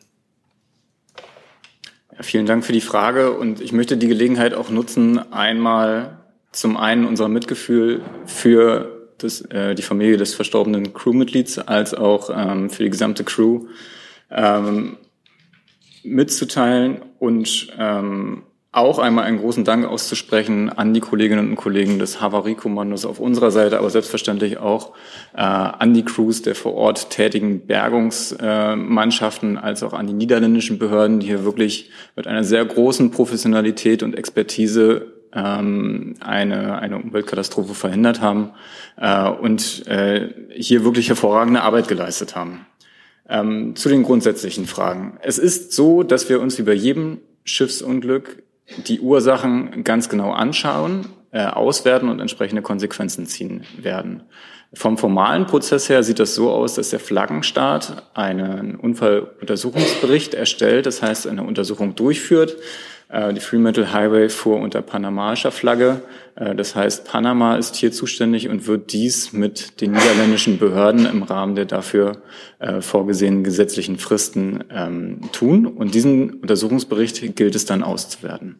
Ja, 2.15 2.23
vielen 2.23 2.45
Dank 2.45 2.65
für 2.65 2.73
die 2.73 2.81
Frage 2.81 3.31
und 3.31 3.61
ich 3.61 3.71
möchte 3.71 3.95
die 3.95 4.07
Gelegenheit 4.07 4.53
auch 4.53 4.69
nutzen, 4.69 5.19
einmal 5.31 6.17
zum 6.51 6.75
einen 6.75 7.05
unser 7.05 7.29
Mitgefühl 7.29 8.01
für 8.25 9.09
das, 9.17 9.41
äh, 9.41 9.75
die 9.75 9.81
Familie 9.81 10.17
des 10.17 10.35
verstorbenen 10.35 10.93
Crewmitglieds 10.93 11.59
als 11.59 11.93
auch 11.93 12.29
ähm, 12.29 12.69
für 12.69 12.83
die 12.83 12.89
gesamte 12.89 13.23
Crew 13.23 13.67
ähm, 14.29 14.97
mitzuteilen 16.03 17.01
und 17.19 17.67
ähm, 17.77 18.43
auch 18.77 18.99
einmal 18.99 19.25
einen 19.25 19.39
großen 19.39 19.63
Dank 19.63 19.85
auszusprechen 19.87 20.69
an 20.69 20.93
die 20.93 20.99
Kolleginnen 20.99 21.49
und 21.49 21.55
Kollegen 21.55 21.97
des 21.97 22.21
Havariekommandos 22.21 23.05
auf 23.05 23.19
unserer 23.19 23.49
Seite, 23.49 23.79
aber 23.79 23.89
selbstverständlich 23.89 24.59
auch 24.59 24.93
äh, 25.33 25.39
an 25.41 25.95
die 25.95 26.05
Crews 26.05 26.43
der 26.43 26.53
vor 26.53 26.75
Ort 26.75 27.09
tätigen 27.09 27.65
Bergungsmannschaften, 27.65 29.55
äh, 29.55 29.59
als 29.59 29.81
auch 29.81 29.93
an 29.93 30.05
die 30.05 30.13
niederländischen 30.13 30.77
Behörden, 30.77 31.19
die 31.19 31.27
hier 31.27 31.43
wirklich 31.43 31.89
mit 32.15 32.27
einer 32.27 32.43
sehr 32.43 32.63
großen 32.63 33.09
Professionalität 33.09 34.03
und 34.03 34.15
Expertise 34.15 35.13
ähm, 35.33 36.15
eine, 36.19 36.79
eine 36.79 36.97
Umweltkatastrophe 36.97 37.73
verhindert 37.73 38.21
haben 38.21 38.51
äh, 38.97 39.27
und 39.29 39.87
äh, 39.87 40.29
hier 40.51 40.83
wirklich 40.83 41.09
hervorragende 41.09 41.61
Arbeit 41.61 41.87
geleistet 41.87 42.35
haben. 42.35 42.65
Ähm, 43.29 43.75
zu 43.75 43.89
den 43.89 44.03
grundsätzlichen 44.03 44.67
Fragen. 44.67 45.17
Es 45.21 45.37
ist 45.37 45.73
so, 45.73 46.03
dass 46.03 46.29
wir 46.29 46.39
uns 46.39 46.63
bei 46.63 46.73
jedem 46.73 47.19
Schiffsunglück 47.43 48.43
die 48.87 49.01
Ursachen 49.01 49.83
ganz 49.83 50.07
genau 50.07 50.31
anschauen, 50.31 51.07
äh, 51.31 51.45
auswerten 51.45 52.09
und 52.09 52.19
entsprechende 52.19 52.61
Konsequenzen 52.61 53.25
ziehen 53.25 53.65
werden. 53.77 54.23
Vom 54.73 54.97
formalen 54.97 55.45
Prozess 55.45 55.87
her 55.87 56.03
sieht 56.03 56.19
das 56.19 56.35
so 56.35 56.51
aus, 56.51 56.75
dass 56.75 56.89
der 56.89 56.99
Flaggenstaat 56.99 58.11
einen 58.13 58.75
Unfalluntersuchungsbericht 58.75 60.33
erstellt, 60.33 60.85
das 60.85 61.01
heißt 61.01 61.27
eine 61.27 61.43
Untersuchung 61.43 61.95
durchführt. 61.95 62.57
Äh, 63.09 63.33
die 63.33 63.39
Fremantle 63.39 63.93
Highway 63.93 64.29
fuhr 64.29 64.57
unter 64.57 64.81
panamaischer 64.81 65.51
Flagge. 65.51 66.01
Äh, 66.35 66.55
das 66.55 66.75
heißt, 66.75 67.05
Panama 67.05 67.55
ist 67.55 67.75
hier 67.75 67.91
zuständig 67.91 68.49
und 68.49 68.67
wird 68.67 68.91
dies 68.91 69.33
mit 69.33 69.81
den 69.81 69.91
niederländischen 69.93 70.59
Behörden 70.59 71.05
im 71.05 71.23
Rahmen 71.23 71.55
der 71.55 71.65
dafür 71.65 72.21
äh, 72.59 72.81
vorgesehenen 72.81 73.43
gesetzlichen 73.43 73.97
Fristen 73.97 74.63
ähm, 74.69 75.21
tun. 75.31 75.65
Und 75.65 75.95
diesen 75.95 76.35
Untersuchungsbericht 76.35 77.35
gilt 77.35 77.55
es 77.55 77.65
dann 77.65 77.83
auszuwerten. 77.83 78.59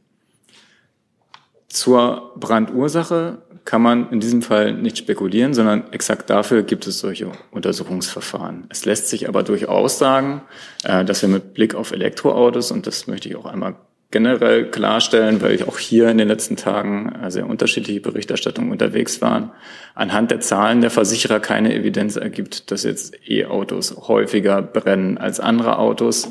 Zur 1.67 2.33
Brandursache 2.37 3.39
kann 3.65 3.81
man 3.81 4.09
in 4.11 4.21
diesem 4.21 4.41
Fall 4.41 4.71
nicht 4.73 4.97
spekulieren, 4.97 5.53
sondern 5.53 5.91
exakt 5.91 6.29
dafür 6.29 6.63
gibt 6.63 6.87
es 6.87 6.99
solche 6.99 7.29
Untersuchungsverfahren. 7.51 8.65
Es 8.69 8.85
lässt 8.85 9.09
sich 9.09 9.27
aber 9.27 9.43
durchaus 9.43 9.99
sagen, 9.99 10.41
dass 10.83 11.21
wir 11.21 11.27
mit 11.27 11.53
Blick 11.53 11.75
auf 11.75 11.91
Elektroautos, 11.91 12.71
und 12.71 12.87
das 12.87 13.07
möchte 13.07 13.27
ich 13.27 13.35
auch 13.35 13.45
einmal 13.45 13.75
generell 14.09 14.71
klarstellen, 14.71 15.41
weil 15.41 15.53
ich 15.53 15.67
auch 15.67 15.77
hier 15.77 16.09
in 16.09 16.17
den 16.17 16.29
letzten 16.29 16.55
Tagen 16.55 17.13
sehr 17.27 17.45
unterschiedliche 17.45 17.99
Berichterstattungen 17.99 18.71
unterwegs 18.71 19.21
waren, 19.21 19.51
anhand 19.95 20.31
der 20.31 20.39
Zahlen 20.39 20.79
der 20.79 20.91
Versicherer 20.91 21.41
keine 21.41 21.75
Evidenz 21.75 22.15
ergibt, 22.15 22.71
dass 22.71 22.83
jetzt 22.83 23.17
E-Autos 23.27 24.07
häufiger 24.07 24.61
brennen 24.61 25.17
als 25.17 25.41
andere 25.41 25.77
Autos. 25.77 26.29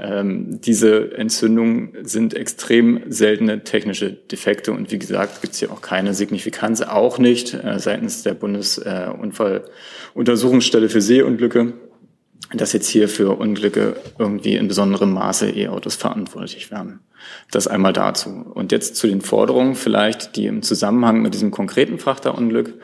Ähm, 0.00 0.60
diese 0.60 1.16
Entzündungen 1.16 1.96
sind 2.02 2.34
extrem 2.34 3.02
seltene 3.08 3.64
technische 3.64 4.12
Defekte 4.12 4.70
und 4.72 4.92
wie 4.92 4.98
gesagt 4.98 5.40
gibt 5.40 5.54
es 5.54 5.58
hier 5.58 5.72
auch 5.72 5.82
keine 5.82 6.14
Signifikanz, 6.14 6.80
auch 6.82 7.18
nicht 7.18 7.54
äh, 7.54 7.80
seitens 7.80 8.22
der 8.22 8.34
Bundesunfalluntersuchungsstelle 8.34 10.88
für 10.88 11.00
Seeunglücke 11.00 11.72
dass 12.52 12.72
jetzt 12.72 12.88
hier 12.88 13.08
für 13.08 13.38
Unglücke 13.38 13.96
irgendwie 14.18 14.56
in 14.56 14.68
besonderem 14.68 15.12
Maße 15.12 15.50
E-Autos 15.50 15.96
verantwortlich 15.96 16.70
werden. 16.70 17.00
Das 17.50 17.66
einmal 17.66 17.92
dazu. 17.92 18.30
Und 18.54 18.72
jetzt 18.72 18.96
zu 18.96 19.06
den 19.08 19.20
Forderungen 19.20 19.74
vielleicht, 19.74 20.36
die 20.36 20.46
im 20.46 20.62
Zusammenhang 20.62 21.22
mit 21.22 21.34
diesem 21.34 21.50
konkreten 21.50 21.98
Frachterunglück 21.98 22.74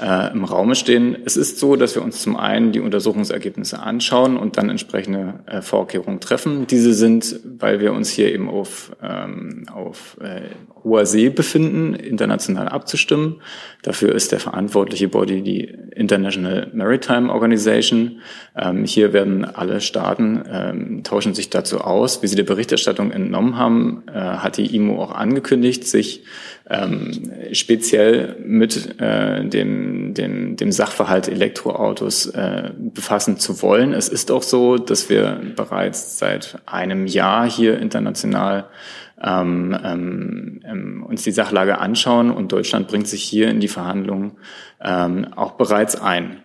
äh, 0.00 0.32
im 0.32 0.44
Raume 0.44 0.74
stehen. 0.74 1.16
Es 1.24 1.36
ist 1.36 1.58
so, 1.58 1.76
dass 1.76 1.94
wir 1.94 2.02
uns 2.02 2.20
zum 2.20 2.36
einen 2.36 2.72
die 2.72 2.80
Untersuchungsergebnisse 2.80 3.78
anschauen 3.80 4.36
und 4.36 4.56
dann 4.56 4.70
entsprechende 4.70 5.40
äh, 5.46 5.62
Vorkehrungen 5.62 6.20
treffen. 6.20 6.66
Diese 6.66 6.94
sind, 6.94 7.40
weil 7.58 7.80
wir 7.80 7.92
uns 7.92 8.10
hier 8.10 8.32
eben 8.32 8.48
auf, 8.48 8.96
ähm, 9.02 9.66
auf 9.72 10.16
äh, 10.20 10.42
hoher 10.82 11.06
See 11.06 11.28
befinden, 11.28 11.94
international 11.94 12.68
abzustimmen. 12.68 13.40
Dafür 13.82 14.14
ist 14.14 14.32
der 14.32 14.40
verantwortliche 14.40 15.08
Body 15.08 15.42
die 15.42 15.60
International 15.94 16.70
Maritime 16.74 17.32
Organization. 17.32 18.20
Ähm, 18.56 18.84
hier 18.84 19.12
werden 19.12 19.44
alle 19.44 19.80
Staaten 19.80 20.42
ähm, 20.50 21.04
tauschen 21.04 21.34
sich 21.34 21.50
dazu 21.50 21.80
aus. 21.80 22.22
Wie 22.22 22.26
Sie 22.26 22.36
der 22.36 22.44
Berichterstattung 22.44 23.12
entnommen 23.12 23.56
haben, 23.56 24.02
äh, 24.08 24.18
hat 24.18 24.56
die 24.56 24.74
IMO 24.74 25.02
auch 25.02 25.12
angekündigt, 25.12 25.86
sich 25.86 26.24
ähm, 26.68 27.30
speziell 27.52 28.36
mit 28.44 28.98
äh, 29.00 29.44
dem, 29.44 30.14
dem, 30.14 30.56
dem 30.56 30.72
Sachverhalt 30.72 31.28
Elektroautos 31.28 32.26
äh, 32.26 32.70
befassen 32.76 33.38
zu 33.38 33.60
wollen. 33.60 33.92
Es 33.92 34.08
ist 34.08 34.30
auch 34.30 34.42
so, 34.42 34.78
dass 34.78 35.10
wir 35.10 35.40
bereits 35.56 36.18
seit 36.18 36.58
einem 36.64 37.06
Jahr 37.06 37.48
hier 37.48 37.78
international 37.78 38.66
ähm, 39.22 39.76
ähm, 39.84 40.60
ähm 40.64 41.04
uns 41.06 41.22
die 41.22 41.32
Sachlage 41.32 41.78
anschauen 41.78 42.30
und 42.30 42.50
Deutschland 42.50 42.88
bringt 42.88 43.08
sich 43.08 43.22
hier 43.22 43.48
in 43.48 43.60
die 43.60 43.68
Verhandlungen 43.68 44.32
ähm, 44.80 45.26
auch 45.36 45.52
bereits 45.52 46.00
ein. 46.00 46.43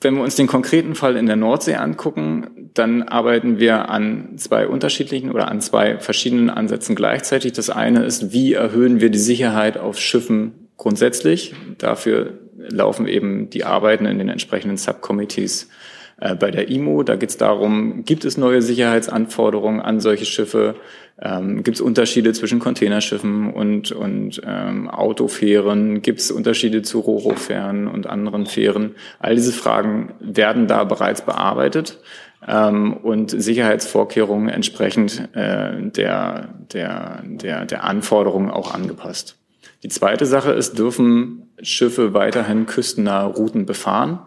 Wenn 0.00 0.14
wir 0.14 0.22
uns 0.22 0.36
den 0.36 0.46
konkreten 0.46 0.94
Fall 0.94 1.16
in 1.16 1.26
der 1.26 1.36
Nordsee 1.36 1.74
angucken, 1.74 2.70
dann 2.74 3.02
arbeiten 3.02 3.58
wir 3.58 3.88
an 3.88 4.36
zwei 4.36 4.68
unterschiedlichen 4.68 5.30
oder 5.30 5.48
an 5.48 5.62
zwei 5.62 5.98
verschiedenen 5.98 6.50
Ansätzen 6.50 6.94
gleichzeitig. 6.94 7.54
Das 7.54 7.70
eine 7.70 8.04
ist, 8.04 8.32
wie 8.32 8.52
erhöhen 8.52 9.00
wir 9.00 9.08
die 9.08 9.18
Sicherheit 9.18 9.78
auf 9.78 9.98
Schiffen 9.98 10.68
grundsätzlich? 10.76 11.54
Dafür 11.78 12.34
laufen 12.56 13.06
eben 13.06 13.48
die 13.48 13.64
Arbeiten 13.64 14.04
in 14.04 14.18
den 14.18 14.28
entsprechenden 14.28 14.76
Subcommittees 14.76 15.68
bei 16.18 16.50
der 16.50 16.70
IMO. 16.70 17.02
Da 17.02 17.16
geht 17.16 17.30
es 17.30 17.36
darum, 17.36 18.04
gibt 18.04 18.24
es 18.24 18.38
neue 18.38 18.62
Sicherheitsanforderungen 18.62 19.80
an 19.80 20.00
solche 20.00 20.24
Schiffe? 20.24 20.76
Ähm, 21.20 21.62
Gibt 21.62 21.76
es 21.76 21.80
Unterschiede 21.80 22.32
zwischen 22.32 22.58
Containerschiffen 22.58 23.52
und, 23.52 23.92
und 23.92 24.40
ähm, 24.46 24.90
Autofähren? 24.90 26.02
Gibt 26.02 26.20
es 26.20 26.30
Unterschiede 26.30 26.82
zu 26.82 27.00
Roro-Fähren 27.00 27.88
und 27.88 28.06
anderen 28.06 28.46
Fähren? 28.46 28.94
All 29.18 29.34
diese 29.34 29.52
Fragen 29.52 30.14
werden 30.20 30.66
da 30.66 30.84
bereits 30.84 31.22
bearbeitet 31.22 32.00
ähm, 32.46 32.94
und 32.94 33.30
Sicherheitsvorkehrungen 33.30 34.50
entsprechend 34.50 35.28
äh, 35.34 35.90
der, 35.90 36.54
der, 36.72 37.22
der, 37.24 37.64
der 37.64 37.84
Anforderungen 37.84 38.50
auch 38.50 38.74
angepasst. 38.74 39.38
Die 39.82 39.88
zweite 39.88 40.26
Sache 40.26 40.52
ist, 40.52 40.78
dürfen 40.78 41.50
Schiffe 41.62 42.12
weiterhin 42.12 42.66
küstennahe 42.66 43.26
Routen 43.26 43.64
befahren? 43.64 44.18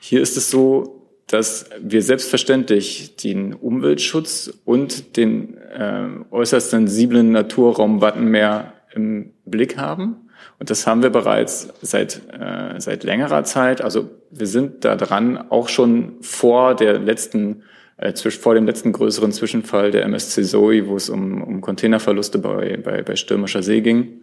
Hier 0.00 0.20
ist 0.20 0.36
es 0.36 0.48
so, 0.50 0.99
dass 1.30 1.66
wir 1.80 2.02
selbstverständlich 2.02 3.14
den 3.16 3.54
Umweltschutz 3.54 4.52
und 4.64 5.16
den 5.16 5.56
äh, 5.58 6.08
äußerst 6.30 6.70
sensiblen 6.70 7.30
Naturraum 7.30 8.00
Wattenmeer 8.00 8.72
im 8.94 9.30
Blick 9.44 9.76
haben. 9.76 10.28
Und 10.58 10.70
das 10.70 10.88
haben 10.88 11.04
wir 11.04 11.10
bereits 11.10 11.68
seit, 11.82 12.20
äh, 12.32 12.80
seit 12.80 13.04
längerer 13.04 13.44
Zeit. 13.44 13.80
Also 13.80 14.10
wir 14.30 14.48
sind 14.48 14.84
da 14.84 14.96
dran, 14.96 15.50
auch 15.50 15.68
schon 15.68 16.14
vor 16.20 16.74
der 16.74 16.98
letzten, 16.98 17.62
äh, 17.96 18.12
vor 18.12 18.56
dem 18.56 18.66
letzten 18.66 18.90
größeren 18.90 19.30
Zwischenfall 19.30 19.92
der 19.92 20.02
MSC 20.06 20.42
Zoe, 20.42 20.88
wo 20.88 20.96
es 20.96 21.08
um, 21.08 21.44
um 21.44 21.60
Containerverluste 21.60 22.38
bei, 22.38 22.76
bei, 22.76 23.02
bei 23.02 23.14
stürmischer 23.14 23.62
See 23.62 23.82
ging. 23.82 24.22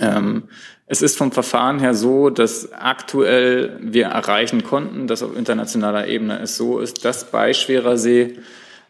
Ähm, 0.00 0.44
es 0.86 1.02
ist 1.02 1.18
vom 1.18 1.32
Verfahren 1.32 1.80
her 1.80 1.94
so, 1.94 2.30
dass 2.30 2.72
aktuell 2.72 3.78
wir 3.80 4.06
erreichen 4.06 4.62
konnten, 4.62 5.06
dass 5.06 5.22
auf 5.22 5.36
internationaler 5.36 6.06
Ebene 6.06 6.38
es 6.40 6.56
so 6.56 6.78
ist, 6.78 7.04
dass 7.04 7.30
bei 7.30 7.52
schwerer 7.52 7.96
See 7.96 8.38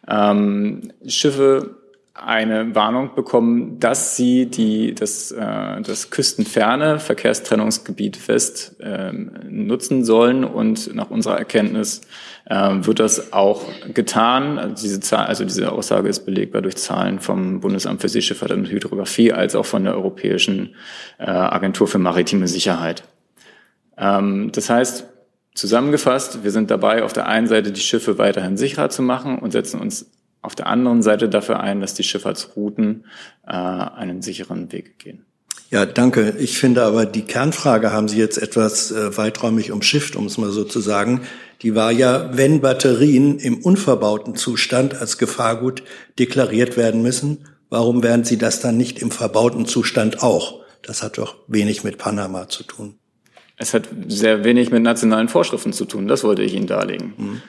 ähm, 0.07 0.93
Schiffe 1.07 1.77
eine 2.25 2.75
Warnung 2.75 3.14
bekommen, 3.14 3.79
dass 3.79 4.17
sie 4.17 4.47
die, 4.47 4.95
das, 4.95 5.31
äh, 5.31 5.81
das 5.83 6.11
küstenferne 6.11 6.99
Verkehrstrennungsgebiet 6.99 8.17
fest 8.17 8.77
äh, 8.81 9.12
nutzen 9.12 10.05
sollen. 10.05 10.45
Und 10.45 10.95
nach 10.95 11.11
unserer 11.11 11.39
Erkenntnis 11.39 12.01
äh, 12.47 12.55
wird 12.55 13.01
das 13.01 13.33
auch 13.33 13.64
getan. 13.93 14.59
Also 14.59 14.83
diese, 14.83 15.01
Zahl, 15.01 15.27
also 15.27 15.45
diese 15.45 15.71
Aussage 15.71 16.09
ist 16.09 16.27
belegbar 16.27 16.62
durch 16.62 16.77
Zahlen 16.77 17.21
vom 17.21 17.61
Bundesamt 17.61 18.01
für 18.01 18.09
Seeschifffahrt 18.09 18.53
und 18.53 18.69
Hydrographie 18.71 19.33
als 19.33 19.55
auch 19.55 19.67
von 19.67 19.85
der 19.85 19.95
Europäischen 19.95 20.75
äh, 21.19 21.25
Agentur 21.25 21.87
für 21.87 21.99
maritime 21.99 22.49
Sicherheit. 22.49 23.05
Ähm, 23.99 24.51
das 24.53 24.71
heißt, 24.71 25.07
Zusammengefasst, 25.57 26.45
wir 26.45 26.51
sind 26.51 26.71
dabei, 26.71 27.03
auf 27.03 27.14
der 27.14 27.27
einen 27.29 27.47
Seite 27.47 27.73
die 27.73 27.81
Schiffe 27.81 28.19
weiterhin 28.19 28.59
sicherer 28.59 28.91
zu 28.91 29.01
machen 29.01 29.39
und 29.39 29.53
setzen 29.53 29.81
uns 29.81 30.11
auf 30.47 30.55
der 30.55 30.68
anderen 30.68 31.03
Seite 31.03 31.28
dafür 31.28 31.61
ein, 31.61 31.80
dass 31.80 31.94
die 31.94 32.05
Schifffahrtsrouten 32.05 33.05
äh, 33.47 33.51
einen 33.51 34.22
sicheren 34.22 34.70
Weg 34.70 34.99
gehen. 34.99 35.26
Ja, 35.70 35.84
danke. 35.84 36.36
Ich 36.38 36.59
finde 36.59 36.84
aber, 36.84 37.05
die 37.05 37.22
Kernfrage 37.22 37.92
haben 37.92 38.07
Sie 38.07 38.18
jetzt 38.18 38.38
etwas 38.38 38.92
äh, 38.92 39.16
weiträumig 39.16 39.72
umschifft, 39.72 40.14
um 40.14 40.26
es 40.26 40.38
mal 40.38 40.51
so 40.53 40.62
zu 40.62 40.78
sagen. 40.78 41.22
Die 41.62 41.74
war 41.74 41.90
ja, 41.90 42.30
wenn 42.36 42.61
Batterien 42.61 43.40
im 43.40 43.59
unverbauten 43.59 44.36
Zustand 44.36 44.94
als 44.94 45.18
Gefahrgut 45.18 45.82
deklariert 46.20 46.76
werden 46.76 47.03
müssen, 47.03 47.49
warum 47.68 48.05
werden 48.05 48.24
Sie 48.24 48.38
das 48.38 48.61
dann 48.61 48.76
nicht 48.76 49.01
im 49.01 49.11
verbauten 49.11 49.66
Zustand 49.66 50.22
auch? 50.22 50.61
Das 50.82 51.03
hat 51.03 51.18
doch 51.18 51.34
wenig 51.49 51.82
mit 51.82 51.99
Panama 51.99 52.49
zu 52.49 52.62
tun. 52.62 52.94
Es 53.57 53.74
hat 53.74 53.88
sehr 54.07 54.44
wenig 54.44 54.70
mit 54.70 54.84
nationalen 54.84 55.28
Vorschriften 55.28 55.72
zu 55.72 55.86
tun, 55.86 56.07
das 56.07 56.22
wollte 56.22 56.42
ich 56.42 56.55
Ihnen 56.55 56.68
darlegen. 56.68 57.14
Mhm 57.16 57.42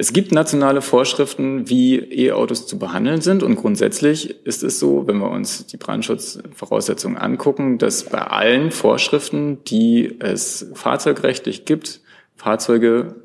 Es 0.00 0.14
gibt 0.14 0.32
nationale 0.32 0.80
Vorschriften, 0.80 1.68
wie 1.68 1.98
E-Autos 1.98 2.66
zu 2.66 2.78
behandeln 2.78 3.20
sind. 3.20 3.42
Und 3.42 3.56
grundsätzlich 3.56 4.46
ist 4.46 4.62
es 4.62 4.78
so, 4.78 5.06
wenn 5.06 5.18
wir 5.18 5.30
uns 5.30 5.66
die 5.66 5.76
Brandschutzvoraussetzungen 5.76 7.18
angucken, 7.18 7.76
dass 7.76 8.04
bei 8.04 8.22
allen 8.22 8.70
Vorschriften, 8.70 9.62
die 9.64 10.16
es 10.18 10.70
fahrzeugrechtlich 10.72 11.66
gibt, 11.66 12.00
Fahrzeuge 12.34 13.16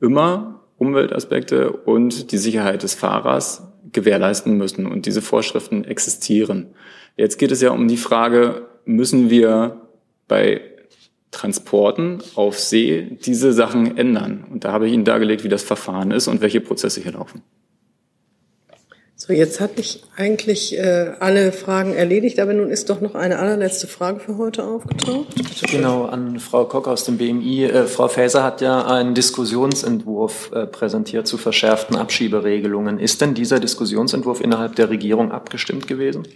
immer 0.00 0.62
Umweltaspekte 0.78 1.70
und 1.70 2.32
die 2.32 2.38
Sicherheit 2.38 2.82
des 2.82 2.94
Fahrers 2.94 3.64
gewährleisten 3.92 4.56
müssen. 4.56 4.86
Und 4.86 5.04
diese 5.04 5.20
Vorschriften 5.20 5.84
existieren. 5.84 6.68
Jetzt 7.14 7.36
geht 7.36 7.52
es 7.52 7.60
ja 7.60 7.72
um 7.72 7.88
die 7.88 7.98
Frage, 7.98 8.68
müssen 8.86 9.28
wir 9.28 9.82
bei 10.28 10.62
Transporten 11.32 12.22
auf 12.36 12.58
See 12.58 13.18
diese 13.24 13.52
Sachen 13.52 13.96
ändern. 13.96 14.44
Und 14.48 14.64
da 14.64 14.72
habe 14.72 14.86
ich 14.86 14.92
Ihnen 14.92 15.04
dargelegt, 15.04 15.42
wie 15.42 15.48
das 15.48 15.62
Verfahren 15.62 16.12
ist 16.12 16.28
und 16.28 16.40
welche 16.40 16.60
Prozesse 16.60 17.00
hier 17.00 17.12
laufen. 17.12 17.42
So, 19.24 19.32
jetzt 19.32 19.60
hatte 19.60 19.80
ich 19.80 20.02
eigentlich 20.16 20.76
äh, 20.76 21.12
alle 21.20 21.52
Fragen 21.52 21.94
erledigt, 21.94 22.40
aber 22.40 22.54
nun 22.54 22.70
ist 22.70 22.90
doch 22.90 23.00
noch 23.00 23.14
eine 23.14 23.38
allerletzte 23.38 23.86
Frage 23.86 24.18
für 24.18 24.36
heute 24.36 24.64
aufgetaucht. 24.64 25.28
Genau, 25.70 26.06
an 26.06 26.40
Frau 26.40 26.64
Kock 26.64 26.88
aus 26.88 27.04
dem 27.04 27.18
BMI. 27.18 27.66
Äh, 27.66 27.86
Frau 27.86 28.08
Faeser 28.08 28.42
hat 28.42 28.60
ja 28.60 28.84
einen 28.84 29.14
Diskussionsentwurf 29.14 30.50
äh, 30.52 30.66
präsentiert 30.66 31.28
zu 31.28 31.38
verschärften 31.38 31.94
Abschieberegelungen. 31.94 32.98
Ist 32.98 33.20
denn 33.20 33.34
dieser 33.34 33.60
Diskussionsentwurf 33.60 34.40
innerhalb 34.40 34.74
der 34.74 34.90
Regierung 34.90 35.30
abgestimmt 35.30 35.86
gewesen? 35.86 36.26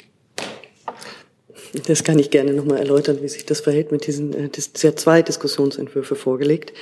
Das 1.86 2.04
kann 2.04 2.18
ich 2.18 2.30
gerne 2.30 2.52
nochmal 2.52 2.78
erläutern, 2.78 3.18
wie 3.22 3.28
sich 3.28 3.44
das 3.44 3.60
verhält 3.60 3.92
mit 3.92 4.06
diesen, 4.06 4.32
äh, 4.34 4.48
das, 4.48 4.70
ja 4.82 4.94
zwei 4.96 5.22
Diskussionsentwürfe 5.22 6.14
vorgelegt. 6.14 6.72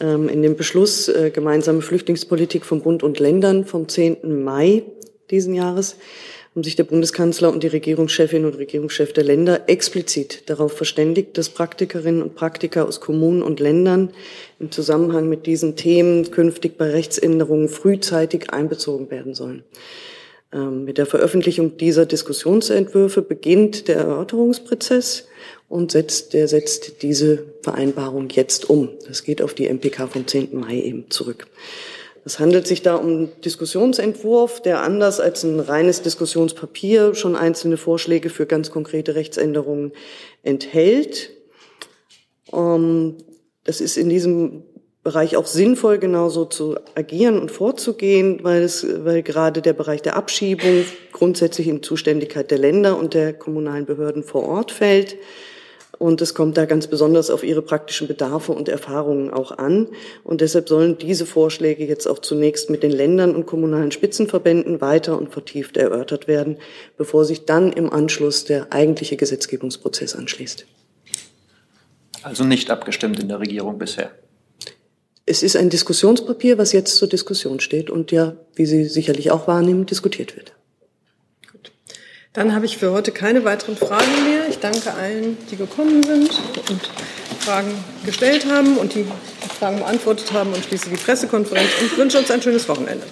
Ähm, 0.00 0.28
in 0.28 0.42
dem 0.42 0.56
Beschluss 0.56 1.08
äh, 1.08 1.30
gemeinsame 1.30 1.82
Flüchtlingspolitik 1.82 2.64
von 2.64 2.82
Bund 2.82 3.02
und 3.02 3.18
Ländern 3.18 3.64
vom 3.64 3.88
10. 3.88 4.42
Mai 4.42 4.82
diesen 5.30 5.54
Jahres 5.54 5.96
haben 6.54 6.64
sich 6.64 6.76
der 6.76 6.84
Bundeskanzler 6.84 7.50
und 7.50 7.62
die 7.62 7.68
Regierungschefin 7.68 8.44
und 8.44 8.58
Regierungschef 8.58 9.14
der 9.14 9.24
Länder 9.24 9.70
explizit 9.70 10.50
darauf 10.50 10.76
verständigt, 10.76 11.38
dass 11.38 11.48
Praktikerinnen 11.48 12.22
und 12.22 12.34
Praktiker 12.34 12.86
aus 12.86 13.00
Kommunen 13.00 13.42
und 13.42 13.58
Ländern 13.58 14.10
im 14.60 14.70
Zusammenhang 14.70 15.30
mit 15.30 15.46
diesen 15.46 15.76
Themen 15.76 16.30
künftig 16.30 16.76
bei 16.76 16.90
Rechtsänderungen 16.90 17.68
frühzeitig 17.70 18.50
einbezogen 18.50 19.10
werden 19.10 19.34
sollen. 19.34 19.64
Ähm, 20.52 20.84
mit 20.84 20.98
der 20.98 21.06
Veröffentlichung 21.06 21.76
dieser 21.78 22.04
Diskussionsentwürfe 22.04 23.22
beginnt 23.22 23.88
der 23.88 23.96
Erörterungsprozess 23.96 25.26
und 25.68 25.92
setzt, 25.92 26.34
der 26.34 26.46
setzt 26.48 27.02
diese 27.02 27.44
Vereinbarung 27.62 28.28
jetzt 28.30 28.68
um. 28.68 28.90
Das 29.06 29.24
geht 29.24 29.40
auf 29.40 29.54
die 29.54 29.68
MPK 29.68 30.08
vom 30.08 30.26
10. 30.26 30.48
Mai 30.58 30.82
eben 30.82 31.10
zurück. 31.10 31.46
Es 32.24 32.38
handelt 32.38 32.66
sich 32.66 32.82
da 32.82 32.96
um 32.96 33.06
einen 33.06 33.40
Diskussionsentwurf, 33.40 34.60
der 34.60 34.82
anders 34.82 35.18
als 35.18 35.42
ein 35.42 35.58
reines 35.58 36.02
Diskussionspapier 36.02 37.14
schon 37.14 37.34
einzelne 37.34 37.76
Vorschläge 37.76 38.30
für 38.30 38.46
ganz 38.46 38.70
konkrete 38.70 39.14
Rechtsänderungen 39.14 39.92
enthält. 40.42 41.30
Ähm, 42.52 43.16
das 43.64 43.80
ist 43.80 43.96
in 43.96 44.08
diesem 44.08 44.64
Bereich 45.04 45.36
auch 45.36 45.46
sinnvoll, 45.46 45.98
genauso 45.98 46.44
zu 46.44 46.76
agieren 46.94 47.40
und 47.40 47.50
vorzugehen, 47.50 48.38
weil 48.42 48.62
es, 48.62 48.86
weil 49.04 49.24
gerade 49.24 49.60
der 49.60 49.72
Bereich 49.72 50.00
der 50.00 50.14
Abschiebung 50.14 50.84
grundsätzlich 51.10 51.66
in 51.66 51.82
Zuständigkeit 51.82 52.52
der 52.52 52.58
Länder 52.58 52.96
und 52.96 53.14
der 53.14 53.32
kommunalen 53.32 53.84
Behörden 53.84 54.22
vor 54.22 54.44
Ort 54.44 54.70
fällt. 54.70 55.16
Und 55.98 56.20
es 56.20 56.34
kommt 56.34 56.56
da 56.56 56.66
ganz 56.66 56.86
besonders 56.86 57.30
auf 57.30 57.42
ihre 57.42 57.62
praktischen 57.62 58.06
Bedarfe 58.06 58.52
und 58.52 58.68
Erfahrungen 58.68 59.30
auch 59.32 59.50
an. 59.58 59.88
Und 60.22 60.40
deshalb 60.40 60.68
sollen 60.68 60.98
diese 60.98 61.26
Vorschläge 61.26 61.84
jetzt 61.84 62.06
auch 62.06 62.20
zunächst 62.20 62.70
mit 62.70 62.84
den 62.84 62.92
Ländern 62.92 63.34
und 63.34 63.46
kommunalen 63.46 63.90
Spitzenverbänden 63.90 64.80
weiter 64.80 65.18
und 65.18 65.32
vertieft 65.32 65.76
erörtert 65.76 66.28
werden, 66.28 66.58
bevor 66.96 67.24
sich 67.24 67.44
dann 67.44 67.72
im 67.72 67.92
Anschluss 67.92 68.44
der 68.44 68.72
eigentliche 68.72 69.16
Gesetzgebungsprozess 69.16 70.14
anschließt. 70.14 70.64
Also 72.22 72.44
nicht 72.44 72.70
abgestimmt 72.70 73.20
in 73.20 73.28
der 73.28 73.40
Regierung 73.40 73.78
bisher 73.78 74.12
es 75.32 75.42
ist 75.42 75.56
ein 75.56 75.70
Diskussionspapier, 75.70 76.58
was 76.58 76.72
jetzt 76.72 76.96
zur 76.96 77.08
Diskussion 77.08 77.58
steht 77.58 77.88
und 77.88 78.12
ja, 78.12 78.36
wie 78.54 78.66
Sie 78.66 78.84
sicherlich 78.84 79.30
auch 79.30 79.48
wahrnehmen, 79.48 79.86
diskutiert 79.86 80.36
wird. 80.36 80.52
Gut. 81.50 81.72
Dann 82.34 82.54
habe 82.54 82.66
ich 82.66 82.76
für 82.76 82.92
heute 82.92 83.12
keine 83.12 83.42
weiteren 83.42 83.78
Fragen 83.78 84.24
mehr. 84.24 84.46
Ich 84.50 84.58
danke 84.58 84.92
allen, 84.92 85.38
die 85.50 85.56
gekommen 85.56 86.02
sind 86.02 86.38
und 86.68 86.82
Fragen 87.40 87.72
gestellt 88.04 88.44
haben 88.44 88.76
und 88.76 88.94
die 88.94 89.06
Fragen 89.58 89.78
beantwortet 89.78 90.32
haben 90.34 90.52
und 90.52 90.62
schließe 90.62 90.90
die 90.90 90.96
Pressekonferenz 90.96 91.70
und 91.80 91.96
wünsche 91.96 92.18
uns 92.18 92.30
ein 92.30 92.42
schönes 92.42 92.68
Wochenende. 92.68 93.06